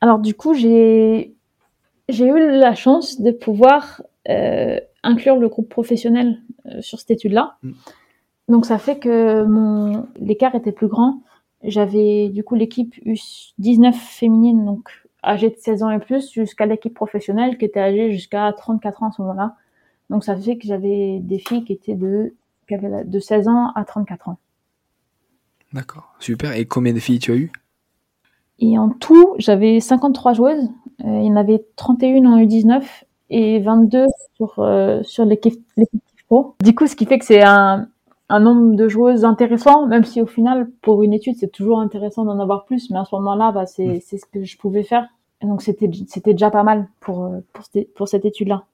Alors, 0.00 0.18
du 0.18 0.34
coup, 0.34 0.54
j'ai 0.54 1.36
j'ai 2.08 2.26
eu 2.26 2.58
la 2.58 2.74
chance 2.74 3.20
de 3.20 3.30
pouvoir 3.30 4.02
euh, 4.28 4.78
inclure 5.06 5.36
le 5.36 5.48
groupe 5.48 5.68
professionnel 5.68 6.42
euh, 6.66 6.80
sur 6.80 6.98
cette 7.00 7.12
étude-là. 7.12 7.56
Mm. 7.62 7.72
Donc 8.48 8.66
ça 8.66 8.78
fait 8.78 8.98
que 8.98 9.44
mon 9.44 10.06
l'écart 10.16 10.54
était 10.54 10.72
plus 10.72 10.88
grand. 10.88 11.22
J'avais 11.62 12.28
du 12.28 12.44
coup 12.44 12.54
l'équipe 12.54 12.94
U19 13.04 13.92
féminine, 13.92 14.64
donc 14.64 14.88
âgée 15.24 15.50
de 15.50 15.56
16 15.56 15.82
ans 15.82 15.90
et 15.90 15.98
plus, 15.98 16.30
jusqu'à 16.30 16.66
l'équipe 16.66 16.94
professionnelle 16.94 17.58
qui 17.58 17.64
était 17.64 17.80
âgée 17.80 18.12
jusqu'à 18.12 18.52
34 18.52 19.02
ans 19.02 19.08
à 19.08 19.12
ce 19.12 19.22
moment-là. 19.22 19.56
Donc 20.10 20.22
ça 20.22 20.36
fait 20.36 20.56
que 20.58 20.66
j'avais 20.66 21.18
des 21.20 21.38
filles 21.38 21.64
qui 21.64 21.72
étaient 21.72 21.96
de, 21.96 22.34
qui 22.68 22.74
avaient 22.74 23.04
de 23.04 23.20
16 23.20 23.48
ans 23.48 23.72
à 23.74 23.84
34 23.84 24.28
ans. 24.28 24.38
D'accord, 25.72 26.14
super. 26.20 26.52
Et 26.52 26.66
combien 26.66 26.92
de 26.92 27.00
filles 27.00 27.18
tu 27.18 27.32
as 27.32 27.36
eu 27.36 27.50
Et 28.60 28.78
en 28.78 28.90
tout, 28.90 29.34
j'avais 29.38 29.80
53 29.80 30.34
joueuses. 30.34 30.68
Euh, 31.04 31.20
il 31.20 31.26
y 31.26 31.30
en 31.30 31.36
avait 31.36 31.64
31 31.76 32.24
en 32.24 32.38
U19 32.38 32.82
et 33.30 33.60
22 33.60 34.06
sur, 34.36 34.58
euh, 34.58 35.02
sur 35.02 35.24
l'équipe 35.24 35.60
pro. 36.26 36.54
Du 36.62 36.74
coup, 36.74 36.86
ce 36.86 36.96
qui 36.96 37.06
fait 37.06 37.18
que 37.18 37.24
c'est 37.24 37.42
un, 37.42 37.88
un 38.28 38.40
nombre 38.40 38.74
de 38.74 38.88
joueuses 38.88 39.24
intéressant, 39.24 39.86
même 39.86 40.04
si 40.04 40.20
au 40.20 40.26
final, 40.26 40.68
pour 40.82 41.02
une 41.02 41.12
étude, 41.12 41.36
c'est 41.38 41.52
toujours 41.52 41.80
intéressant 41.80 42.24
d'en 42.24 42.40
avoir 42.40 42.64
plus, 42.64 42.90
mais 42.90 42.98
à 42.98 43.04
ce 43.04 43.14
moment-là, 43.16 43.52
bah, 43.52 43.66
c'est 43.66 43.86
mm. 43.86 44.00
c'est 44.04 44.18
ce 44.18 44.26
que 44.26 44.44
je 44.44 44.56
pouvais 44.58 44.82
faire. 44.82 45.08
Et 45.42 45.46
donc, 45.46 45.62
c'était 45.62 45.88
déjà 46.32 46.50
pas 46.50 46.62
mal 46.62 46.88
pour, 47.00 47.24
euh, 47.24 47.40
pour, 47.52 47.64
pour 47.94 48.08
cette 48.08 48.24
étude-là. 48.24 48.64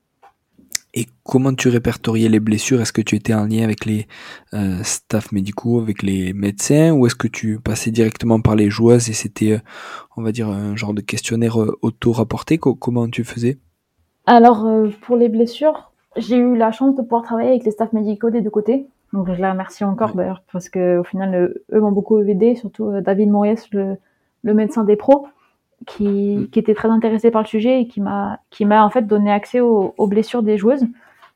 Et 0.95 1.07
comment 1.25 1.55
tu 1.55 1.69
répertoriais 1.69 2.29
les 2.29 2.39
blessures? 2.39 2.81
Est-ce 2.81 2.93
que 2.93 3.01
tu 3.01 3.17
étais 3.17 3.33
en 3.33 3.47
lien 3.47 3.65
avec 3.65 3.87
les 3.87 4.07
euh, 4.53 4.83
staffs 4.85 5.33
médicaux, 5.33 5.81
avec 5.81 6.03
les 6.03 6.35
médecins, 6.35 6.93
ou 6.93 7.07
est-ce 7.07 7.15
que 7.15 7.29
tu 7.29 7.59
passais 7.59 7.91
directement 7.91 8.41
par 8.41 8.57
les 8.57 8.69
joueuses 8.69 9.09
et 9.09 9.15
c'était, 9.15 9.53
euh, 9.53 9.59
on 10.17 10.23
va 10.23 10.33
dire, 10.33 10.49
un 10.49 10.77
genre 10.77 10.93
de 10.93 11.01
questionnaire 11.01 11.57
auto-rapporté? 11.81 12.59
Comment 12.59 13.09
tu 13.09 13.25
faisais? 13.25 13.59
Alors, 14.27 14.67
euh, 14.67 14.89
pour 15.03 15.17
les 15.17 15.29
blessures, 15.29 15.93
j'ai 16.17 16.37
eu 16.37 16.57
la 16.57 16.71
chance 16.71 16.95
de 16.95 17.03
pouvoir 17.03 17.23
travailler 17.23 17.51
avec 17.51 17.65
les 17.65 17.71
staffs 17.71 17.93
médicaux 17.93 18.31
des 18.31 18.41
deux 18.41 18.51
côtés. 18.51 18.87
Donc, 19.13 19.27
je 19.33 19.41
les 19.41 19.51
remercie 19.51 19.85
encore 19.85 20.15
d'ailleurs 20.15 20.43
parce 20.53 20.69
que 20.69 20.99
au 20.99 21.05
final, 21.05 21.35
euh, 21.35 21.65
eux 21.73 21.81
m'ont 21.81 21.93
beaucoup 21.93 22.21
aidé, 22.23 22.55
surtout 22.55 22.87
euh, 22.87 23.01
David 23.01 23.31
Moriès, 23.31 23.69
le, 23.73 23.97
le, 24.43 24.55
médecin 24.55 24.85
des 24.85 24.97
pros, 24.97 25.27
qui, 25.87 26.37
mm. 26.37 26.49
qui, 26.51 26.59
était 26.59 26.75
très 26.75 26.89
intéressé 26.89 27.31
par 27.31 27.43
le 27.43 27.49
sujet 27.49 27.83
et 27.83 27.89
qui 27.89 28.01
m'a 28.01 28.39
qui 28.51 28.65
m'a 28.65 28.85
en 28.85 28.91
fait 28.91 29.07
donné 29.07 29.33
accès 29.33 29.61
aux, 29.61 29.95
aux 29.99 30.07
blessures 30.07 30.43
des 30.43 30.57
joueuses 30.57 30.87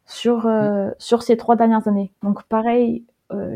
sur 0.06 0.46
mm. 0.46 0.94
sur 0.98 1.22
ces 1.22 1.36
trois 1.36 1.56
dernières 1.56 1.88
années. 1.88 2.12
Donc, 2.22 2.44
pareil 2.44 3.04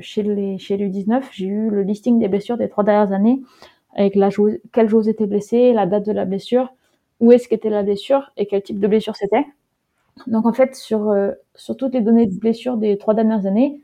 chez 0.00 0.24
les 0.24 0.58
chez 0.58 0.76
l'U19, 0.76 1.22
j'ai 1.30 1.46
eu 1.46 1.70
le 1.70 1.82
listing 1.82 2.18
des 2.18 2.26
blessures 2.26 2.56
des 2.56 2.68
trois 2.68 2.82
dernières 2.82 3.12
années 3.12 3.40
avec 3.94 4.16
la 4.16 4.28
joueuse, 4.28 4.58
quelle 4.72 4.88
joueuse 4.88 5.08
était 5.08 5.26
blessée, 5.26 5.72
la 5.72 5.86
date 5.86 6.06
de 6.06 6.12
la 6.12 6.24
blessure 6.24 6.72
où 7.20 7.32
est-ce 7.32 7.48
qu'était 7.48 7.70
la 7.70 7.82
blessure 7.82 8.32
et 8.36 8.46
quel 8.46 8.62
type 8.62 8.80
de 8.80 8.88
blessure 8.88 9.16
c'était. 9.16 9.46
Donc 10.26 10.46
en 10.46 10.52
fait, 10.52 10.74
sur, 10.74 11.10
euh, 11.10 11.32
sur 11.54 11.76
toutes 11.76 11.94
les 11.94 12.00
données 12.00 12.26
de 12.26 12.38
blessures 12.38 12.76
des 12.76 12.98
trois 12.98 13.14
dernières 13.14 13.46
années, 13.46 13.80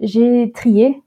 j'ai 0.00 0.50
trié 0.52 1.02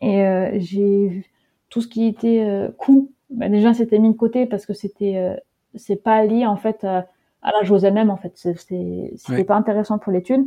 et 0.00 0.24
euh, 0.24 0.50
j'ai 0.54 1.24
tout 1.68 1.80
ce 1.80 1.88
qui 1.88 2.06
était 2.06 2.44
euh, 2.44 2.68
coût. 2.76 3.12
Bah, 3.30 3.48
déjà, 3.48 3.74
c'était 3.74 3.98
mis 3.98 4.12
de 4.12 4.16
côté 4.16 4.46
parce 4.46 4.66
que 4.66 4.74
c'était 4.74 5.16
euh, 5.16 5.36
c'est 5.74 6.02
pas 6.02 6.24
lié 6.24 6.46
en 6.46 6.56
fait 6.56 6.84
à, 6.84 7.06
la 7.42 7.64
chose 7.64 7.84
elle-même 7.84 8.10
en 8.10 8.16
fait. 8.16 8.32
C'était 8.34 9.44
pas 9.44 9.56
intéressant 9.56 9.98
pour 9.98 10.12
l'étude. 10.12 10.46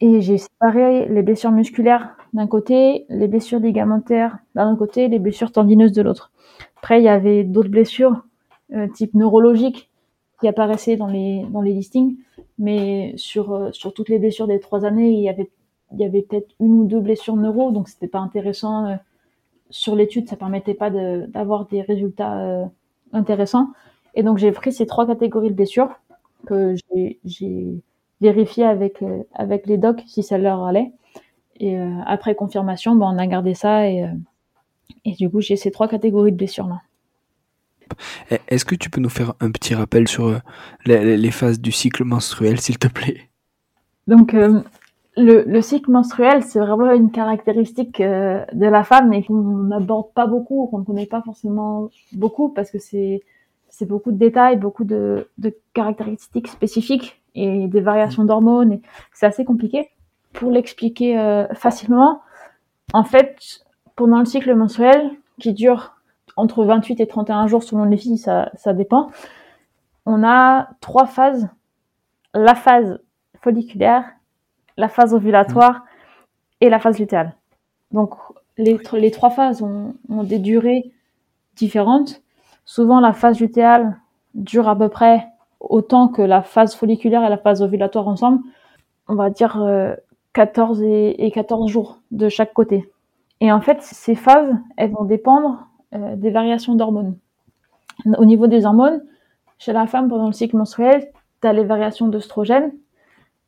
Et 0.00 0.20
j'ai 0.20 0.38
séparé 0.38 1.08
les 1.08 1.22
blessures 1.22 1.50
musculaires 1.50 2.16
d'un 2.32 2.46
côté, 2.46 3.04
les 3.08 3.26
blessures 3.26 3.58
ligamentaires 3.58 4.38
d'un 4.54 4.76
côté, 4.76 5.08
les 5.08 5.18
blessures 5.18 5.50
tendineuses 5.50 5.92
de 5.92 6.02
l'autre. 6.02 6.30
Après, 6.76 7.00
il 7.00 7.04
y 7.04 7.08
avait 7.08 7.42
d'autres 7.42 7.70
blessures 7.70 8.22
type 8.94 9.14
neurologiques 9.14 9.88
qui 10.40 10.48
apparaissaient 10.48 10.96
dans 10.96 11.06
les 11.06 11.44
dans 11.50 11.60
les 11.62 11.72
listings, 11.72 12.16
mais 12.58 13.14
sur 13.16 13.52
euh, 13.52 13.72
sur 13.72 13.92
toutes 13.94 14.08
les 14.08 14.18
blessures 14.18 14.46
des 14.46 14.60
trois 14.60 14.84
années, 14.84 15.10
il 15.10 15.20
y 15.20 15.28
avait 15.28 15.50
il 15.92 16.00
y 16.00 16.04
avait 16.04 16.22
peut-être 16.22 16.54
une 16.60 16.80
ou 16.80 16.84
deux 16.86 17.00
blessures 17.00 17.36
neuro, 17.36 17.70
donc 17.72 17.88
c'était 17.88 18.08
pas 18.08 18.18
intéressant 18.20 18.86
euh, 18.86 18.96
sur 19.70 19.96
l'étude, 19.96 20.28
ça 20.28 20.36
permettait 20.36 20.74
pas 20.74 20.90
d'avoir 20.90 21.66
des 21.66 21.82
résultats 21.82 22.70
intéressants. 23.12 23.68
Et 24.14 24.22
donc 24.22 24.38
j'ai 24.38 24.52
pris 24.52 24.72
ces 24.72 24.86
trois 24.86 25.06
catégories 25.06 25.50
de 25.50 25.54
blessures 25.54 25.90
que 26.46 26.74
j'ai 27.24 27.82
vérifié 28.20 28.64
avec 28.64 29.04
avec 29.34 29.66
les 29.66 29.78
docs 29.78 30.02
si 30.06 30.22
ça 30.22 30.38
leur 30.38 30.64
allait. 30.64 30.92
Et 31.60 31.76
après 32.06 32.34
confirmation, 32.34 32.96
ben, 32.96 33.06
on 33.14 33.18
a 33.18 33.26
gardé 33.26 33.54
ça 33.54 33.88
et 33.88 34.06
et 35.04 35.12
du 35.12 35.30
coup 35.30 35.40
j'ai 35.42 35.56
ces 35.56 35.70
trois 35.70 35.88
catégories 35.88 36.32
de 36.32 36.38
blessures 36.38 36.66
là. 36.68 36.80
Eh, 38.30 38.38
est-ce 38.48 38.64
que 38.64 38.74
tu 38.74 38.90
peux 38.90 39.00
nous 39.00 39.08
faire 39.08 39.34
un 39.40 39.50
petit 39.50 39.74
rappel 39.74 40.08
sur 40.08 40.28
euh, 40.28 40.38
les, 40.86 41.30
phases 41.30 41.60
du 41.60 41.72
cycle 41.72 42.04
menstruel, 42.04 42.60
s'il 42.60 42.78
te 42.78 42.88
plaît? 42.88 43.28
Donc, 44.06 44.34
euh, 44.34 44.60
le, 45.16 45.60
cycle 45.60 45.90
menstruel, 45.90 46.42
c'est 46.42 46.58
vraiment 46.58 46.92
une 46.92 47.10
caractéristique 47.10 48.00
euh, 48.00 48.44
de 48.52 48.66
la 48.66 48.84
femme 48.84 49.12
et 49.12 49.24
qu'on 49.24 49.42
n'aborde 49.42 50.12
pas 50.14 50.26
beaucoup, 50.26 50.66
qu'on 50.66 50.78
ne 50.78 50.84
connaît 50.84 51.06
pas 51.06 51.22
forcément 51.22 51.90
beaucoup 52.12 52.48
parce 52.50 52.70
que 52.70 52.78
c'est 52.78 53.22
beaucoup 53.82 54.12
de 54.12 54.18
détails, 54.18 54.56
beaucoup 54.56 54.84
de 54.84 55.26
caractéristiques 55.74 56.48
spécifiques 56.48 57.20
et 57.34 57.68
des 57.68 57.80
variations 57.80 58.24
d'hormones. 58.24 58.80
C'est 59.12 59.26
assez 59.26 59.44
compliqué. 59.44 59.88
Pour 60.32 60.50
l'expliquer 60.50 61.46
facilement, 61.54 62.20
en 62.92 63.04
fait, 63.04 63.64
pendant 63.96 64.18
le 64.18 64.24
cycle 64.24 64.54
menstruel, 64.54 65.10
qui 65.38 65.52
dure 65.52 65.97
entre 66.38 66.64
28 66.64 67.00
et 67.00 67.06
31 67.06 67.48
jours 67.48 67.62
selon 67.62 67.84
les 67.84 67.96
filles, 67.96 68.16
ça, 68.16 68.50
ça 68.54 68.72
dépend. 68.72 69.10
On 70.06 70.22
a 70.22 70.70
trois 70.80 71.06
phases. 71.06 71.48
La 72.32 72.54
phase 72.54 73.00
folliculaire, 73.40 74.04
la 74.76 74.88
phase 74.88 75.14
ovulatoire 75.14 75.84
et 76.60 76.70
la 76.70 76.78
phase 76.78 76.98
lutéale. 76.98 77.34
Donc 77.90 78.14
les, 78.56 78.78
les 78.92 79.10
trois 79.10 79.30
phases 79.30 79.62
ont, 79.62 79.94
ont, 80.08 80.22
des 80.22 80.38
durées 80.38 80.92
différentes. 81.56 82.22
Souvent 82.64 83.00
la 83.00 83.12
phase 83.12 83.40
lutéale 83.40 83.96
dure 84.34 84.68
à 84.68 84.76
peu 84.76 84.88
près 84.88 85.26
autant 85.58 86.06
que 86.08 86.22
la 86.22 86.42
phase 86.42 86.74
folliculaire 86.74 87.24
et 87.24 87.28
la 87.28 87.38
phase 87.38 87.62
ovulatoire 87.62 88.06
ensemble. 88.06 88.40
On 89.08 89.16
va 89.16 89.30
dire 89.30 89.60
14 90.34 90.82
euh, 90.82 90.84
et, 90.84 91.26
et 91.26 91.30
14 91.32 91.68
jours 91.68 91.98
de 92.12 92.28
chaque 92.28 92.52
côté. 92.52 92.88
Et 93.40 93.50
en 93.50 93.60
fait, 93.60 93.82
ces 93.82 94.14
phases, 94.14 94.54
elles 94.76 94.92
vont 94.92 95.04
dépendre 95.04 95.68
euh, 95.94 96.16
des 96.16 96.30
variations 96.30 96.74
d'hormones. 96.74 97.16
Au 98.18 98.24
niveau 98.24 98.46
des 98.46 98.64
hormones, 98.64 99.02
chez 99.58 99.72
la 99.72 99.86
femme, 99.86 100.08
pendant 100.08 100.26
le 100.26 100.32
cycle 100.32 100.56
menstruel, 100.56 101.10
tu 101.42 101.48
as 101.48 101.52
les 101.52 101.64
variations 101.64 102.08
d'œstrogène, 102.08 102.72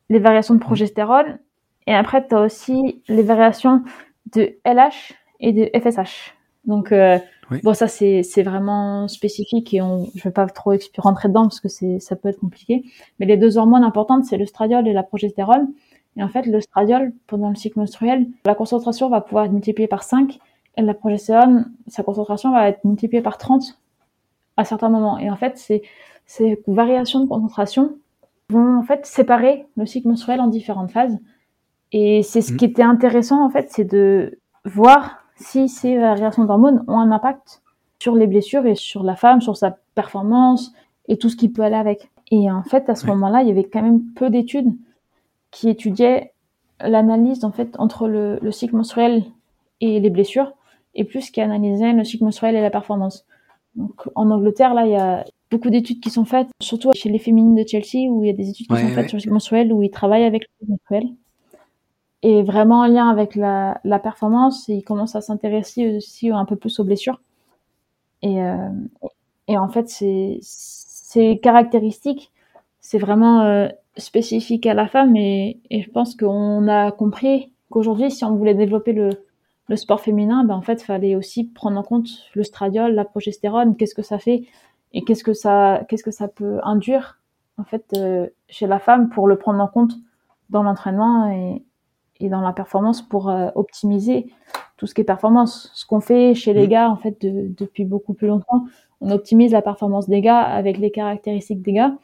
les 0.09 0.19
variations 0.19 0.55
de 0.55 0.61
progestérone, 0.61 1.39
et 1.87 1.95
après, 1.95 2.27
tu 2.27 2.35
as 2.35 2.41
aussi 2.41 3.03
les 3.09 3.23
variations 3.23 3.83
de 4.35 4.55
LH 4.65 5.15
et 5.41 5.53
de 5.53 5.71
FSH. 5.79 6.35
Donc, 6.65 6.93
euh, 6.93 7.19
bon, 7.63 7.75
ça, 7.75 7.89
c'est 7.89 8.43
vraiment 8.43 9.09
spécifique 9.09 9.73
et 9.73 9.81
on, 9.81 10.07
je 10.15 10.23
vais 10.23 10.33
pas 10.33 10.47
trop 10.47 10.73
rentrer 10.99 11.29
dedans 11.29 11.43
parce 11.43 11.61
que 11.61 11.69
ça 11.69 12.17
peut 12.17 12.29
être 12.29 12.41
compliqué. 12.41 12.85
Mais 13.19 13.27
les 13.27 13.37
deux 13.37 13.57
hormones 13.57 13.85
importantes, 13.85 14.25
c'est 14.25 14.37
le 14.37 14.47
stradiol 14.47 14.87
et 14.87 14.93
la 14.93 15.03
progestérone. 15.03 15.73
Et 16.17 16.23
en 16.23 16.29
fait, 16.29 16.47
le 16.47 16.61
stradiol, 16.61 17.13
pendant 17.27 17.49
le 17.49 17.55
cycle 17.55 17.79
menstruel, 17.79 18.27
la 18.45 18.55
concentration 18.55 19.09
va 19.09 19.21
pouvoir 19.21 19.47
être 19.47 19.53
multipliée 19.53 19.89
par 19.89 20.03
5 20.03 20.39
et 20.77 20.83
la 20.83 20.95
progestérone, 20.95 21.73
sa 21.89 22.03
concentration 22.03 22.53
va 22.53 22.69
être 22.69 22.85
multipliée 22.85 23.23
par 23.23 23.39
30 23.39 23.79
à 24.57 24.65
certains 24.65 24.89
moments. 24.89 25.19
Et 25.19 25.31
en 25.31 25.37
fait, 25.37 25.59
ces, 25.59 25.83
ces 26.27 26.63
variations 26.67 27.21
de 27.21 27.29
concentration 27.29 27.97
vont 28.49 28.79
en 28.79 28.83
fait 28.83 29.07
séparer 29.07 29.67
le 29.77 29.87
cycle 29.87 30.09
menstruel 30.09 30.41
en 30.41 30.47
différentes 30.47 30.91
phases. 30.91 31.19
Et 31.93 32.23
c'est 32.23 32.41
ce 32.41 32.53
mmh. 32.53 32.57
qui 32.57 32.65
était 32.65 32.83
intéressant 32.83 33.45
en 33.45 33.51
fait, 33.51 33.69
c'est 33.71 33.85
de 33.85 34.39
voir 34.65 35.25
si 35.37 35.69
ces 35.69 35.99
variations 35.99 36.45
d'hormones 36.45 36.85
ont 36.87 36.99
un 36.99 37.11
impact 37.11 37.63
sur 37.99 38.15
les 38.15 38.27
blessures 38.27 38.67
et 38.67 38.75
sur 38.75 39.03
la 39.03 39.17
femme, 39.17 39.41
sur 39.41 39.57
sa 39.57 39.77
performance 39.95 40.73
et 41.09 41.17
tout 41.17 41.29
ce 41.29 41.37
qui 41.37 41.49
peut 41.49 41.63
aller 41.63 41.77
avec. 41.77 42.11
Et 42.31 42.51
en 42.51 42.63
fait, 42.63 42.89
à 42.89 42.95
ce 42.95 43.07
moment-là, 43.07 43.43
il 43.43 43.49
y 43.49 43.51
avait 43.51 43.65
quand 43.65 43.83
même 43.83 44.03
peu 44.15 44.31
d'études 44.31 44.73
qui 45.51 45.69
étudiaient 45.69 46.33
l'analyse 46.81 47.45
en 47.45 47.51
fait 47.51 47.75
entre 47.79 48.07
le, 48.07 48.39
le 48.41 48.53
cycle 48.53 48.77
menstruel 48.77 49.25
et 49.81 50.01
les 50.01 50.11
blessures 50.11 50.53
et 50.95 51.05
plus 51.05 51.31
qui 51.31 51.41
analysait 51.41 51.93
le 51.93 52.05
cycle 52.05 52.25
menstruel 52.25 52.57
et 52.57 52.61
la 52.61 52.71
performance. 52.71 53.25
Donc, 53.77 54.09
en 54.15 54.31
Angleterre, 54.31 54.75
là, 54.75 54.87
il 54.87 54.93
y 54.93 54.97
a 54.97 55.25
beaucoup 55.51 55.71
d'études 55.71 56.01
qui 56.01 56.11
sont 56.11 56.25
faites, 56.25 56.49
surtout 56.61 56.91
chez 56.95 57.09
les 57.09 57.19
féminines 57.19 57.55
de 57.55 57.67
Chelsea, 57.67 58.11
où 58.11 58.25
il 58.25 58.29
y 58.29 58.31
a 58.31 58.37
des 58.37 58.51
études 58.51 58.67
qui 58.67 58.77
sont 58.77 58.89
faites 58.89 59.09
sur 59.09 59.17
le 59.17 59.21
cycle 59.21 59.33
menstruel, 59.33 59.73
où 59.73 59.83
ils 59.83 59.91
travaillent 59.91 60.25
avec 60.25 60.43
le 60.43 60.49
cycle 60.59 60.71
menstruel. 60.71 61.09
Et 62.23 62.43
vraiment 62.43 62.81
en 62.81 62.87
lien 62.87 63.09
avec 63.09 63.35
la, 63.35 63.81
la 63.85 63.99
performance, 63.99 64.69
ils 64.69 64.83
commencent 64.83 65.17
à 65.17 65.21
s'intéresser 65.21 65.97
aussi 65.97 66.31
un 66.31 66.45
peu 66.45 66.57
plus 66.57 66.79
aux 66.79 66.85
blessures. 66.85 67.21
Et, 68.23 68.43
euh, 68.43 68.69
et 69.49 69.57
en 69.57 69.69
fait, 69.69 69.89
ces 69.89 71.41
caractéristiques, 71.43 72.31
c'est 72.81 72.99
vraiment 72.99 73.43
euh, 73.43 73.69
spécifique 73.97 74.67
à 74.67 74.75
la 74.75 74.87
femme. 74.87 75.17
Et, 75.17 75.61
et 75.71 75.83
je 75.83 75.91
pense 75.91 76.15
qu'on 76.15 76.69
a 76.69 76.91
compris 76.91 77.53
qu'aujourd'hui, 77.71 78.11
si 78.11 78.25
on 78.25 78.37
voulait 78.37 78.55
développer 78.55 78.93
le, 78.93 79.11
le 79.71 79.77
sport 79.77 80.01
féminin, 80.01 80.43
ben 80.43 80.57
en 80.57 80.63
fait, 80.63 80.83
fallait 80.83 81.15
aussi 81.15 81.45
prendre 81.45 81.79
en 81.79 81.85
compte 81.85 82.09
le 82.35 82.43
stradiol, 82.43 82.93
la 82.93 83.05
progestérone, 83.05 83.77
qu'est-ce 83.77 83.95
que 83.95 84.03
ça 84.03 84.19
fait 84.19 84.43
et 84.93 85.05
qu'est-ce 85.05 85.23
que 85.23 85.33
ça, 85.33 85.85
qu'est-ce 85.89 86.03
que 86.03 86.11
ça 86.11 86.27
peut 86.27 86.59
induire 86.65 87.21
en 87.57 87.63
fait 87.63 87.85
euh, 87.95 88.27
chez 88.49 88.67
la 88.67 88.81
femme 88.81 89.11
pour 89.11 89.29
le 89.29 89.39
prendre 89.39 89.61
en 89.61 89.69
compte 89.69 89.93
dans 90.49 90.65
l'entraînement 90.65 91.31
et, 91.31 91.63
et, 92.19 92.29
dans 92.29 92.41
la 92.41 92.53
performance 92.53 93.01
pour 93.01 93.31
euh, 93.31 93.51
optimiser 93.55 94.33
tout 94.77 94.89
ce 94.89 94.95
qui 94.95 95.03
est 95.03 95.05
performance. 95.05 95.71
Ce 95.75 95.87
qu'on 95.87 96.01
fait 96.01 96.35
chez 96.35 96.53
les 96.53 96.67
mmh. 96.67 96.71
gars 96.71 96.91
en 96.91 96.97
fait 96.97 97.17
depuis 97.21 97.85
beaucoup 97.85 98.13
plus 98.13 98.27
longtemps, 98.27 98.65
on 99.01 99.13
optimise 99.13 99.53
la 99.53 99.63
performance 99.63 100.09
des 100.09 100.21
gars 100.21 100.41
avec 100.41 100.79
les 100.79 100.91
caractéristiques 100.91 101.63
des 101.63 101.75
gars. 101.75 101.95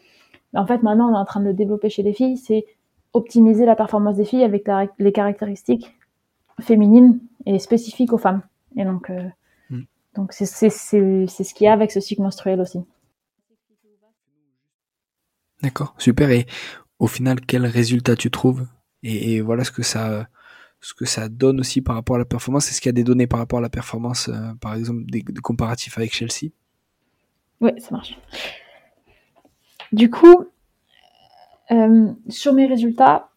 Mais 0.52 0.61
en 0.61 0.66
fait, 0.66 0.85
maintenant, 0.85 1.11
on 1.11 1.16
est 1.16 1.18
en 1.18 1.24
train 1.24 1.40
de 1.40 1.46
le 1.46 1.52
développer 1.52 1.90
chez 1.90 2.05
les 2.05 2.12
filles, 2.12 2.37
c'est 2.37 2.64
optimiser 3.12 3.66
la 3.66 3.74
performance 3.74 4.14
des 4.14 4.24
filles 4.24 4.44
avec 4.44 4.68
les 5.00 5.11
caractéristiques 5.11 5.96
féminines 6.61 7.18
et 7.47 7.59
spécifique 7.59 8.13
aux 8.13 8.19
femmes. 8.19 8.43
Et 8.77 8.85
donc, 8.85 9.11
euh, 9.11 9.29
mm. 9.71 9.83
donc 10.15 10.33
c'est 10.33 10.47
ce 10.47 11.55
qu'il 11.55 11.65
y 11.65 11.69
a 11.69 11.73
avec 11.73 11.91
ce 11.91 12.01
cycle 12.01 12.23
menstruel 12.23 12.61
aussi. 12.61 12.81
D'accord, 15.63 15.95
super. 15.99 16.31
Et 16.31 16.47
au 16.99 17.07
final, 17.07 17.41
quel 17.41 17.65
résultat 17.65 18.17
tu 18.17 18.31
trouves? 18.31 18.67
Et, 19.03 19.41
voilà 19.41 19.65
ce 19.65 19.71
que 19.71 19.83
ça 19.83 20.27
ce 20.81 20.93
que 20.93 21.05
ça 21.05 21.29
donne 21.29 21.61
aussi 21.61 21.81
par 21.81 21.97
rapport 21.97 22.17
à 22.17 22.19
la 22.19 22.25
performance. 22.25 22.69
Est-ce 22.69 22.81
qu'il 22.81 22.89
y 22.89 22.91
a 22.91 22.93
des 22.93 23.05
données 23.05 23.27
par 23.27 23.41
rapport 23.41 23.59
à 23.59 23.63
la 23.63 23.71
performance, 23.71 24.29
euh, 24.29 24.53
par 24.61 24.75
exemple 24.75 25.05
des, 25.07 25.23
comparatifs 25.43 25.97
avec 25.97 26.13
Chelsea? 26.13 26.53
Oui, 27.61 27.71
ça 27.79 27.89
marche. 27.93 28.19
Du 29.93 30.11
coup, 30.11 30.45
euh, 31.71 32.13
sur 32.29 32.53
mes 32.53 32.67
résultats, 32.67 33.31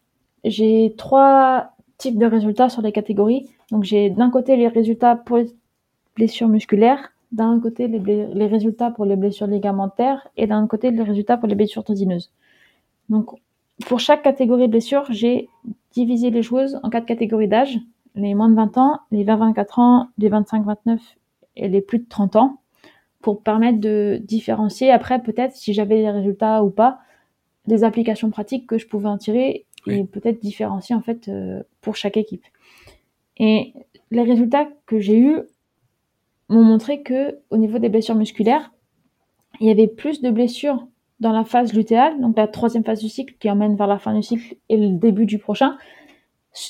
j'ai 0.44 0.94
trois 0.96 1.72
types 1.96 2.18
de 2.18 2.26
résultats 2.26 2.68
sur 2.68 2.82
les 2.82 2.92
catégories. 2.92 3.48
Donc 3.70 3.84
j'ai 3.84 4.10
d'un 4.10 4.30
côté 4.30 4.56
les 4.56 4.68
résultats 4.68 5.16
pour 5.16 5.38
les 5.38 5.50
blessures 6.16 6.48
musculaires, 6.48 7.12
d'un 7.32 7.60
côté 7.60 7.86
les, 7.86 8.46
résultats 8.46 8.90
pour 8.90 9.04
les 9.04 9.16
blessures 9.16 9.46
ligamentaires 9.46 10.26
et 10.36 10.46
d'un 10.46 10.66
côté 10.66 10.90
les 10.90 11.02
résultats 11.02 11.36
pour 11.36 11.48
les 11.48 11.54
blessures 11.54 11.84
tendineuses. 11.84 12.32
Donc 13.08 13.30
pour 13.86 14.00
chaque 14.00 14.22
catégorie 14.22 14.66
de 14.66 14.72
blessures, 14.72 15.06
j'ai 15.10 15.48
divisé 15.92 16.30
les 16.30 16.42
joueuses 16.42 16.80
en 16.82 16.90
quatre 16.90 17.06
catégories 17.06 17.48
d'âge, 17.48 17.78
les 18.14 18.34
moins 18.34 18.48
de 18.48 18.54
20 18.54 18.78
ans, 18.78 19.00
les 19.10 19.24
20-24 19.24 19.80
ans, 19.80 20.08
les 20.18 20.28
25-29 20.28 20.98
et 21.56 21.68
les 21.68 21.80
plus 21.80 21.98
de 21.98 22.08
30 22.08 22.36
ans, 22.36 22.60
pour 23.22 23.42
permettre 23.42 23.80
de 23.80 24.20
différencier 24.24 24.90
après 24.90 25.22
peut-être 25.22 25.54
si 25.54 25.72
j'avais 25.72 25.96
les 25.96 26.10
résultats 26.10 26.64
ou 26.64 26.70
pas, 26.70 26.98
des 27.66 27.84
applications 27.84 28.30
pratiques 28.30 28.66
que 28.66 28.78
je 28.78 28.86
pouvais 28.86 29.08
en 29.08 29.18
tirer 29.18 29.66
et 29.86 30.04
peut-être 30.04 30.40
différencier 30.40 30.94
en 30.94 31.00
fait 31.00 31.28
euh, 31.28 31.62
pour 31.80 31.96
chaque 31.96 32.16
équipe. 32.16 32.44
Et 33.40 33.72
les 34.10 34.22
résultats 34.22 34.68
que 34.86 35.00
j'ai 35.00 35.18
eus 35.18 35.38
m'ont 36.50 36.62
montré 36.62 37.02
que 37.02 37.38
au 37.48 37.56
niveau 37.56 37.78
des 37.78 37.88
blessures 37.88 38.14
musculaires, 38.14 38.70
il 39.60 39.66
y 39.66 39.70
avait 39.70 39.88
plus 39.88 40.20
de 40.20 40.30
blessures 40.30 40.86
dans 41.20 41.32
la 41.32 41.44
phase 41.44 41.72
lutéale, 41.72 42.20
donc 42.20 42.36
la 42.36 42.46
troisième 42.48 42.84
phase 42.84 43.00
du 43.00 43.08
cycle 43.08 43.34
qui 43.40 43.50
emmène 43.50 43.76
vers 43.76 43.86
la 43.86 43.98
fin 43.98 44.14
du 44.14 44.22
cycle 44.22 44.56
et 44.68 44.76
le 44.76 44.90
début 44.90 45.24
du 45.24 45.38
prochain, 45.38 45.76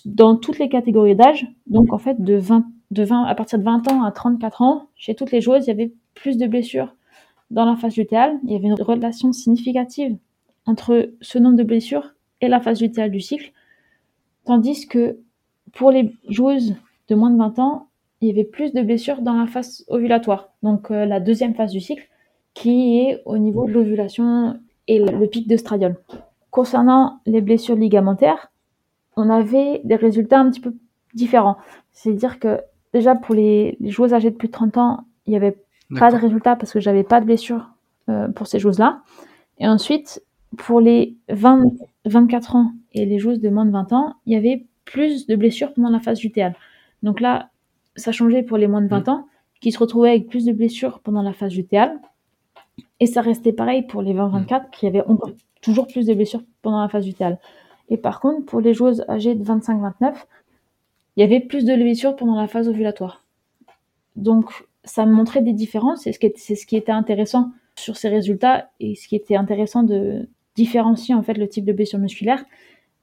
dans 0.05 0.37
toutes 0.37 0.61
les 0.61 0.69
catégories 0.69 1.17
d'âge. 1.17 1.47
Donc 1.67 1.93
en 1.93 1.99
fait, 1.99 2.23
de 2.23 2.35
20, 2.35 2.65
de 2.93 3.03
20, 3.03 3.25
à 3.25 3.35
partir 3.35 3.59
de 3.59 3.65
20 3.65 3.91
ans 3.91 4.05
à 4.05 4.13
34 4.13 4.63
ans, 4.63 4.89
chez 4.95 5.17
toutes 5.17 5.33
les 5.33 5.41
joueuses, 5.41 5.67
il 5.67 5.69
y 5.69 5.73
avait 5.73 5.93
plus 6.15 6.37
de 6.37 6.47
blessures 6.47 6.95
dans 7.51 7.65
la 7.65 7.75
phase 7.75 7.97
lutéale. 7.97 8.39
Il 8.45 8.53
y 8.53 8.57
avait 8.57 8.69
une 8.69 8.81
relation 8.81 9.33
significative 9.33 10.17
entre 10.67 11.11
ce 11.21 11.39
nombre 11.39 11.57
de 11.57 11.65
blessures 11.65 12.15
et 12.41 12.49
la 12.49 12.61
phase 12.61 12.81
lutéale 12.81 13.11
du 13.11 13.21
cycle. 13.21 13.53
Tandis 14.45 14.87
que 14.87 15.19
pour 15.75 15.91
les 15.91 16.15
joueuses 16.29 16.75
de 17.09 17.15
moins 17.15 17.31
de 17.31 17.39
20 17.39 17.59
ans, 17.59 17.89
il 18.21 18.29
y 18.29 18.31
avait 18.31 18.45
plus 18.45 18.73
de 18.73 18.83
blessures 18.83 19.23
dans 19.23 19.35
la 19.35 19.47
phase 19.47 19.85
ovulatoire, 19.89 20.51
donc 20.63 20.91
euh, 20.91 21.07
la 21.07 21.21
deuxième 21.21 21.55
phase 21.55 21.73
du 21.73 21.81
cycle, 21.81 22.07
qui 22.55 22.99
est 23.01 23.23
au 23.25 23.39
niveau 23.39 23.67
de 23.67 23.73
l'ovulation 23.73 24.59
et 24.89 24.99
le, 24.99 25.27
pic 25.27 25.49
de 25.49 25.57
stradiol. 25.57 25.97
Concernant 26.51 27.21
les 27.27 27.41
blessures 27.41 27.77
ligamentaires, 27.77 28.51
on 29.17 29.31
avait 29.31 29.81
des 29.85 29.95
résultats 29.95 30.41
un 30.41 30.51
petit 30.51 30.61
peu 30.61 30.75
différents. 31.15 31.57
C'est-à-dire 31.93 32.39
que 32.39 32.61
déjà 32.93 33.15
pour 33.15 33.35
les, 33.35 33.79
joueuses 33.81 34.13
âgées 34.13 34.31
de 34.31 34.37
plus 34.37 34.49
de 34.49 34.53
30 34.53 34.77
ans, 34.79 35.05
il 35.27 35.31
n'y 35.31 35.37
avait 35.37 35.57
pas 35.99 36.11
de 36.11 36.17
résultats 36.17 36.57
parce 36.57 36.73
que 36.73 36.81
j'avais 36.81 37.05
pas 37.05 37.21
de 37.21 37.27
blessures 37.27 37.71
euh, 38.09 38.29
pour 38.29 38.47
ces 38.47 38.59
joueuses-là. 38.59 39.01
Et 39.59 39.69
ensuite, 39.69 40.23
pour 40.57 40.81
les 40.81 41.17
20, 41.29 41.73
24 42.05 42.57
ans 42.57 42.73
et 42.93 43.07
les 43.07 43.19
joueuses 43.19 43.41
de 43.41 43.49
moins 43.49 43.65
de 43.65 43.71
20 43.71 43.93
ans, 43.93 44.15
il 44.27 44.33
y 44.33 44.37
avait 44.37 44.67
plus 44.85 45.27
de 45.27 45.37
blessures 45.37 45.73
pendant 45.73 45.91
la 45.91 46.01
phase 46.01 46.23
lutéale. 46.23 46.55
Donc 47.03 47.21
là, 47.21 47.51
ça 47.97 48.13
changeait 48.13 48.43
pour 48.43 48.57
les 48.57 48.67
moins 48.67 48.83
de 48.83 48.89
20 48.89 49.07
mm. 49.07 49.11
ans, 49.11 49.27
qui 49.61 49.73
se 49.73 49.79
retrouvaient 49.79 50.11
avec 50.11 50.29
plus 50.29 50.45
de 50.45 50.53
blessures 50.53 51.01
pendant 51.01 51.23
la 51.23 51.33
phase 51.33 51.55
lutéale. 51.55 51.99
Et 52.99 53.07
ça 53.07 53.21
restait 53.21 53.53
pareil 53.53 53.83
pour 53.83 54.03
les 54.03 54.15
20-24, 54.15 54.43
mm. 54.43 54.71
qui 54.73 54.87
avaient 54.87 55.05
encore 55.05 55.33
toujours 55.61 55.87
plus 55.87 56.07
de 56.07 56.15
blessures 56.15 56.43
pendant 56.63 56.81
la 56.81 56.89
phase 56.89 57.07
lutéale. 57.07 57.39
Et 57.89 57.97
par 57.97 58.21
contre, 58.21 58.47
pour 58.47 58.61
les 58.61 58.73
joueuses 58.73 59.05
âgées 59.09 59.35
de 59.35 59.45
25-29, 59.45 60.15
il 61.17 61.21
y 61.21 61.23
avait 61.23 61.41
plus 61.41 61.65
de 61.65 61.75
blessures 61.75 62.17
pendant 62.17 62.37
la 62.37 62.47
phase 62.47 62.69
ovulatoire. 62.69 63.25
Donc, 64.17 64.51
ça 64.85 65.07
montrait 65.07 65.43
des 65.43 65.53
différences, 65.53 66.07
et 66.07 66.13
c'est 66.37 66.55
ce 66.55 66.67
qui 66.67 66.77
était 66.77 66.93
intéressant 66.93 67.51
sur 67.77 67.97
ces 67.97 68.09
résultats, 68.09 68.71
et 68.79 68.95
ce 68.95 69.09
qui 69.09 69.17
était 69.17 69.37
intéressant 69.37 69.83
de 69.83 70.29
différencier 70.57 71.15
en 71.15 71.23
fait 71.23 71.35
le 71.35 71.49
type 71.49 71.65
de 71.65 71.73
blessure 71.73 71.99
musculaire, 71.99 72.45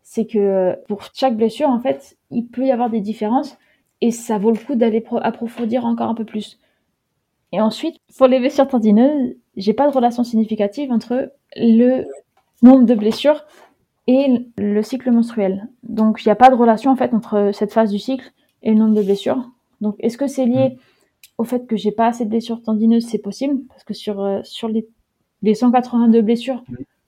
c'est 0.09 0.25
que 0.25 0.77
pour 0.87 1.01
chaque 1.13 1.35
blessure, 1.35 1.67
en 1.67 1.81
fait, 1.81 2.17
il 2.31 2.47
peut 2.47 2.65
y 2.65 2.71
avoir 2.71 2.89
des 2.89 3.01
différences 3.01 3.57
et 3.99 4.11
ça 4.11 4.37
vaut 4.37 4.51
le 4.51 4.57
coup 4.57 4.75
d'aller 4.75 5.03
approfondir 5.21 5.83
encore 5.85 6.07
un 6.07 6.15
peu 6.15 6.23
plus. 6.23 6.61
Et 7.51 7.59
ensuite, 7.59 7.97
pour 8.17 8.27
les 8.27 8.39
blessures 8.39 8.69
tendineuses, 8.69 9.35
j'ai 9.57 9.73
pas 9.73 9.85
de 9.85 9.93
relation 9.93 10.23
significative 10.23 10.93
entre 10.93 11.33
le 11.57 12.05
nombre 12.61 12.85
de 12.85 12.95
blessures 12.95 13.43
et 14.07 14.47
le 14.57 14.81
cycle 14.81 15.11
menstruel. 15.11 15.67
Donc, 15.83 16.23
il 16.23 16.29
n'y 16.29 16.31
a 16.31 16.35
pas 16.35 16.49
de 16.49 16.55
relation 16.55 16.89
en 16.89 16.95
fait 16.95 17.13
entre 17.13 17.51
cette 17.53 17.73
phase 17.73 17.91
du 17.91 17.99
cycle 17.99 18.31
et 18.63 18.71
le 18.71 18.77
nombre 18.77 18.95
de 18.95 19.03
blessures. 19.03 19.51
Donc, 19.81 19.97
est-ce 19.99 20.17
que 20.17 20.27
c'est 20.27 20.45
lié 20.45 20.69
mm. 20.69 20.77
au 21.39 21.43
fait 21.43 21.67
que 21.67 21.75
j'ai 21.75 21.91
pas 21.91 22.07
assez 22.07 22.23
de 22.23 22.29
blessures 22.29 22.63
tendineuses? 22.63 23.05
C'est 23.07 23.17
possible 23.17 23.59
parce 23.67 23.83
que 23.83 23.93
sur 23.93 24.21
euh, 24.21 24.39
sur 24.43 24.69
les, 24.69 24.87
les 25.41 25.53
182 25.53 26.21
blessures 26.21 26.63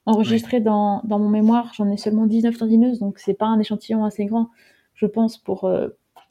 enregistrées 0.05 0.59
dans, 0.59 1.01
dans 1.03 1.19
mon 1.19 1.29
mémoire, 1.29 1.71
j'en 1.75 1.89
ai 1.89 1.97
seulement 1.97 2.25
19 2.25 2.57
tendineuses, 2.57 2.99
donc 2.99 3.19
c'est 3.19 3.33
pas 3.33 3.45
un 3.45 3.59
échantillon 3.59 4.03
assez 4.05 4.25
grand, 4.25 4.49
je 4.95 5.05
pense, 5.05 5.38
pour 5.38 5.65
euh, 5.65 5.89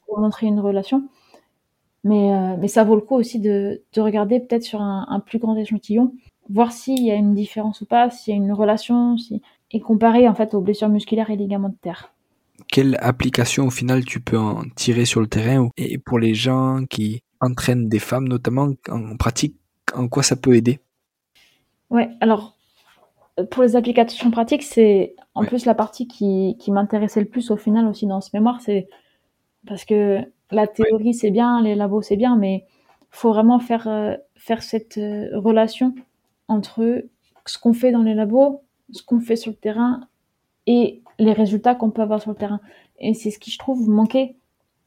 pour 0.09 0.19
montrer 0.19 0.47
une 0.47 0.59
relation. 0.59 1.07
Mais, 2.03 2.33
euh, 2.33 2.55
mais 2.59 2.67
ça 2.67 2.83
vaut 2.83 2.95
le 2.95 3.01
coup 3.01 3.15
aussi 3.15 3.39
de, 3.39 3.81
de 3.93 4.01
regarder 4.01 4.39
peut-être 4.39 4.63
sur 4.63 4.81
un, 4.81 5.05
un, 5.09 5.19
plus 5.19 5.37
grand 5.37 5.55
échantillon, 5.55 6.13
voir 6.49 6.71
s'il 6.71 7.03
y 7.03 7.11
a 7.11 7.15
une 7.15 7.33
différence 7.33 7.81
ou 7.81 7.85
pas, 7.85 8.09
s'il 8.09 8.33
y 8.33 8.37
a 8.37 8.41
une 8.41 8.53
relation, 8.53 9.17
si... 9.17 9.41
et 9.71 9.79
comparer 9.79 10.27
en 10.27 10.33
fait 10.33 10.53
aux 10.53 10.61
blessures 10.61 10.89
musculaires 10.89 11.29
et 11.29 11.35
ligamentaires. 11.35 12.13
Quelle 12.67 12.97
application 13.01 13.67
au 13.67 13.69
final 13.69 14.05
tu 14.05 14.19
peux 14.19 14.37
en 14.37 14.63
tirer 14.75 15.05
sur 15.05 15.21
le 15.21 15.27
terrain 15.27 15.69
et 15.77 15.97
pour 15.97 16.19
les 16.19 16.33
gens 16.33 16.85
qui 16.89 17.21
entraînent 17.41 17.87
des 17.87 17.99
femmes 17.99 18.27
notamment 18.27 18.69
en 18.89 19.17
pratique, 19.17 19.55
en 19.93 20.07
quoi 20.07 20.23
ça 20.23 20.35
peut 20.35 20.55
aider? 20.55 20.79
Ouais, 21.89 22.09
alors 22.21 22.55
pour 23.45 23.63
les 23.63 23.75
applications 23.75 24.31
pratiques, 24.31 24.63
c'est 24.63 25.15
en 25.35 25.45
plus 25.45 25.65
la 25.65 25.75
partie 25.75 26.07
qui, 26.07 26.57
qui 26.59 26.71
m'intéressait 26.71 27.21
le 27.21 27.27
plus 27.27 27.51
au 27.51 27.57
final 27.57 27.87
aussi 27.87 28.05
dans 28.07 28.21
ce 28.21 28.29
mémoire, 28.33 28.61
c'est 28.61 28.87
parce 29.67 29.85
que 29.85 30.19
la 30.51 30.67
théorie, 30.67 31.13
c'est 31.13 31.31
bien, 31.31 31.61
les 31.61 31.75
labos, 31.75 32.01
c'est 32.01 32.15
bien, 32.15 32.35
mais 32.35 32.65
faut 33.11 33.29
vraiment 33.29 33.59
faire, 33.59 33.87
euh, 33.87 34.15
faire 34.35 34.63
cette 34.63 34.97
euh, 34.97 35.29
relation 35.33 35.93
entre 36.47 37.03
ce 37.45 37.57
qu'on 37.57 37.73
fait 37.73 37.91
dans 37.91 38.03
les 38.03 38.13
labos, 38.13 38.61
ce 38.91 39.03
qu'on 39.03 39.19
fait 39.19 39.35
sur 39.35 39.51
le 39.51 39.57
terrain 39.57 40.01
et 40.67 41.01
les 41.17 41.33
résultats 41.33 41.75
qu'on 41.75 41.91
peut 41.91 42.01
avoir 42.01 42.21
sur 42.21 42.31
le 42.31 42.37
terrain. 42.37 42.59
Et 42.99 43.13
c'est 43.13 43.31
ce 43.31 43.39
qui, 43.39 43.51
je 43.51 43.57
trouve, 43.59 43.89
manquait 43.89 44.35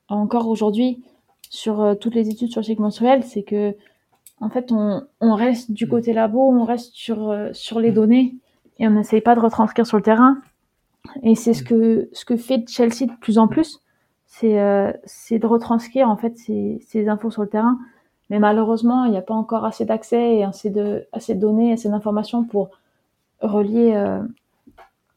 encore 0.08 0.48
aujourd'hui 0.48 1.02
sur 1.50 1.80
euh, 1.80 1.94
toutes 1.94 2.14
les 2.14 2.28
études 2.28 2.50
sur 2.50 2.60
le 2.60 2.64
cycle 2.64 2.82
menstruel, 2.82 3.24
c'est 3.24 3.42
que 3.42 3.76
en 4.42 4.50
fait, 4.50 4.72
on, 4.72 5.02
on, 5.20 5.34
reste 5.34 5.70
du 5.70 5.88
côté 5.88 6.12
labo, 6.12 6.40
on 6.40 6.64
reste 6.64 6.92
sur, 6.94 7.34
sur 7.52 7.80
les 7.80 7.92
données 7.92 8.34
et 8.78 8.86
on 8.86 8.90
n'essaye 8.90 9.20
pas 9.20 9.34
de 9.34 9.40
retranscrire 9.40 9.86
sur 9.86 9.96
le 9.96 10.02
terrain. 10.02 10.38
Et 11.22 11.34
c'est 11.34 11.54
ce 11.54 11.62
que, 11.62 12.08
ce 12.12 12.24
que 12.24 12.36
fait 12.36 12.68
Chelsea 12.68 13.06
de 13.06 13.18
plus 13.20 13.38
en 13.38 13.48
plus 13.48 13.82
euh, 14.44 14.92
c'est 15.04 15.38
de 15.38 15.46
retranscrire 15.46 16.08
en 16.08 16.16
fait 16.16 16.36
ces, 16.38 16.80
ces, 16.86 17.08
infos 17.08 17.30
sur 17.30 17.42
le 17.42 17.48
terrain. 17.48 17.78
Mais 18.30 18.38
malheureusement, 18.38 19.04
il 19.04 19.10
n'y 19.10 19.18
a 19.18 19.22
pas 19.22 19.34
encore 19.34 19.64
assez 19.64 19.84
d'accès 19.84 20.36
et 20.36 20.44
assez 20.44 20.70
de, 20.70 21.06
assez 21.12 21.34
de 21.34 21.40
données, 21.40 21.72
assez 21.72 21.88
d'informations 21.88 22.44
pour 22.44 22.70
relier 23.40 23.92
euh, 23.94 24.22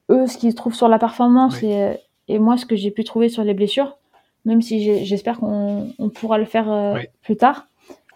eux 0.10 0.28
ce 0.28 0.38
qu'ils 0.38 0.54
trouvent 0.54 0.76
sur 0.76 0.90
la 0.90 1.00
performance 1.00 1.64
et, 1.64 1.82
euh, 1.82 1.94
et, 2.28 2.40
moi 2.40 2.58
ce 2.58 2.66
que 2.66 2.76
j'ai 2.76 2.92
pu 2.92 3.04
trouver 3.04 3.30
sur 3.30 3.44
les 3.44 3.54
blessures, 3.54 3.98
même 4.44 4.62
si 4.62 5.06
j'espère 5.06 5.40
qu'on 5.40 5.94
on 5.98 6.10
pourra 6.10 6.38
le 6.38 6.46
faire 6.46 6.98
plus 7.22 7.38
tard. 7.38 7.68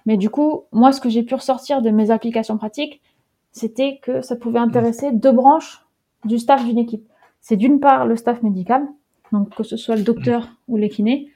Mais 0.09 0.17
du 0.17 0.31
coup, 0.31 0.63
moi 0.71 0.91
ce 0.91 0.99
que 0.99 1.07
j'ai 1.07 1.21
pu 1.21 1.35
ressortir 1.35 1.83
de 1.83 1.91
mes 1.91 2.09
applications 2.09 2.57
pratiques, 2.57 2.99
c'était 3.51 3.99
que 4.01 4.21
ça 4.21 4.35
pouvait 4.35 4.57
intéresser 4.57 5.11
deux 5.11 5.31
branches 5.31 5.85
du 6.25 6.39
staff 6.39 6.65
d'une 6.65 6.79
équipe. 6.79 7.07
C'est 7.41 7.57
d'une 7.57 7.79
part 7.79 8.07
le 8.07 8.15
staff 8.15 8.41
médical, 8.41 8.87
donc 9.31 9.53
que 9.53 9.61
ce 9.61 9.77
soit 9.77 9.95
le 9.95 10.01
docteur 10.01 10.47
ou 10.67 10.77
les 10.77 10.89
kinés, 10.89 11.31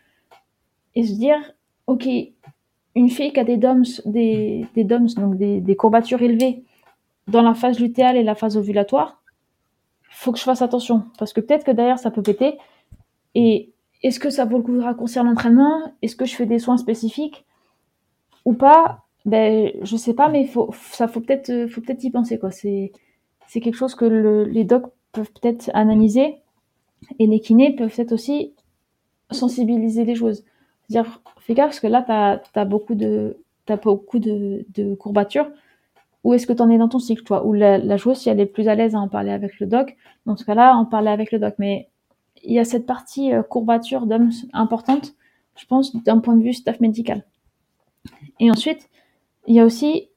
et 0.95 1.03
se 1.03 1.13
dire, 1.13 1.37
ok, 1.85 2.09
une 2.95 3.11
fille 3.11 3.31
qui 3.31 3.39
a 3.39 3.43
des 3.43 3.57
DOMS, 3.57 3.83
des, 4.05 4.65
DOMS, 4.75 5.09
donc 5.17 5.37
des, 5.37 5.61
des, 5.61 5.75
courbatures 5.75 6.23
élevées 6.23 6.63
dans 7.27 7.43
la 7.43 7.53
phase 7.53 7.79
lutéale 7.79 8.17
et 8.17 8.23
la 8.23 8.33
phase 8.33 8.57
ovulatoire, 8.57 9.21
faut 10.09 10.31
que 10.31 10.39
je 10.39 10.45
fasse 10.45 10.63
attention, 10.63 11.03
parce 11.19 11.31
que 11.31 11.41
peut-être 11.41 11.63
que 11.63 11.69
derrière 11.71 11.99
ça 11.99 12.09
peut 12.09 12.23
péter, 12.23 12.57
et 13.35 13.71
est-ce 14.01 14.19
que 14.19 14.31
ça 14.31 14.45
vaut 14.45 14.57
le 14.57 14.63
coup 14.63 14.75
de 14.75 14.81
raccourcir 14.81 15.23
l'entraînement? 15.23 15.93
Est-ce 16.01 16.15
que 16.15 16.25
je 16.25 16.35
fais 16.35 16.47
des 16.47 16.57
soins 16.57 16.77
spécifiques? 16.77 17.45
Ou 18.45 18.53
pas 18.53 19.05
Ben, 19.25 19.71
je 19.81 19.95
sais 19.97 20.13
pas, 20.13 20.29
mais 20.29 20.45
faut, 20.45 20.73
ça 20.91 21.07
faut 21.07 21.21
peut-être, 21.21 21.67
faut 21.67 21.81
peut-être 21.81 22.03
y 22.03 22.11
penser 22.11 22.39
quoi. 22.39 22.51
C'est, 22.51 22.91
c'est 23.47 23.61
quelque 23.61 23.75
chose 23.75 23.95
que 23.95 24.05
le, 24.05 24.45
les 24.45 24.63
docs 24.63 24.91
peuvent 25.11 25.31
peut-être 25.31 25.69
analyser 25.73 26.37
et 27.19 27.27
les 27.27 27.39
kinés 27.39 27.75
peuvent 27.75 27.93
être 27.97 28.11
aussi 28.11 28.53
sensibiliser 29.31 30.05
les 30.05 30.15
choses. 30.15 30.43
C'est-à-dire, 30.87 31.21
fais 31.39 31.53
gaffe 31.53 31.67
parce 31.67 31.79
que 31.79 31.87
là, 31.87 32.01
tu 32.53 32.59
as, 32.59 32.65
beaucoup 32.65 32.95
de, 32.95 33.37
as 33.67 33.77
beaucoup 33.77 34.19
de, 34.19 34.65
de 34.73 34.95
courbatures. 34.95 35.49
Où 36.23 36.33
est-ce 36.33 36.47
que 36.47 36.53
tu 36.53 36.61
en 36.61 36.69
es 36.69 36.77
dans 36.77 36.87
ton 36.87 36.99
cycle, 36.99 37.23
toi? 37.23 37.45
Ou 37.45 37.53
la, 37.53 37.77
la, 37.77 37.97
joueuse, 37.97 38.17
si 38.17 38.29
elle 38.29 38.39
est 38.39 38.45
plus 38.45 38.69
à 38.69 38.75
l'aise 38.75 38.95
à 38.95 38.99
en 38.99 39.09
parler 39.09 39.31
avec 39.31 39.59
le 39.59 39.67
doc, 39.67 39.97
dans 40.25 40.37
ce 40.37 40.45
cas-là, 40.45 40.75
en 40.75 40.85
parler 40.85 41.09
avec 41.09 41.31
le 41.31 41.39
doc. 41.39 41.55
Mais 41.57 41.89
il 42.43 42.53
y 42.53 42.59
a 42.59 42.65
cette 42.65 42.85
partie 42.85 43.33
euh, 43.33 43.43
courbature 43.43 44.05
d'hommes 44.05 44.31
importante, 44.53 45.15
je 45.57 45.65
pense, 45.65 45.95
d'un 46.03 46.19
point 46.19 46.35
de 46.35 46.43
vue 46.43 46.53
staff 46.53 46.79
médical. 46.79 47.25
Et 48.39 48.49
ensuite, 48.51 48.89
il 49.47 49.55
y 49.55 49.59
a 49.59 49.65
aussi, 49.65 50.09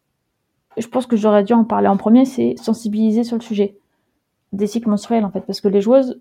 je 0.76 0.86
pense 0.86 1.06
que 1.06 1.16
j'aurais 1.16 1.44
dû 1.44 1.52
en 1.52 1.64
parler 1.64 1.88
en 1.88 1.96
premier, 1.96 2.24
c'est 2.24 2.56
sensibiliser 2.56 3.24
sur 3.24 3.36
le 3.36 3.42
sujet 3.42 3.76
des 4.52 4.66
cycles 4.66 4.88
menstruels, 4.88 5.24
en 5.24 5.30
fait. 5.30 5.40
Parce 5.40 5.60
que 5.60 5.68
les 5.68 5.80
joueuses, 5.80 6.20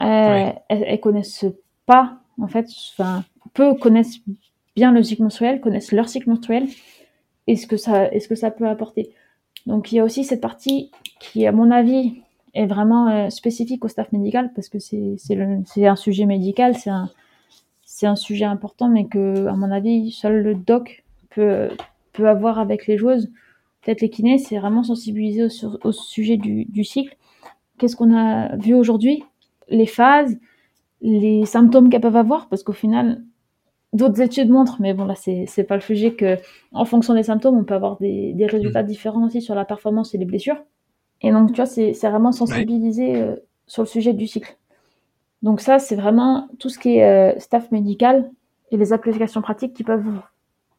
elles, 0.00 0.60
elles, 0.68 1.00
connaissent 1.00 1.46
pas, 1.86 2.18
en 2.40 2.48
fait, 2.48 2.66
enfin, 2.92 3.24
peu 3.54 3.74
connaissent 3.74 4.20
bien 4.76 4.92
le 4.92 5.02
cycle 5.02 5.22
menstruel, 5.22 5.60
connaissent 5.60 5.92
leur 5.92 6.08
cycle 6.08 6.28
menstruel 6.28 6.68
et 7.48 7.56
ce 7.56 7.66
que 7.66 7.76
ça, 7.76 8.12
est 8.12 8.20
ce 8.20 8.28
que 8.28 8.36
ça 8.36 8.50
peut 8.50 8.68
apporter. 8.68 9.12
Donc 9.66 9.90
il 9.90 9.96
y 9.96 9.98
a 9.98 10.04
aussi 10.04 10.22
cette 10.22 10.40
partie 10.40 10.90
qui, 11.18 11.46
à 11.46 11.52
mon 11.52 11.70
avis, 11.70 12.22
est 12.54 12.66
vraiment 12.66 13.08
euh, 13.08 13.30
spécifique 13.30 13.84
au 13.84 13.88
staff 13.88 14.12
médical 14.12 14.52
parce 14.54 14.68
que 14.68 14.78
c'est 14.78 15.16
un 15.86 15.96
sujet 15.96 16.26
médical, 16.26 16.76
c'est 16.76 16.90
un 16.90 17.10
c'est 17.98 18.06
un 18.06 18.14
sujet 18.14 18.44
important, 18.44 18.88
mais 18.88 19.06
que 19.06 19.48
à 19.48 19.54
mon 19.54 19.72
avis 19.72 20.12
seul 20.12 20.40
le 20.40 20.54
doc 20.54 21.04
peut 21.30 21.68
peut 22.12 22.28
avoir 22.28 22.60
avec 22.60 22.86
les 22.86 22.96
joueuses, 22.96 23.28
peut-être 23.82 24.02
les 24.02 24.08
kinés, 24.08 24.38
c'est 24.38 24.56
vraiment 24.56 24.84
sensibiliser 24.84 25.46
au, 25.46 25.48
au 25.82 25.90
sujet 25.90 26.36
du, 26.36 26.64
du 26.66 26.84
cycle. 26.84 27.16
Qu'est-ce 27.76 27.96
qu'on 27.96 28.16
a 28.16 28.54
vu 28.54 28.74
aujourd'hui? 28.74 29.24
Les 29.68 29.86
phases, 29.86 30.38
les 31.00 31.44
symptômes 31.44 31.90
qu'elles 31.90 32.00
peuvent 32.00 32.14
avoir, 32.14 32.48
parce 32.48 32.62
qu'au 32.62 32.72
final, 32.72 33.24
d'autres 33.92 34.20
études 34.20 34.48
montrent, 34.50 34.80
mais 34.80 34.94
bon 34.94 35.04
là 35.04 35.14
c'est 35.16 35.64
pas 35.64 35.74
le 35.74 35.80
sujet 35.80 36.12
que 36.12 36.36
en 36.70 36.84
fonction 36.84 37.14
des 37.14 37.24
symptômes, 37.24 37.56
on 37.58 37.64
peut 37.64 37.74
avoir 37.74 37.98
des, 37.98 38.32
des 38.32 38.46
résultats 38.46 38.84
mm. 38.84 38.86
différents 38.86 39.26
aussi 39.26 39.42
sur 39.42 39.56
la 39.56 39.64
performance 39.64 40.14
et 40.14 40.18
les 40.18 40.24
blessures. 40.24 40.62
Et 41.20 41.32
donc, 41.32 41.48
tu 41.48 41.56
vois, 41.56 41.66
c'est 41.66 41.92
vraiment 42.02 42.30
sensibiliser 42.30 43.16
euh, 43.16 43.34
sur 43.66 43.82
le 43.82 43.88
sujet 43.88 44.12
du 44.12 44.28
cycle. 44.28 44.56
Donc 45.42 45.60
ça, 45.60 45.78
c'est 45.78 45.96
vraiment 45.96 46.48
tout 46.58 46.68
ce 46.68 46.78
qui 46.78 46.96
est 46.96 47.04
euh, 47.04 47.38
staff 47.38 47.70
médical 47.70 48.30
et 48.70 48.76
les 48.76 48.92
applications 48.92 49.40
pratiques 49.40 49.74
qui 49.74 49.84
peuvent 49.84 50.04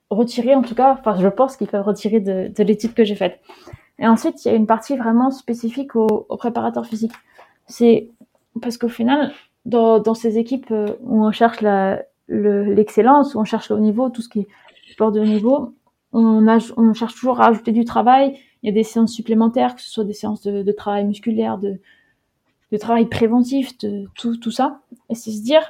retirer, 0.09 0.55
en 0.55 0.61
tout 0.61 0.75
cas, 0.75 0.97
enfin, 0.99 1.15
je 1.19 1.27
pense 1.27 1.55
qu'ils 1.55 1.67
peuvent 1.67 1.85
retirer 1.85 2.19
de, 2.19 2.51
de 2.55 2.63
l'étude 2.63 2.93
que 2.93 3.03
j'ai 3.03 3.15
faite. 3.15 3.39
Et 3.99 4.07
ensuite, 4.07 4.43
il 4.43 4.47
y 4.47 4.51
a 4.51 4.55
une 4.55 4.65
partie 4.65 4.97
vraiment 4.97 5.29
spécifique 5.29 5.95
aux, 5.95 6.25
préparateurs 6.37 6.85
physiques. 6.85 7.13
C'est 7.67 8.09
parce 8.61 8.77
qu'au 8.77 8.89
final, 8.89 9.31
dans, 9.65 10.13
ces 10.13 10.37
équipes 10.37 10.71
euh, 10.71 10.87
où 11.01 11.25
on 11.25 11.31
cherche 11.31 11.59
l'excellence, 12.27 13.35
où 13.35 13.39
on 13.39 13.43
cherche 13.45 13.69
le 13.69 13.75
haut 13.75 13.79
niveau, 13.79 14.09
tout 14.09 14.21
ce 14.21 14.29
qui 14.29 14.41
est 14.41 14.47
sport 14.91 15.11
de 15.11 15.19
haut 15.19 15.25
niveau, 15.25 15.75
on, 16.13 16.93
cherche 16.93 17.13
toujours 17.13 17.41
à 17.41 17.49
ajouter 17.49 17.71
du 17.71 17.85
travail. 17.85 18.39
Il 18.63 18.67
y 18.67 18.69
a 18.69 18.73
des 18.73 18.83
séances 18.83 19.13
supplémentaires, 19.13 19.75
que 19.75 19.81
ce 19.81 19.89
soit 19.89 20.05
des 20.05 20.13
séances 20.13 20.43
de 20.43 20.71
travail 20.71 21.05
musculaire, 21.05 21.57
de, 21.57 21.79
de 22.71 22.77
travail 22.77 23.05
préventif, 23.07 23.77
de 23.79 24.05
tout, 24.15 24.37
tout 24.37 24.51
ça. 24.51 24.81
Et 25.09 25.15
c'est 25.15 25.31
se 25.31 25.41
dire, 25.41 25.61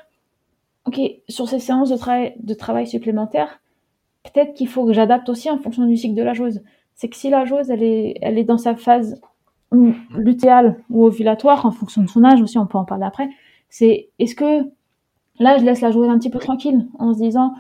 OK, 0.85 0.99
sur 1.27 1.47
ces 1.47 1.59
séances 1.59 1.89
de, 1.89 1.97
travail 1.97 2.35
de 2.39 2.53
travail 2.53 2.87
supplémentaires, 2.87 3.59
peut-être 4.23 4.53
qu'il 4.53 4.67
faut 4.67 4.85
que 4.85 4.93
j'adapte 4.93 5.29
aussi 5.29 5.49
en 5.49 5.57
fonction 5.57 5.85
du 5.85 5.97
cycle 5.97 6.15
de 6.15 6.23
la 6.23 6.33
joueuse. 6.33 6.61
C'est 6.95 7.09
que 7.09 7.15
si 7.15 7.29
la 7.29 7.45
joueuse, 7.45 7.69
elle 7.69 7.83
est, 7.83 8.17
elle 8.21 8.37
est 8.37 8.43
dans 8.43 8.57
sa 8.57 8.75
phase 8.75 9.21
lutéale 10.15 10.83
ou 10.89 11.05
ovulatoire, 11.05 11.65
en 11.65 11.71
fonction 11.71 12.01
de 12.01 12.09
son 12.09 12.23
âge 12.23 12.41
aussi, 12.41 12.57
on 12.57 12.65
peut 12.65 12.77
en 12.77 12.85
parler 12.85 13.05
après, 13.05 13.29
c'est 13.69 14.09
est-ce 14.17 14.35
que 14.35 14.63
là, 15.39 15.57
je 15.57 15.63
laisse 15.63 15.81
la 15.81 15.91
joueuse 15.91 16.09
un 16.09 16.17
petit 16.17 16.29
peu 16.29 16.39
tranquille 16.39 16.87
en 16.97 17.13
se 17.13 17.19
disant, 17.19 17.53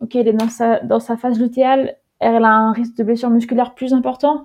OK, 0.00 0.14
elle 0.14 0.28
est 0.28 0.32
dans 0.32 0.48
sa, 0.48 0.80
dans 0.80 1.00
sa 1.00 1.16
phase 1.16 1.38
lutéale, 1.38 1.96
elle 2.20 2.44
a 2.44 2.54
un 2.54 2.72
risque 2.72 2.96
de 2.96 3.04
blessure 3.04 3.30
musculaire 3.30 3.74
plus 3.74 3.92
important, 3.92 4.44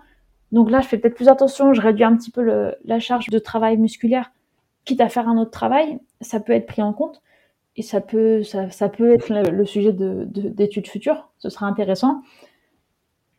donc 0.53 0.69
là, 0.69 0.81
je 0.81 0.87
fais 0.87 0.99
peut-être 0.99 1.15
plus 1.15 1.29
attention, 1.29 1.73
je 1.73 1.81
réduis 1.81 2.03
un 2.03 2.15
petit 2.15 2.29
peu 2.29 2.75
la 2.85 2.99
charge 2.99 3.29
de 3.29 3.39
travail 3.39 3.75
musculaire, 3.77 4.31
quitte 4.85 5.01
à 5.01 5.09
faire 5.09 5.27
un 5.27 5.39
autre 5.39 5.49
travail, 5.49 5.99
ça 6.21 6.39
peut 6.39 6.53
être 6.53 6.67
pris 6.67 6.83
en 6.83 6.93
compte 6.93 7.23
et 7.75 7.81
ça 7.81 8.01
peut, 8.01 8.43
ça, 8.43 8.89
peut 8.89 9.13
être 9.13 9.29
le, 9.29 9.65
sujet 9.65 9.91
d'études 9.91 10.83
de, 10.83 10.87
futures, 10.87 11.31
ce 11.39 11.49
sera 11.49 11.65
intéressant. 11.65 12.21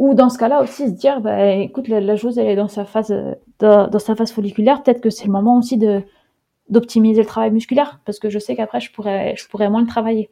Ou 0.00 0.14
dans 0.14 0.28
ce 0.28 0.38
cas-là 0.38 0.60
aussi 0.60 0.88
se 0.88 0.92
dire, 0.92 1.20
bah, 1.20 1.52
écoute, 1.52 1.86
la, 1.86 2.16
chose 2.16 2.36
elle 2.36 2.48
est 2.48 2.56
dans 2.56 2.66
sa 2.66 2.84
phase, 2.84 3.14
dans, 3.60 3.98
sa 4.00 4.16
phase 4.16 4.32
folliculaire, 4.32 4.82
peut-être 4.82 5.00
que 5.00 5.10
c'est 5.10 5.26
le 5.26 5.32
moment 5.32 5.58
aussi 5.58 5.78
d'optimiser 6.68 7.20
le 7.20 7.28
travail 7.28 7.52
musculaire, 7.52 8.00
parce 8.04 8.18
que 8.18 8.28
je 8.28 8.40
sais 8.40 8.56
qu'après 8.56 8.80
je 8.80 8.90
pourrais, 8.90 9.36
je 9.36 9.46
pourrais 9.46 9.70
moins 9.70 9.82
le 9.82 9.86
travailler. 9.86 10.30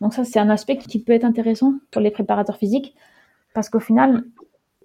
Donc 0.00 0.14
ça, 0.14 0.24
c'est 0.24 0.38
un 0.38 0.48
aspect 0.48 0.78
qui 0.78 0.98
peut 1.02 1.12
être 1.12 1.26
intéressant 1.26 1.74
pour 1.90 2.00
les 2.00 2.10
préparateurs 2.10 2.56
physiques, 2.56 2.94
parce 3.52 3.68
qu'au 3.68 3.78
final, 3.78 4.24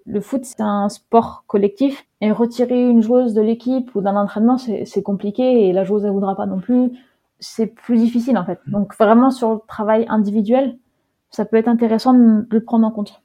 le 0.08 0.20
foot, 0.20 0.44
c'est 0.44 0.60
un 0.60 0.88
sport 0.88 1.44
collectif. 1.46 2.06
Et 2.20 2.32
retirer 2.32 2.88
une 2.88 3.02
joueuse 3.02 3.34
de 3.34 3.42
l'équipe 3.42 3.94
ou 3.94 4.00
d'un 4.00 4.16
entraînement, 4.16 4.58
c'est 4.58 5.02
compliqué 5.02 5.68
et 5.68 5.72
la 5.72 5.84
joueuse, 5.84 6.04
elle 6.04 6.10
voudra 6.10 6.34
pas 6.34 6.46
non 6.46 6.58
plus. 6.58 6.90
C'est 7.38 7.66
plus 7.66 7.98
difficile, 7.98 8.36
en 8.38 8.44
fait. 8.44 8.58
Donc, 8.66 8.96
vraiment, 8.96 9.30
sur 9.30 9.52
le 9.52 9.60
travail 9.68 10.06
individuel, 10.08 10.78
ça 11.30 11.44
peut 11.44 11.56
être 11.56 11.68
intéressant 11.68 12.14
de 12.14 12.46
le 12.50 12.64
prendre 12.64 12.86
en 12.86 12.90
compte. 12.90 13.22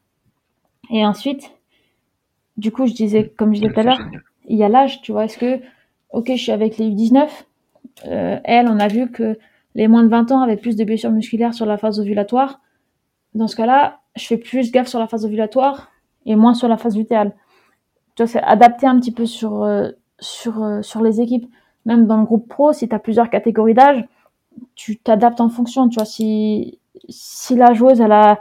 Et 0.91 1.05
ensuite, 1.05 1.51
du 2.57 2.71
coup, 2.71 2.85
je 2.85 2.93
disais, 2.93 3.29
comme 3.29 3.55
je 3.55 3.61
disais 3.61 3.73
tout 3.73 3.79
à 3.79 3.83
l'heure, 3.83 4.01
il 4.47 4.57
y 4.57 4.63
a 4.63 4.69
l'âge, 4.69 5.01
tu 5.01 5.11
vois. 5.11 5.25
Est-ce 5.25 5.37
que, 5.37 5.59
ok, 6.11 6.27
je 6.27 6.41
suis 6.41 6.51
avec 6.51 6.77
les 6.77 6.89
U19, 6.89 7.27
euh, 8.05 8.39
elle, 8.43 8.67
on 8.67 8.79
a 8.79 8.87
vu 8.87 9.09
que 9.09 9.39
les 9.73 9.87
moins 9.87 10.03
de 10.03 10.09
20 10.09 10.31
ans 10.31 10.41
avaient 10.41 10.57
plus 10.57 10.75
de 10.75 10.83
blessures 10.83 11.11
musculaires 11.11 11.53
sur 11.53 11.65
la 11.65 11.77
phase 11.77 11.99
ovulatoire. 11.99 12.59
Dans 13.33 13.47
ce 13.47 13.55
cas-là, 13.55 14.01
je 14.15 14.27
fais 14.27 14.37
plus 14.37 14.71
gaffe 14.71 14.87
sur 14.87 14.99
la 14.99 15.07
phase 15.07 15.25
ovulatoire 15.25 15.92
et 16.25 16.36
moins 16.36 16.53
sur 16.53 16.67
la 16.67 16.77
phase 16.77 16.97
lutéale. 16.97 17.33
Tu 18.15 18.23
vois, 18.23 18.27
c'est 18.27 18.41
adapté 18.43 18.88
un 18.88 18.99
petit 18.99 19.12
peu 19.12 19.25
sur, 19.25 19.63
euh, 19.63 19.89
sur, 20.19 20.63
euh, 20.63 20.81
sur 20.81 21.01
les 21.01 21.21
équipes. 21.21 21.49
Même 21.86 22.07
dans 22.07 22.17
le 22.17 22.23
groupe 22.25 22.47
pro, 22.47 22.71
si 22.73 22.88
tu 22.88 22.95
as 22.95 22.99
plusieurs 22.99 23.29
catégories 23.29 23.73
d'âge, 23.73 24.05
tu 24.75 24.97
t'adaptes 24.97 25.41
en 25.41 25.49
fonction. 25.49 25.89
Tu 25.89 25.95
vois, 25.95 26.05
si, 26.05 26.79
si 27.09 27.55
la 27.55 27.73
joueuse, 27.73 27.99
elle 27.99 28.12
a, 28.12 28.39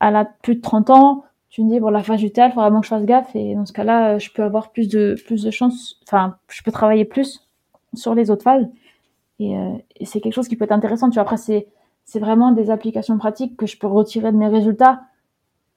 elle 0.00 0.16
a 0.16 0.24
plus 0.24 0.56
de 0.56 0.60
30 0.60 0.90
ans, 0.90 1.24
tu 1.50 1.62
me 1.64 1.70
dis, 1.70 1.80
bon, 1.80 1.90
la 1.90 2.02
phase 2.02 2.22
lutéale, 2.22 2.50
il 2.50 2.54
faut 2.54 2.60
vraiment 2.60 2.80
que 2.80 2.86
je 2.86 2.90
fasse 2.90 3.04
gaffe. 3.04 3.34
Et 3.34 3.54
dans 3.54 3.66
ce 3.66 3.72
cas-là, 3.72 4.14
euh, 4.14 4.18
je 4.18 4.30
peux 4.32 4.42
avoir 4.42 4.70
plus 4.70 4.88
de, 4.88 5.16
plus 5.26 5.42
de 5.42 5.50
chance. 5.50 6.00
Enfin, 6.06 6.36
je 6.48 6.62
peux 6.62 6.72
travailler 6.72 7.04
plus 7.04 7.48
sur 7.94 8.14
les 8.14 8.30
autres 8.30 8.44
phases. 8.44 8.68
Et, 9.40 9.54
et 9.96 10.04
c'est 10.04 10.20
quelque 10.20 10.32
chose 10.32 10.48
qui 10.48 10.56
peut 10.56 10.64
être 10.64 10.72
intéressant. 10.72 11.10
Tu 11.10 11.14
vois, 11.14 11.22
après, 11.22 11.36
c'est, 11.36 11.68
c'est 12.04 12.18
vraiment 12.18 12.52
des 12.52 12.70
applications 12.70 13.18
pratiques 13.18 13.56
que 13.56 13.66
je 13.66 13.78
peux 13.78 13.86
retirer 13.86 14.32
de 14.32 14.36
mes 14.36 14.48
résultats 14.48 15.02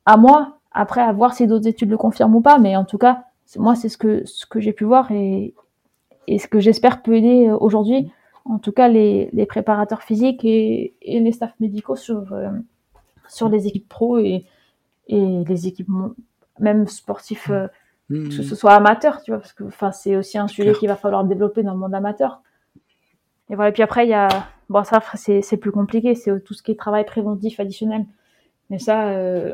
à 0.06 0.18
moi 0.18 0.61
après, 0.72 1.02
à 1.02 1.12
voir 1.12 1.34
si 1.34 1.48
d'autres 1.48 1.68
études 1.68 1.90
le 1.90 1.98
confirment 1.98 2.36
ou 2.36 2.42
pas, 2.42 2.58
mais 2.58 2.76
en 2.76 2.86
tout 2.86 2.98
cas, 2.98 3.26
moi, 3.58 3.76
c'est 3.76 3.90
ce 3.90 3.98
que, 3.98 4.26
ce 4.26 4.46
que 4.46 4.60
j'ai 4.60 4.74
pu 4.74 4.86
voir 4.86 5.12
et, 5.12 5.54
et 6.28 6.40
ce 6.40 6.48
que 6.48 6.60
j'espère 6.60 7.02
peut 7.02 7.16
aider 7.16 7.48
euh, 7.48 7.58
aujourd'hui, 7.58 8.12
en 8.46 8.58
tout 8.58 8.72
cas, 8.72 8.88
les, 8.88 9.30
les 9.34 9.46
préparateurs 9.46 10.02
physiques 10.02 10.44
et, 10.46 10.96
et, 11.02 11.20
les 11.20 11.32
staffs 11.32 11.60
médicaux 11.60 11.96
sur, 11.96 12.32
euh, 12.34 12.50
sur 13.28 13.50
les 13.50 13.68
équipes 13.68 13.90
pro 13.90 14.18
et, 14.18 14.46
et 15.08 15.44
les 15.44 15.68
équipes 15.68 15.90
même 16.60 16.88
sportifs, 16.88 17.50
euh, 17.50 17.68
mmh. 18.10 18.30
que 18.30 18.44
ce 18.44 18.56
soit 18.56 18.74
amateur, 18.74 19.22
tu 19.22 19.32
vois, 19.32 19.40
parce 19.40 19.54
que 19.54 19.66
c'est 19.92 20.16
aussi 20.16 20.38
un 20.38 20.48
sujet 20.48 20.74
qu'il 20.74 20.88
va 20.88 20.96
falloir 20.96 21.24
développer 21.26 21.64
dans 21.64 21.74
le 21.74 21.80
monde 21.80 21.94
amateur. 21.94 22.42
Et 23.50 23.56
voilà, 23.56 23.70
et 23.70 23.74
puis 23.74 23.84
après, 23.84 24.06
il 24.06 24.10
y 24.10 24.14
a, 24.14 24.30
bon, 24.70 24.84
ça, 24.86 25.02
c'est 25.16 25.58
plus 25.58 25.72
compliqué, 25.72 26.16
c'est 26.16 26.42
tout 26.44 26.54
ce 26.54 26.64
qui 26.64 26.72
est 26.72 26.76
travail 26.76 27.06
préventif 27.06 27.60
additionnel. 27.60 28.06
Mais 28.70 28.80
ça, 28.80 29.10
euh, 29.10 29.54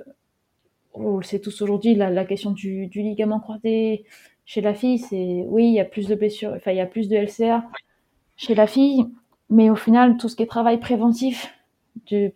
on 1.00 1.18
le 1.18 1.24
sait 1.24 1.40
tous 1.40 1.62
aujourd'hui, 1.62 1.96
la, 1.96 2.26
question 2.26 2.52
du, 2.52 2.90
ligament 2.94 3.40
croisé 3.40 4.06
chez 4.46 4.62
la 4.62 4.74
fille, 4.74 5.00
c'est 5.00 5.46
oui, 5.48 5.68
il 5.68 5.74
y 5.74 5.80
a 5.80 5.86
plus 5.86 6.08
de 6.08 6.16
blessures, 6.16 6.54
enfin 6.56 6.72
il 6.72 6.78
y 6.78 6.82
a 6.82 6.86
plus 6.86 7.10
de 7.10 7.18
LCA 7.18 7.66
chez 8.36 8.56
la 8.56 8.68
fille, 8.68 9.06
mais 9.50 9.70
au 9.70 9.76
final, 9.76 10.18
tout 10.18 10.30
ce 10.30 10.36
qui 10.36 10.44
est 10.44 10.48
travail 10.48 10.80
préventif 10.80 11.54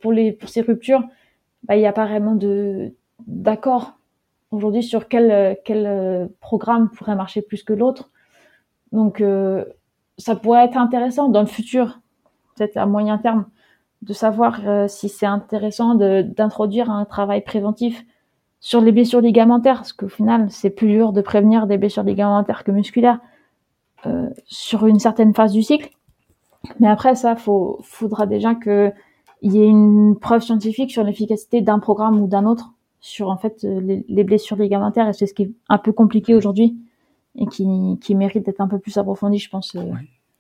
pour, 0.02 0.12
les, 0.12 0.32
pour 0.32 0.50
ces 0.50 0.62
ruptures, 0.62 1.04
bah, 1.63 1.76
il 1.76 1.80
n'y 1.80 1.88
a 1.88 1.93
pas 1.93 2.06
vraiment 2.06 2.38
d'accord 3.28 3.93
aujourd'hui 4.52 4.84
sur 4.84 5.08
quel, 5.08 5.58
quel 5.63 5.86
euh, 5.86 6.28
programme 6.41 6.89
pourrait 6.89 7.15
marcher 7.15 7.41
plus 7.41 7.63
que 7.63 7.74
l'autre. 7.74 8.12
Donc, 8.91 9.21
euh, 9.21 9.63
ça 10.17 10.36
pourrait 10.36 10.65
être 10.65 10.78
intéressant 10.78 11.30
dans 11.30 11.41
le 11.41 11.47
futur, 11.47 12.00
peut-être 12.56 12.78
à 12.78 12.86
moyen 12.86 13.17
terme, 13.17 13.45
de 14.02 14.13
savoir 14.13 14.67
euh, 14.67 14.88
si 14.88 15.10
c'est 15.10 15.26
intéressant 15.26 15.95
d'introduire 15.95 16.89
un 16.89 17.06
travail 17.06 17.41
préventif 17.41 18.04
sur 18.62 18.80
les 18.80 18.91
blessures 18.91 19.21
ligamentaires, 19.21 19.78
parce 19.78 19.91
qu'au 19.91 20.08
final, 20.08 20.50
c'est 20.52 20.69
plus 20.69 20.88
dur 20.88 21.13
de 21.13 21.21
prévenir 21.21 21.65
des 21.65 21.80
blessures 21.80 22.04
ligamentaires 22.04 22.63
que 22.63 22.71
musculaires 22.71 23.19
euh, 24.06 24.30
sur 24.45 24.86
une 24.86 25.00
certaine 25.00 25.34
phase 25.34 25.52
du 25.52 25.63
cycle. 25.63 25.89
Mais 26.80 26.88
après, 26.88 27.15
ça, 27.15 27.36
faut, 27.36 27.80
faudra 27.82 28.28
déjà 28.28 28.54
qu'il 28.54 28.93
y 29.41 29.60
ait 29.60 29.67
une 29.67 30.15
preuve 30.15 30.43
scientifique 30.43 30.91
sur 30.91 31.04
l'efficacité 31.04 31.62
d'un 31.62 31.80
programme 31.80 32.21
ou 32.21 32.28
d'un 32.28 32.45
autre 32.45 32.74
sur 33.00 33.30
en 33.30 33.38
fait 33.38 33.63
les, 33.63 34.24
blessures 34.24 34.58
ligamentaires. 34.58 35.10
Et 35.10 35.13
c'est 35.13 35.26
ce 35.26 35.34
qui 35.34 35.43
est 35.43 35.52
un 35.67 35.80
peu 35.80 35.91
compliqué 35.91 36.36
aujourd'hui 36.36 36.78
et 37.36 37.47
qui, 37.47 37.65
qui 38.00 38.13
mérite 38.13 38.45
d'être 38.45 38.62
un 38.62 38.67
peu 38.67 38.78
plus 38.78 38.95
approfondi, 38.97 39.39
je 39.39 39.50
pense, 39.50 39.76
euh, 39.76 39.91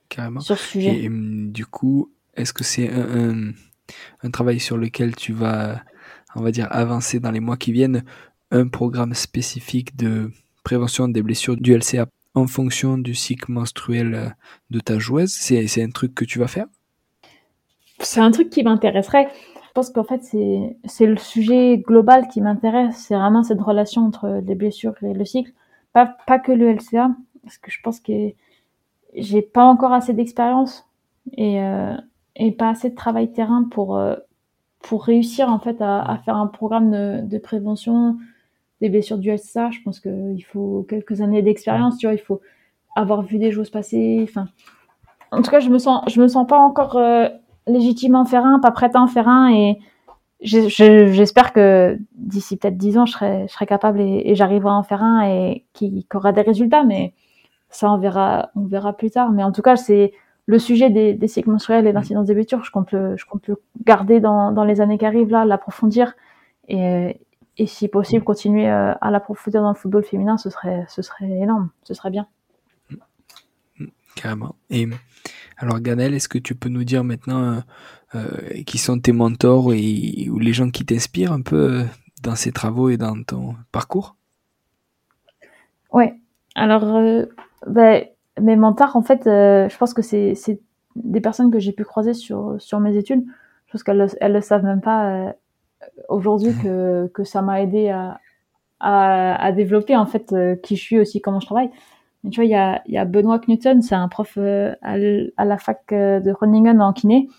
carrément. 0.09 0.41
sur 0.41 0.59
ce 0.59 0.67
sujet. 0.67 1.05
Et, 1.05 1.07
hum, 1.07 1.51
du 1.51 1.65
coup, 1.65 2.11
est-ce 2.35 2.53
que 2.53 2.63
c'est 2.63 2.87
un, 2.93 3.51
un 4.21 4.29
travail 4.29 4.59
sur 4.59 4.77
lequel 4.77 5.15
tu 5.15 5.33
vas 5.33 5.81
on 6.35 6.41
va 6.41 6.51
dire, 6.51 6.67
avancer 6.71 7.19
dans 7.19 7.31
les 7.31 7.39
mois 7.39 7.57
qui 7.57 7.71
viennent 7.71 8.03
un 8.51 8.67
programme 8.67 9.13
spécifique 9.13 9.95
de 9.95 10.31
prévention 10.63 11.07
des 11.07 11.21
blessures 11.21 11.57
du 11.57 11.75
LCA 11.75 12.07
en 12.33 12.47
fonction 12.47 12.97
du 12.97 13.13
cycle 13.13 13.51
menstruel 13.51 14.35
de 14.69 14.79
ta 14.79 14.99
joueuse 14.99 15.31
C'est 15.31 15.83
un 15.83 15.89
truc 15.89 16.15
que 16.15 16.25
tu 16.25 16.39
vas 16.39 16.47
faire? 16.47 16.67
C'est 17.99 18.21
un 18.21 18.31
truc 18.31 18.49
qui 18.49 18.63
m'intéresserait. 18.63 19.27
Je 19.71 19.71
pense 19.73 19.89
qu'en 19.89 20.03
fait, 20.03 20.21
c'est 20.23 21.05
le 21.05 21.17
sujet 21.17 21.77
global 21.77 22.27
qui 22.27 22.41
m'intéresse. 22.41 23.05
C'est 23.07 23.15
vraiment 23.15 23.43
cette 23.43 23.61
relation 23.61 24.05
entre 24.05 24.41
les 24.45 24.55
blessures 24.55 24.95
et 25.01 25.13
le 25.13 25.25
cycle. 25.25 25.51
Pas, 25.93 26.05
pas 26.27 26.39
que 26.39 26.51
le 26.51 26.71
LCA, 26.73 27.11
parce 27.43 27.57
que 27.57 27.71
je 27.71 27.79
pense 27.81 27.99
que 27.99 28.31
j'ai 29.13 29.41
pas 29.41 29.63
encore 29.63 29.93
assez 29.93 30.13
d'expérience 30.13 30.87
et, 31.33 31.61
euh, 31.61 31.95
et 32.35 32.51
pas 32.51 32.69
assez 32.69 32.89
de 32.89 32.95
travail 32.95 33.31
terrain 33.31 33.67
pour, 33.69 33.97
euh, 33.97 34.15
pour 34.83 35.03
réussir 35.03 35.49
en 35.49 35.59
fait 35.59 35.77
à, 35.81 36.19
faire 36.25 36.35
un 36.35 36.47
programme 36.47 36.91
de, 37.27 37.37
prévention 37.37 38.17
des 38.81 38.89
blessures 38.89 39.17
du 39.17 39.29
LCA, 39.29 39.69
je 39.71 39.79
pense 39.83 39.99
qu'il 39.99 40.43
faut 40.45 40.85
quelques 40.89 41.21
années 41.21 41.41
d'expérience, 41.41 42.01
il 42.01 42.17
faut 42.17 42.41
avoir 42.95 43.21
vu 43.21 43.37
des 43.37 43.51
choses 43.51 43.69
passer, 43.69 44.19
enfin, 44.23 44.47
en 45.31 45.41
tout 45.41 45.51
cas, 45.51 45.59
je 45.59 45.69
me 45.69 45.77
sens, 45.77 46.03
je 46.07 46.21
me 46.21 46.27
sens 46.27 46.45
pas 46.47 46.59
encore 46.59 46.97
euh, 46.97 47.29
légitime 47.67 48.15
en 48.15 48.25
faire 48.25 48.45
un, 48.45 48.59
pas 48.59 48.71
prête 48.71 48.95
à 48.95 49.01
en 49.01 49.07
faire 49.07 49.27
un, 49.27 49.53
et 49.53 49.79
j'espère 50.41 51.53
que 51.53 51.97
d'ici 52.15 52.57
peut-être 52.57 52.77
dix 52.77 52.97
ans, 52.97 53.05
je 53.05 53.13
serai, 53.13 53.45
je 53.47 53.53
serai 53.53 53.67
capable 53.67 54.01
et, 54.01 54.33
j'arriverai 54.35 54.71
à 54.71 54.75
en 54.75 54.83
faire 54.83 55.03
un 55.03 55.27
et 55.27 55.65
qui, 55.73 56.05
qui, 56.09 56.17
aura 56.17 56.31
des 56.31 56.41
résultats, 56.41 56.83
mais 56.83 57.13
ça, 57.69 57.91
on 57.91 57.97
verra, 57.97 58.49
on 58.55 58.65
verra 58.65 58.93
plus 58.93 59.11
tard. 59.11 59.31
Mais 59.31 59.43
en 59.43 59.51
tout 59.51 59.61
cas, 59.61 59.75
c'est 59.75 60.11
le 60.51 60.59
sujet 60.59 60.89
des, 60.89 61.13
des 61.13 61.27
cycles 61.27 61.49
menstruels 61.49 61.87
et 61.87 61.93
l'incidence 61.93 62.27
des 62.27 62.33
blessures, 62.33 62.63
je 62.63 62.71
compte 62.71 62.91
le, 62.91 63.15
je 63.15 63.25
compte 63.25 63.47
le 63.47 63.55
garder 63.85 64.19
dans, 64.19 64.51
dans 64.51 64.65
les 64.65 64.81
années 64.81 64.97
qui 64.97 65.05
arrivent, 65.05 65.31
là, 65.31 65.45
l'approfondir 65.45 66.13
et, 66.67 67.19
et 67.57 67.67
si 67.67 67.87
possible 67.87 68.23
continuer 68.23 68.69
euh, 68.69 68.93
à 68.99 69.11
l'approfondir 69.11 69.61
dans 69.61 69.69
le 69.69 69.75
football 69.75 70.03
féminin, 70.03 70.37
ce 70.37 70.49
serait, 70.49 70.85
ce 70.89 71.01
serait 71.01 71.29
énorme, 71.29 71.69
ce 71.83 71.93
serait 71.93 72.11
bien. 72.11 72.27
carrément. 74.15 74.55
Et 74.69 74.87
alors, 75.57 75.79
Ganel, 75.79 76.13
est-ce 76.13 76.29
que 76.29 76.37
tu 76.37 76.53
peux 76.55 76.69
nous 76.69 76.83
dire 76.83 77.03
maintenant 77.03 77.63
qui 78.65 78.77
sont 78.77 78.99
tes 78.99 79.13
mentors 79.13 79.71
et, 79.73 80.27
ou 80.29 80.37
les 80.37 80.51
gens 80.51 80.69
qui 80.69 80.85
t'inspirent 80.85 81.31
un 81.31 81.41
peu 81.41 81.85
dans 82.21 82.35
ces 82.35 82.51
travaux 82.51 82.89
et 82.89 82.97
dans 82.97 83.23
ton 83.23 83.55
parcours? 83.71 84.17
Ouais. 85.93 86.13
Alors, 86.55 86.83
ben, 87.67 88.05
mes 88.41 88.55
mentors, 88.55 88.95
en 88.95 89.01
fait, 89.01 89.21
je 89.25 89.77
pense 89.77 89.93
que 89.93 90.01
c'est 90.01 90.35
des 90.95 91.21
personnes 91.21 91.51
que 91.51 91.59
j'ai 91.59 91.71
pu 91.71 91.83
croiser 91.85 92.13
sur, 92.13 92.55
sur 92.59 92.79
mes 92.79 92.97
études. 92.97 93.23
Je 93.67 93.71
pense 93.71 93.83
qu'elles 93.83 93.97
ne 93.97 94.07
elles 94.19 94.33
le 94.33 94.41
savent 94.41 94.63
même 94.63 94.81
pas 94.81 95.09
euh, 95.09 95.31
aujourd'hui 96.09 96.53
que, 96.61 97.07
que 97.13 97.23
ça 97.23 97.41
m'a 97.41 97.61
aidé 97.61 97.89
à, 97.89 98.19
à, 98.79 99.43
à, 99.43 99.51
développer 99.51 99.95
en 99.95 100.05
fait 100.05 100.33
euh, 100.33 100.55
qui 100.55 100.75
je 100.75 100.81
suis 100.81 100.99
aussi, 100.99 101.21
comment 101.21 101.39
je 101.39 101.45
travaille. 101.45 101.69
Mais 102.23 102.29
tu 102.29 102.41
vois, 102.41 102.45
il 102.45 102.51
y 102.51 102.55
a, 102.55 102.81
y 102.87 102.97
a 102.97 103.05
Benoît 103.05 103.39
Knutson, 103.39 103.79
c'est 103.81 103.95
un 103.95 104.07
prof 104.07 104.33
euh, 104.37 104.73
à, 104.81 104.95
à, 105.37 105.45
la 105.45 105.57
fac 105.57 105.85
de 105.89 106.31
Groningen 106.31 106.81
en 106.81 106.93
kiné. 106.93 107.29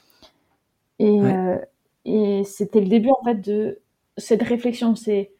Et, 0.98 1.20
et 2.04 2.44
c'était 2.44 2.80
le 2.80 2.86
début 2.86 3.10
en 3.10 3.24
fait 3.24 3.34
de 3.40 3.80
cette 4.16 4.42
réflexion. 4.42 4.94
C'est 4.94 5.32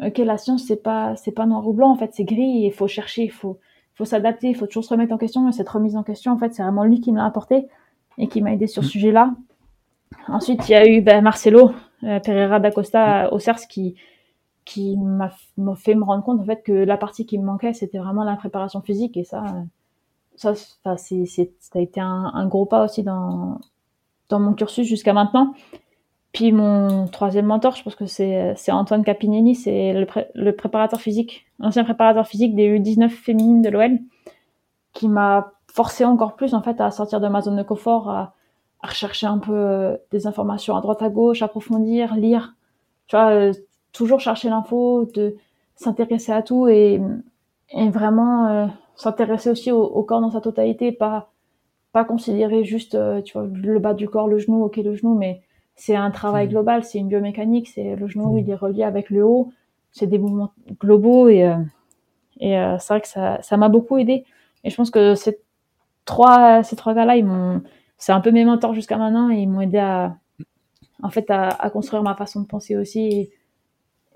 ok, 0.00 0.18
la 0.18 0.38
science 0.38 0.64
c'est 0.64 0.82
pas 0.82 1.16
c'est 1.16 1.32
pas 1.32 1.44
noir 1.44 1.66
ou 1.66 1.72
blanc 1.72 1.90
en 1.90 1.96
fait, 1.96 2.10
c'est 2.12 2.24
gris. 2.24 2.62
Il 2.64 2.72
faut 2.72 2.86
chercher, 2.86 3.24
il 3.24 3.32
faut 3.32 3.58
faut 3.98 4.04
s'adapter, 4.04 4.48
il 4.48 4.54
faut 4.54 4.66
toujours 4.66 4.84
se 4.84 4.90
remettre 4.90 5.12
en 5.12 5.18
question. 5.18 5.48
Et 5.48 5.52
cette 5.52 5.68
remise 5.68 5.96
en 5.96 6.04
question, 6.04 6.32
en 6.32 6.38
fait, 6.38 6.54
c'est 6.54 6.62
vraiment 6.62 6.84
lui 6.84 7.00
qui 7.00 7.10
me 7.10 7.18
l'a 7.18 7.26
apporté 7.26 7.66
et 8.16 8.28
qui 8.28 8.40
m'a 8.40 8.52
aidé 8.52 8.68
sur 8.68 8.84
ce 8.84 8.88
mm. 8.88 8.92
sujet-là. 8.92 9.34
Ensuite, 10.28 10.68
il 10.68 10.72
y 10.72 10.74
a 10.76 10.88
eu 10.88 11.00
ben, 11.02 11.20
Marcelo 11.22 11.72
euh, 12.04 12.20
Pereira 12.20 12.60
da 12.60 12.70
Costa 12.70 13.24
mm. 13.24 13.34
au 13.34 13.40
CERS 13.40 13.66
qui, 13.68 13.96
qui 14.64 14.96
m'a 14.96 15.30
fait 15.74 15.96
me 15.96 16.04
rendre 16.04 16.22
compte 16.22 16.40
en 16.40 16.44
fait 16.44 16.62
que 16.62 16.72
la 16.72 16.96
partie 16.96 17.26
qui 17.26 17.38
me 17.38 17.44
manquait, 17.44 17.74
c'était 17.74 17.98
vraiment 17.98 18.22
la 18.22 18.36
préparation 18.36 18.80
physique. 18.80 19.16
Et 19.16 19.24
ça, 19.24 19.42
ça, 20.36 20.54
c'est, 20.96 21.24
ça 21.26 21.78
a 21.78 21.80
été 21.80 22.00
un, 22.00 22.30
un, 22.32 22.46
gros 22.46 22.66
pas 22.66 22.84
aussi 22.84 23.02
dans, 23.02 23.58
dans 24.28 24.38
mon 24.38 24.54
cursus 24.54 24.86
jusqu'à 24.86 25.12
maintenant. 25.12 25.54
Puis 26.32 26.52
mon 26.52 27.06
troisième 27.06 27.46
mentor, 27.46 27.74
je 27.74 27.82
pense 27.82 27.94
que 27.94 28.06
c'est, 28.06 28.54
Antoine 28.68 29.02
Capinelli, 29.02 29.54
c'est 29.54 29.92
le, 29.92 30.06
le 30.34 30.54
préparateur 30.54 31.00
physique, 31.00 31.46
l'ancien 31.58 31.84
préparateur 31.84 32.26
physique 32.26 32.54
des 32.54 32.78
U19 32.78 33.08
féminines 33.08 33.62
de 33.62 33.70
l'OL, 33.70 33.98
qui 34.92 35.08
m'a 35.08 35.52
forcé 35.72 36.04
encore 36.04 36.36
plus 36.36 36.54
en 36.54 36.62
fait 36.62 36.80
à 36.80 36.90
sortir 36.90 37.20
de 37.20 37.28
ma 37.28 37.40
zone 37.40 37.56
de 37.56 37.62
confort, 37.62 38.10
à, 38.10 38.34
à 38.80 38.88
rechercher 38.88 39.26
un 39.26 39.38
peu 39.38 39.52
euh, 39.54 39.96
des 40.10 40.26
informations 40.26 40.76
à 40.76 40.80
droite 40.80 41.02
à 41.02 41.08
gauche, 41.08 41.42
approfondir, 41.42 42.14
lire, 42.14 42.54
tu 43.06 43.16
vois, 43.16 43.30
euh, 43.30 43.52
toujours 43.92 44.20
chercher 44.20 44.48
l'info, 44.50 45.06
de 45.14 45.36
s'intéresser 45.76 46.32
à 46.32 46.42
tout 46.42 46.68
et, 46.68 47.00
et 47.70 47.88
vraiment 47.90 48.48
euh, 48.48 48.66
s'intéresser 48.96 49.50
aussi 49.50 49.72
au, 49.72 49.82
au, 49.82 50.02
corps 50.02 50.20
dans 50.20 50.30
sa 50.30 50.40
totalité, 50.40 50.92
pas 50.92 51.30
pas 51.92 52.04
considérer 52.04 52.64
juste 52.64 52.98
tu 53.24 53.32
vois 53.32 53.48
le 53.50 53.78
bas 53.78 53.94
du 53.94 54.08
corps, 54.10 54.28
le 54.28 54.38
genou, 54.38 54.62
ok 54.64 54.76
le 54.76 54.94
genou, 54.94 55.14
mais 55.14 55.40
c'est 55.78 55.94
un 55.94 56.10
travail 56.10 56.48
global, 56.48 56.84
c'est 56.84 56.98
une 56.98 57.06
biomécanique, 57.08 57.68
c'est 57.68 57.94
le 57.94 58.08
genou, 58.08 58.36
il 58.36 58.50
est 58.50 58.54
relié 58.54 58.82
avec 58.82 59.10
le 59.10 59.24
haut, 59.24 59.52
c'est 59.92 60.08
des 60.08 60.18
mouvements 60.18 60.52
globaux 60.80 61.28
et, 61.28 61.44
euh, 61.46 61.56
et 62.40 62.58
euh, 62.58 62.76
c'est 62.78 62.94
vrai 62.94 63.00
que 63.00 63.06
ça, 63.06 63.40
ça 63.42 63.56
m'a 63.56 63.68
beaucoup 63.68 63.96
aidé. 63.96 64.24
Et 64.64 64.70
je 64.70 64.76
pense 64.76 64.90
que 64.90 65.14
ces 65.14 65.38
trois, 66.04 66.64
ces 66.64 66.74
trois 66.74 66.94
gars-là, 66.94 67.16
ils 67.16 67.24
m'ont, 67.24 67.62
c'est 67.96 68.10
un 68.10 68.20
peu 68.20 68.32
mes 68.32 68.44
mentors 68.44 68.74
jusqu'à 68.74 68.96
maintenant 68.96 69.30
et 69.30 69.36
ils 69.36 69.48
m'ont 69.48 69.60
aidé 69.60 69.78
à, 69.78 70.16
en 71.04 71.10
fait, 71.10 71.30
à, 71.30 71.48
à, 71.48 71.70
construire 71.70 72.02
ma 72.02 72.16
façon 72.16 72.40
de 72.40 72.46
penser 72.46 72.76
aussi. 72.76 73.30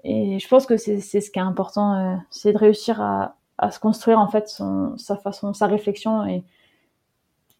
Et, 0.05 0.35
et 0.35 0.39
je 0.41 0.49
pense 0.49 0.67
que 0.67 0.77
c'est, 0.77 0.99
c'est 0.99 1.21
ce 1.21 1.31
qui 1.31 1.39
est 1.39 1.43
important, 1.43 1.95
euh, 1.95 2.17
c'est 2.29 2.53
de 2.53 2.59
réussir 2.59 3.01
à, 3.01 3.37
à 3.59 3.71
se 3.71 3.79
construire 3.79 4.19
en 4.19 4.27
fait 4.27 4.49
son, 4.49 4.99
sa 4.99 5.17
façon, 5.17 5.55
sa 5.55 5.69
réflexion 5.69 6.27
et, 6.27 6.43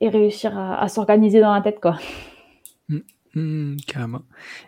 et 0.01 0.09
réussir 0.09 0.59
à, 0.59 0.83
à 0.83 0.89
s'organiser 0.89 1.41
dans 1.41 1.55
la 1.55 1.61
tête, 1.61 1.81
quoi. 1.81 1.99
Mmh. 3.35 3.77
Carrément. 3.87 4.23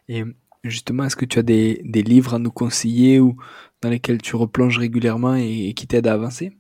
Et 0.09 0.25
justement, 0.65 1.05
est-ce 1.05 1.17
que 1.17 1.25
tu 1.25 1.39
as 1.39 1.43
des, 1.43 1.81
des, 1.85 2.03
livres 2.03 2.35
à 2.35 2.39
nous 2.39 2.51
conseiller 2.51 3.21
ou 3.21 3.37
dans 3.83 3.91
lesquels 3.91 4.23
tu 4.23 4.37
replonges 4.37 4.79
régulièrement 4.79 5.35
et, 5.35 5.75
qui 5.75 5.87
t'aident 5.87 6.07
à 6.07 6.15
avancer? 6.15 6.57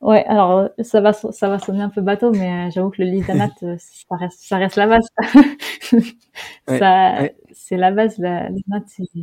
Ouais, 0.00 0.24
alors 0.24 0.68
ça 0.82 1.00
va, 1.00 1.12
ça 1.12 1.48
va 1.48 1.60
sonner 1.60 1.82
un 1.82 1.88
peu 1.88 2.00
bateau, 2.00 2.32
mais 2.32 2.66
euh, 2.66 2.70
j'avoue 2.72 2.90
que 2.90 3.00
le 3.02 3.08
livre 3.08 3.28
d'Anat, 3.28 3.50
euh, 3.62 3.76
ça 3.78 4.16
reste, 4.16 4.40
ça 4.40 4.56
reste 4.56 4.74
la 4.74 4.88
base. 4.88 5.08
ça, 6.66 7.28
C'est 7.52 7.76
la 7.76 7.92
base. 7.92 8.18
La, 8.18 8.48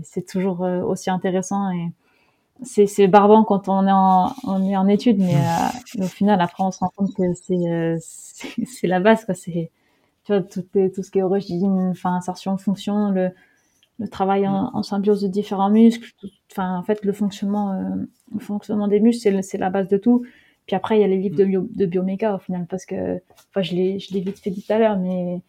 c'est 0.03 0.25
toujours 0.25 0.63
euh, 0.63 0.81
aussi 0.81 1.09
intéressant 1.09 1.69
et 1.71 1.89
c'est, 2.63 3.07
barbant 3.07 3.43
quand 3.43 3.67
on 3.67 3.87
est 3.87 3.91
en, 3.91 4.33
on 4.45 4.69
est 4.69 4.77
en 4.77 4.87
études, 4.87 5.19
mais 5.19 5.35
au 5.97 6.07
final, 6.07 6.41
après, 6.41 6.63
on 6.63 6.71
se 6.71 6.79
rend 6.79 6.91
compte 6.95 7.13
que 7.13 7.23
c'est, 7.33 7.97
c'est, 8.65 8.87
la 8.87 9.01
base. 9.01 9.25
Quoi. 9.25 9.35
C'est, 9.35 9.71
tout, 10.37 10.61
tout 10.61 11.03
ce 11.03 11.11
qui 11.11 11.19
est 11.19 11.23
origine, 11.23 11.89
enfin, 11.91 12.15
insertion, 12.15 12.57
fonction, 12.57 13.11
le, 13.11 13.31
le 13.99 14.07
travail 14.07 14.47
en, 14.47 14.71
en, 14.73 14.83
symbiose 14.83 15.21
de 15.21 15.27
différents 15.27 15.69
muscles, 15.69 16.11
enfin, 16.51 16.77
en 16.77 16.83
fait, 16.83 17.03
le 17.03 17.13
fonctionnement, 17.13 17.73
euh, 17.73 18.05
le 18.33 18.39
fonctionnement 18.39 18.87
des 18.87 18.99
muscles, 18.99 19.43
c'est 19.43 19.57
la 19.57 19.69
base 19.69 19.87
de 19.89 19.97
tout. 19.97 20.25
Puis 20.65 20.75
après, 20.75 20.97
il 20.97 21.01
y 21.01 21.03
a 21.03 21.07
les 21.07 21.17
livres 21.17 21.35
de, 21.35 21.45
bio, 21.45 21.67
de 21.69 21.85
bioméca 21.85 22.35
au 22.35 22.39
final, 22.39 22.65
parce 22.69 22.85
que, 22.85 23.21
enfin, 23.49 23.61
je 23.61 23.75
l'ai, 23.75 23.97
vite 23.97 24.39
fait 24.39 24.51
dit 24.51 24.63
tout 24.63 24.71
à 24.71 24.79
l'heure, 24.79 24.97
mais 24.97 25.41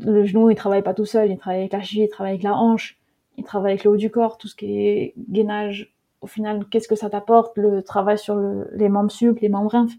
le 0.00 0.24
genou, 0.24 0.50
il 0.50 0.56
travaille 0.56 0.82
pas 0.82 0.94
tout 0.94 1.04
seul, 1.04 1.30
il 1.30 1.38
travaille 1.38 1.60
avec 1.60 1.72
la 1.72 1.82
cheville, 1.82 2.04
il 2.04 2.08
travaille 2.08 2.32
avec 2.32 2.42
la 2.42 2.56
hanche, 2.56 2.98
il 3.38 3.44
travaille 3.44 3.72
avec 3.72 3.84
le 3.84 3.90
haut 3.92 3.96
du 3.96 4.10
corps, 4.10 4.38
tout 4.38 4.48
ce 4.48 4.56
qui 4.56 4.78
est 4.78 5.14
gainage. 5.28 5.92
Au 6.22 6.26
final, 6.26 6.64
qu'est-ce 6.70 6.88
que 6.88 6.96
ça 6.96 7.10
t'apporte 7.10 7.56
Le 7.56 7.82
travail 7.82 8.18
sur 8.18 8.34
le, 8.34 8.68
les 8.74 8.88
membres 8.88 9.10
suples, 9.10 9.42
les 9.42 9.48
membres 9.48 9.74
infs 9.74 9.94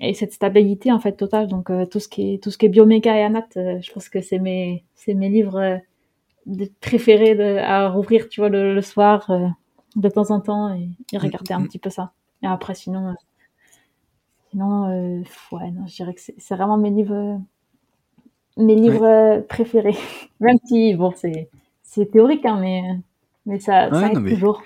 et 0.00 0.14
cette 0.14 0.32
stabilité 0.32 0.92
en 0.92 0.98
fait 0.98 1.12
totale. 1.12 1.48
Donc 1.48 1.70
euh, 1.70 1.86
tout 1.86 2.00
ce 2.00 2.08
qui 2.08 2.34
est 2.34 2.42
tout 2.42 2.50
ce 2.50 2.58
qui 2.58 2.66
est 2.66 2.68
bioméca 2.68 3.16
et 3.16 3.22
anat, 3.22 3.46
euh, 3.56 3.80
je 3.80 3.92
pense 3.92 4.08
que 4.08 4.20
c'est 4.20 4.38
mes 4.38 4.84
c'est 4.94 5.14
mes 5.14 5.28
livres 5.28 5.58
euh, 5.58 6.66
préférés 6.80 7.34
de, 7.34 7.58
à 7.58 7.88
rouvrir, 7.88 8.28
tu 8.28 8.40
vois, 8.40 8.50
le, 8.50 8.80
soir 8.82 9.30
de 9.96 10.08
temps 10.08 10.30
en 10.30 10.40
temps 10.40 10.74
et, 10.74 11.16
regarder 11.16 11.54
un 11.54 11.62
petit 11.62 11.78
peu 11.78 11.90
ça. 11.90 12.12
Et 12.42 12.46
après 12.46 12.74
sinon 12.74 13.14
sinon 14.50 14.88
ouais 15.52 15.70
non, 15.70 15.86
je 15.86 15.94
dirais 15.94 16.14
que 16.14 16.20
c'est 16.20 16.54
vraiment 16.54 16.76
mes 16.76 16.90
livres 16.90 17.40
mes 18.56 18.74
livres 18.74 19.40
préférés. 19.48 19.96
Même 20.40 20.58
si 20.66 20.94
bon 20.94 21.12
c'est 21.16 21.48
c'est 21.82 22.10
théorique 22.10 22.44
hein, 22.44 22.58
mais 22.60 22.82
mais 23.46 23.60
ça, 23.60 23.90
ça 23.90 24.10
aide 24.10 24.28
toujours. 24.28 24.62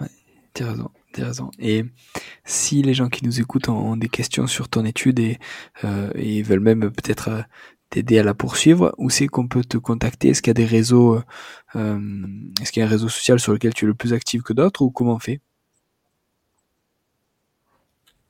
Ouais, 0.00 0.06
tu 0.54 0.62
as 0.62 1.24
raison. 1.24 1.50
Et 1.58 1.84
si 2.48 2.82
les 2.82 2.94
gens 2.94 3.08
qui 3.08 3.24
nous 3.24 3.40
écoutent 3.40 3.68
ont, 3.68 3.96
des 3.96 4.08
questions 4.08 4.46
sur 4.46 4.68
ton 4.68 4.84
étude 4.84 5.20
et, 5.20 5.38
euh, 5.84 6.10
veulent 6.44 6.60
même 6.60 6.90
peut-être 6.90 7.28
euh, 7.28 7.42
t'aider 7.90 8.18
à 8.18 8.22
la 8.22 8.34
poursuivre, 8.34 8.94
où 8.98 9.10
c'est 9.10 9.26
qu'on 9.26 9.48
peut 9.48 9.64
te 9.64 9.78
contacter? 9.78 10.28
Est-ce 10.28 10.42
qu'il 10.42 10.50
y 10.50 10.52
a 10.52 10.54
des 10.54 10.64
réseaux, 10.64 11.20
euh, 11.76 11.98
est-ce 12.60 12.72
qu'il 12.72 12.80
y 12.80 12.84
a 12.84 12.86
un 12.86 12.90
réseau 12.90 13.08
social 13.08 13.38
sur 13.40 13.52
lequel 13.52 13.74
tu 13.74 13.84
es 13.84 13.88
le 13.88 13.94
plus 13.94 14.12
actif 14.12 14.42
que 14.42 14.52
d'autres 14.52 14.82
ou 14.82 14.90
comment 14.90 15.14
on 15.14 15.18
fait? 15.18 15.40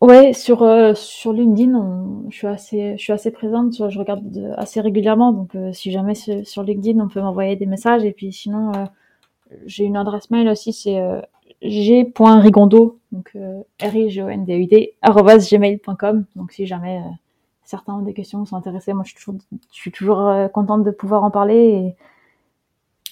Ouais, 0.01 0.33
sur 0.33 0.63
euh, 0.63 0.95
sur 0.95 1.33
LinkedIn, 1.33 2.29
je 2.31 2.37
suis 2.37 2.47
assez 2.47 2.97
je 2.97 3.03
suis 3.03 3.13
assez 3.13 3.33
présente, 3.33 3.91
je 3.91 3.99
regarde 3.99 4.55
assez 4.57 4.81
régulièrement, 4.81 5.33
donc 5.33 5.57
euh, 5.57 5.73
si 5.73 5.91
jamais 5.91 6.15
sur 6.15 6.63
LinkedIn, 6.63 7.01
on 7.01 7.09
peut 7.09 7.21
m'envoyer 7.21 7.57
des 7.57 7.67
messages 7.67 8.05
et 8.05 8.13
puis 8.13 8.33
sinon 8.33 8.71
j'ai 9.67 9.85
une 9.85 9.97
adresse 9.97 10.31
mail 10.31 10.49
aussi, 10.49 10.73
c'est 10.73 11.01
g.rigondo, 11.63 12.99
donc 13.13 13.33
euh, 13.35 13.63
r 13.81 13.97
i 13.97 14.11
g 14.11 14.23
o 14.23 14.29
n 14.29 14.45
d 14.45 14.57
u 14.57 14.67
d 14.67 14.95
gmail.com. 15.03 16.25
Donc 16.37 16.53
si 16.53 16.67
jamais 16.67 16.99
euh, 16.99 17.11
certains 17.65 17.95
ont 17.95 18.03
des 18.03 18.15
questions 18.15 18.45
sont 18.45 18.57
intéressés, 18.57 18.93
moi 18.93 19.05
je 19.05 19.11
suis 19.11 19.19
toujours, 19.19 19.41
je 19.73 19.77
suis 19.77 19.91
toujours 19.91 20.29
euh, 20.29 20.49
contente 20.49 20.85
de 20.85 20.91
pouvoir 20.91 21.25
en 21.25 21.31
parler 21.31 21.95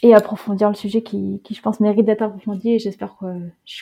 et, 0.03 0.15
approfondir 0.15 0.69
le 0.69 0.77
sujet 0.77 1.03
qui, 1.03 1.43
je 1.51 1.61
pense 1.61 1.81
mérite 1.81 2.07
d'être 2.07 2.23
approfondi. 2.23 2.75
Et 2.75 2.79
j'espère 2.79 3.17
que 3.19 3.27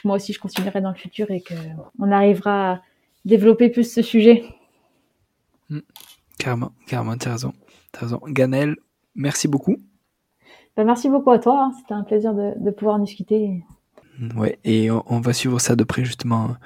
moi 0.05 0.17
aussi 0.17 0.33
je 0.33 0.41
continuerai 0.41 0.81
dans 0.81 0.89
le 0.89 0.97
futur 0.97 1.31
et 1.31 1.43
que 1.43 1.55
on 1.99 2.11
arrivera 2.11 2.73
à 2.73 2.81
développer 3.27 3.69
plus 3.69 3.93
ce 3.93 4.01
sujet. 4.01 4.45
Mmh. 5.69 5.81
Carrément, 6.39 6.73
carrément, 6.87 7.17
t'as 7.19 7.33
raison. 7.33 7.53
As 7.93 8.01
raison. 8.01 8.21
Ganel, 8.27 8.77
merci 9.15 9.49
beaucoup. 9.49 9.77
Ben, 10.77 10.85
merci 10.85 11.11
beaucoup 11.11 11.31
à 11.31 11.39
toi. 11.39 11.65
Hein. 11.65 11.73
C'était 11.79 11.95
un 11.95 12.05
plaisir 12.05 12.33
de, 12.33 12.53
de 12.57 12.71
pouvoir 12.71 12.99
discuter. 12.99 13.63
Ouais, 14.37 14.59
et 14.65 14.91
on, 14.91 15.21
va 15.21 15.33
suivre 15.33 15.59
ça 15.59 15.75
de 15.75 15.83
près 15.83 16.05
justement, 16.05 16.57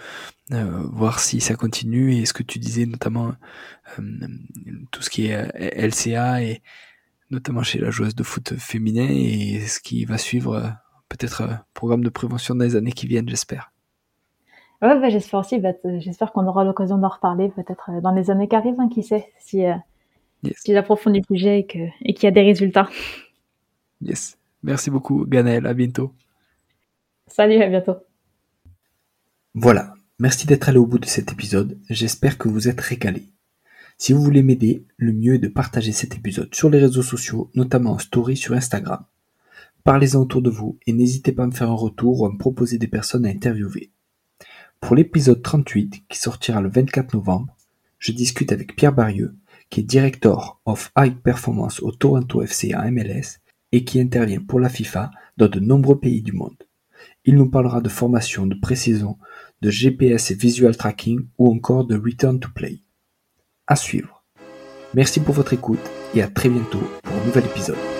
euh, 0.52 0.82
voir 0.92 1.18
si 1.18 1.40
ça 1.40 1.54
continue 1.54 2.14
et 2.14 2.26
ce 2.26 2.34
que 2.34 2.42
tu 2.42 2.58
disais 2.58 2.84
notamment 2.84 3.32
euh, 3.98 4.02
tout 4.90 5.00
ce 5.00 5.08
qui 5.08 5.28
est 5.28 5.34
euh, 5.34 5.88
LCA 5.88 6.42
et 6.42 6.62
notamment 7.30 7.62
chez 7.62 7.78
la 7.78 7.90
joueuse 7.90 8.14
de 8.14 8.22
foot 8.22 8.54
féminin 8.58 9.08
et 9.08 9.60
ce 9.60 9.80
qui 9.80 10.04
va 10.04 10.18
suivre 10.18 10.74
peut-être 11.08 11.42
programme 11.72 12.04
de 12.04 12.10
prévention 12.10 12.54
dans 12.54 12.64
les 12.64 12.76
années 12.76 12.92
qui 12.92 13.06
viennent, 13.06 13.28
j'espère. 13.28 13.72
Ouais, 14.82 15.00
bah, 15.00 15.08
j'espère 15.08 15.40
aussi. 15.40 15.58
Bah, 15.58 15.72
j'espère 15.98 16.32
qu'on 16.32 16.46
aura 16.46 16.64
l'occasion 16.64 16.98
d'en 16.98 17.08
reparler 17.08 17.48
peut-être 17.48 17.90
dans 18.02 18.12
les 18.12 18.30
années 18.30 18.48
qui 18.48 18.56
arrivent, 18.56 18.78
hein, 18.78 18.88
qui 18.92 19.02
sait, 19.02 19.32
si, 19.38 19.62
si 20.54 20.72
j'approfondis 20.72 21.20
le 21.20 21.36
sujet 21.36 21.60
et 21.60 21.66
qu'il 21.66 21.90
et 22.02 22.14
y 22.22 22.26
a 22.26 22.30
des 22.30 22.42
résultats. 22.42 22.88
Yes. 24.02 24.38
Merci 24.62 24.90
beaucoup, 24.90 25.24
Ganel. 25.26 25.66
À 25.66 25.74
bientôt. 25.74 26.12
Salut, 27.28 27.62
à 27.62 27.68
bientôt. 27.68 27.96
Voilà, 29.54 29.94
Merci 30.20 30.48
d'être 30.48 30.68
allé 30.68 30.78
au 30.78 30.86
bout 30.86 30.98
de 30.98 31.06
cet 31.06 31.30
épisode, 31.30 31.78
j'espère 31.88 32.38
que 32.38 32.48
vous 32.48 32.66
êtes 32.66 32.80
régalés. 32.80 33.28
Si 33.98 34.12
vous 34.12 34.20
voulez 34.20 34.42
m'aider, 34.42 34.84
le 34.96 35.12
mieux 35.12 35.34
est 35.34 35.38
de 35.38 35.46
partager 35.46 35.92
cet 35.92 36.16
épisode 36.16 36.52
sur 36.52 36.70
les 36.70 36.80
réseaux 36.80 37.04
sociaux, 37.04 37.52
notamment 37.54 37.92
en 37.92 37.98
story 37.98 38.36
sur 38.36 38.54
Instagram. 38.54 39.04
Parlez-en 39.84 40.22
autour 40.22 40.42
de 40.42 40.50
vous 40.50 40.76
et 40.88 40.92
n'hésitez 40.92 41.30
pas 41.30 41.44
à 41.44 41.46
me 41.46 41.52
faire 41.52 41.70
un 41.70 41.76
retour 41.76 42.20
ou 42.20 42.26
à 42.26 42.32
me 42.32 42.36
proposer 42.36 42.78
des 42.78 42.88
personnes 42.88 43.26
à 43.26 43.28
interviewer. 43.28 43.92
Pour 44.80 44.96
l'épisode 44.96 45.40
38, 45.40 46.02
qui 46.08 46.18
sortira 46.18 46.60
le 46.60 46.68
24 46.68 47.14
novembre, 47.14 47.56
je 48.00 48.10
discute 48.10 48.50
avec 48.50 48.74
Pierre 48.74 48.94
Barieux, 48.94 49.36
qui 49.70 49.80
est 49.80 49.84
Director 49.84 50.60
of 50.66 50.90
High 50.98 51.14
Performance 51.14 51.80
au 51.80 51.92
Toronto 51.92 52.42
FC 52.42 52.74
en 52.74 52.90
MLS 52.90 53.38
et 53.70 53.84
qui 53.84 54.00
intervient 54.00 54.40
pour 54.40 54.58
la 54.58 54.68
FIFA 54.68 55.12
dans 55.36 55.48
de 55.48 55.60
nombreux 55.60 56.00
pays 56.00 56.22
du 56.22 56.32
monde. 56.32 56.56
Il 57.24 57.36
nous 57.36 57.50
parlera 57.50 57.80
de 57.80 57.88
formation, 57.88 58.46
de 58.46 58.54
précision, 58.60 59.18
de 59.60 59.70
GPS 59.70 60.30
et 60.30 60.34
visual 60.34 60.76
tracking 60.76 61.20
ou 61.38 61.50
encore 61.50 61.84
de 61.84 61.96
return 61.96 62.40
to 62.40 62.48
play. 62.54 62.80
À 63.66 63.76
suivre. 63.76 64.24
Merci 64.94 65.20
pour 65.20 65.34
votre 65.34 65.52
écoute 65.52 65.80
et 66.14 66.22
à 66.22 66.28
très 66.28 66.48
bientôt 66.48 66.82
pour 67.02 67.16
un 67.16 67.26
nouvel 67.26 67.44
épisode. 67.44 67.97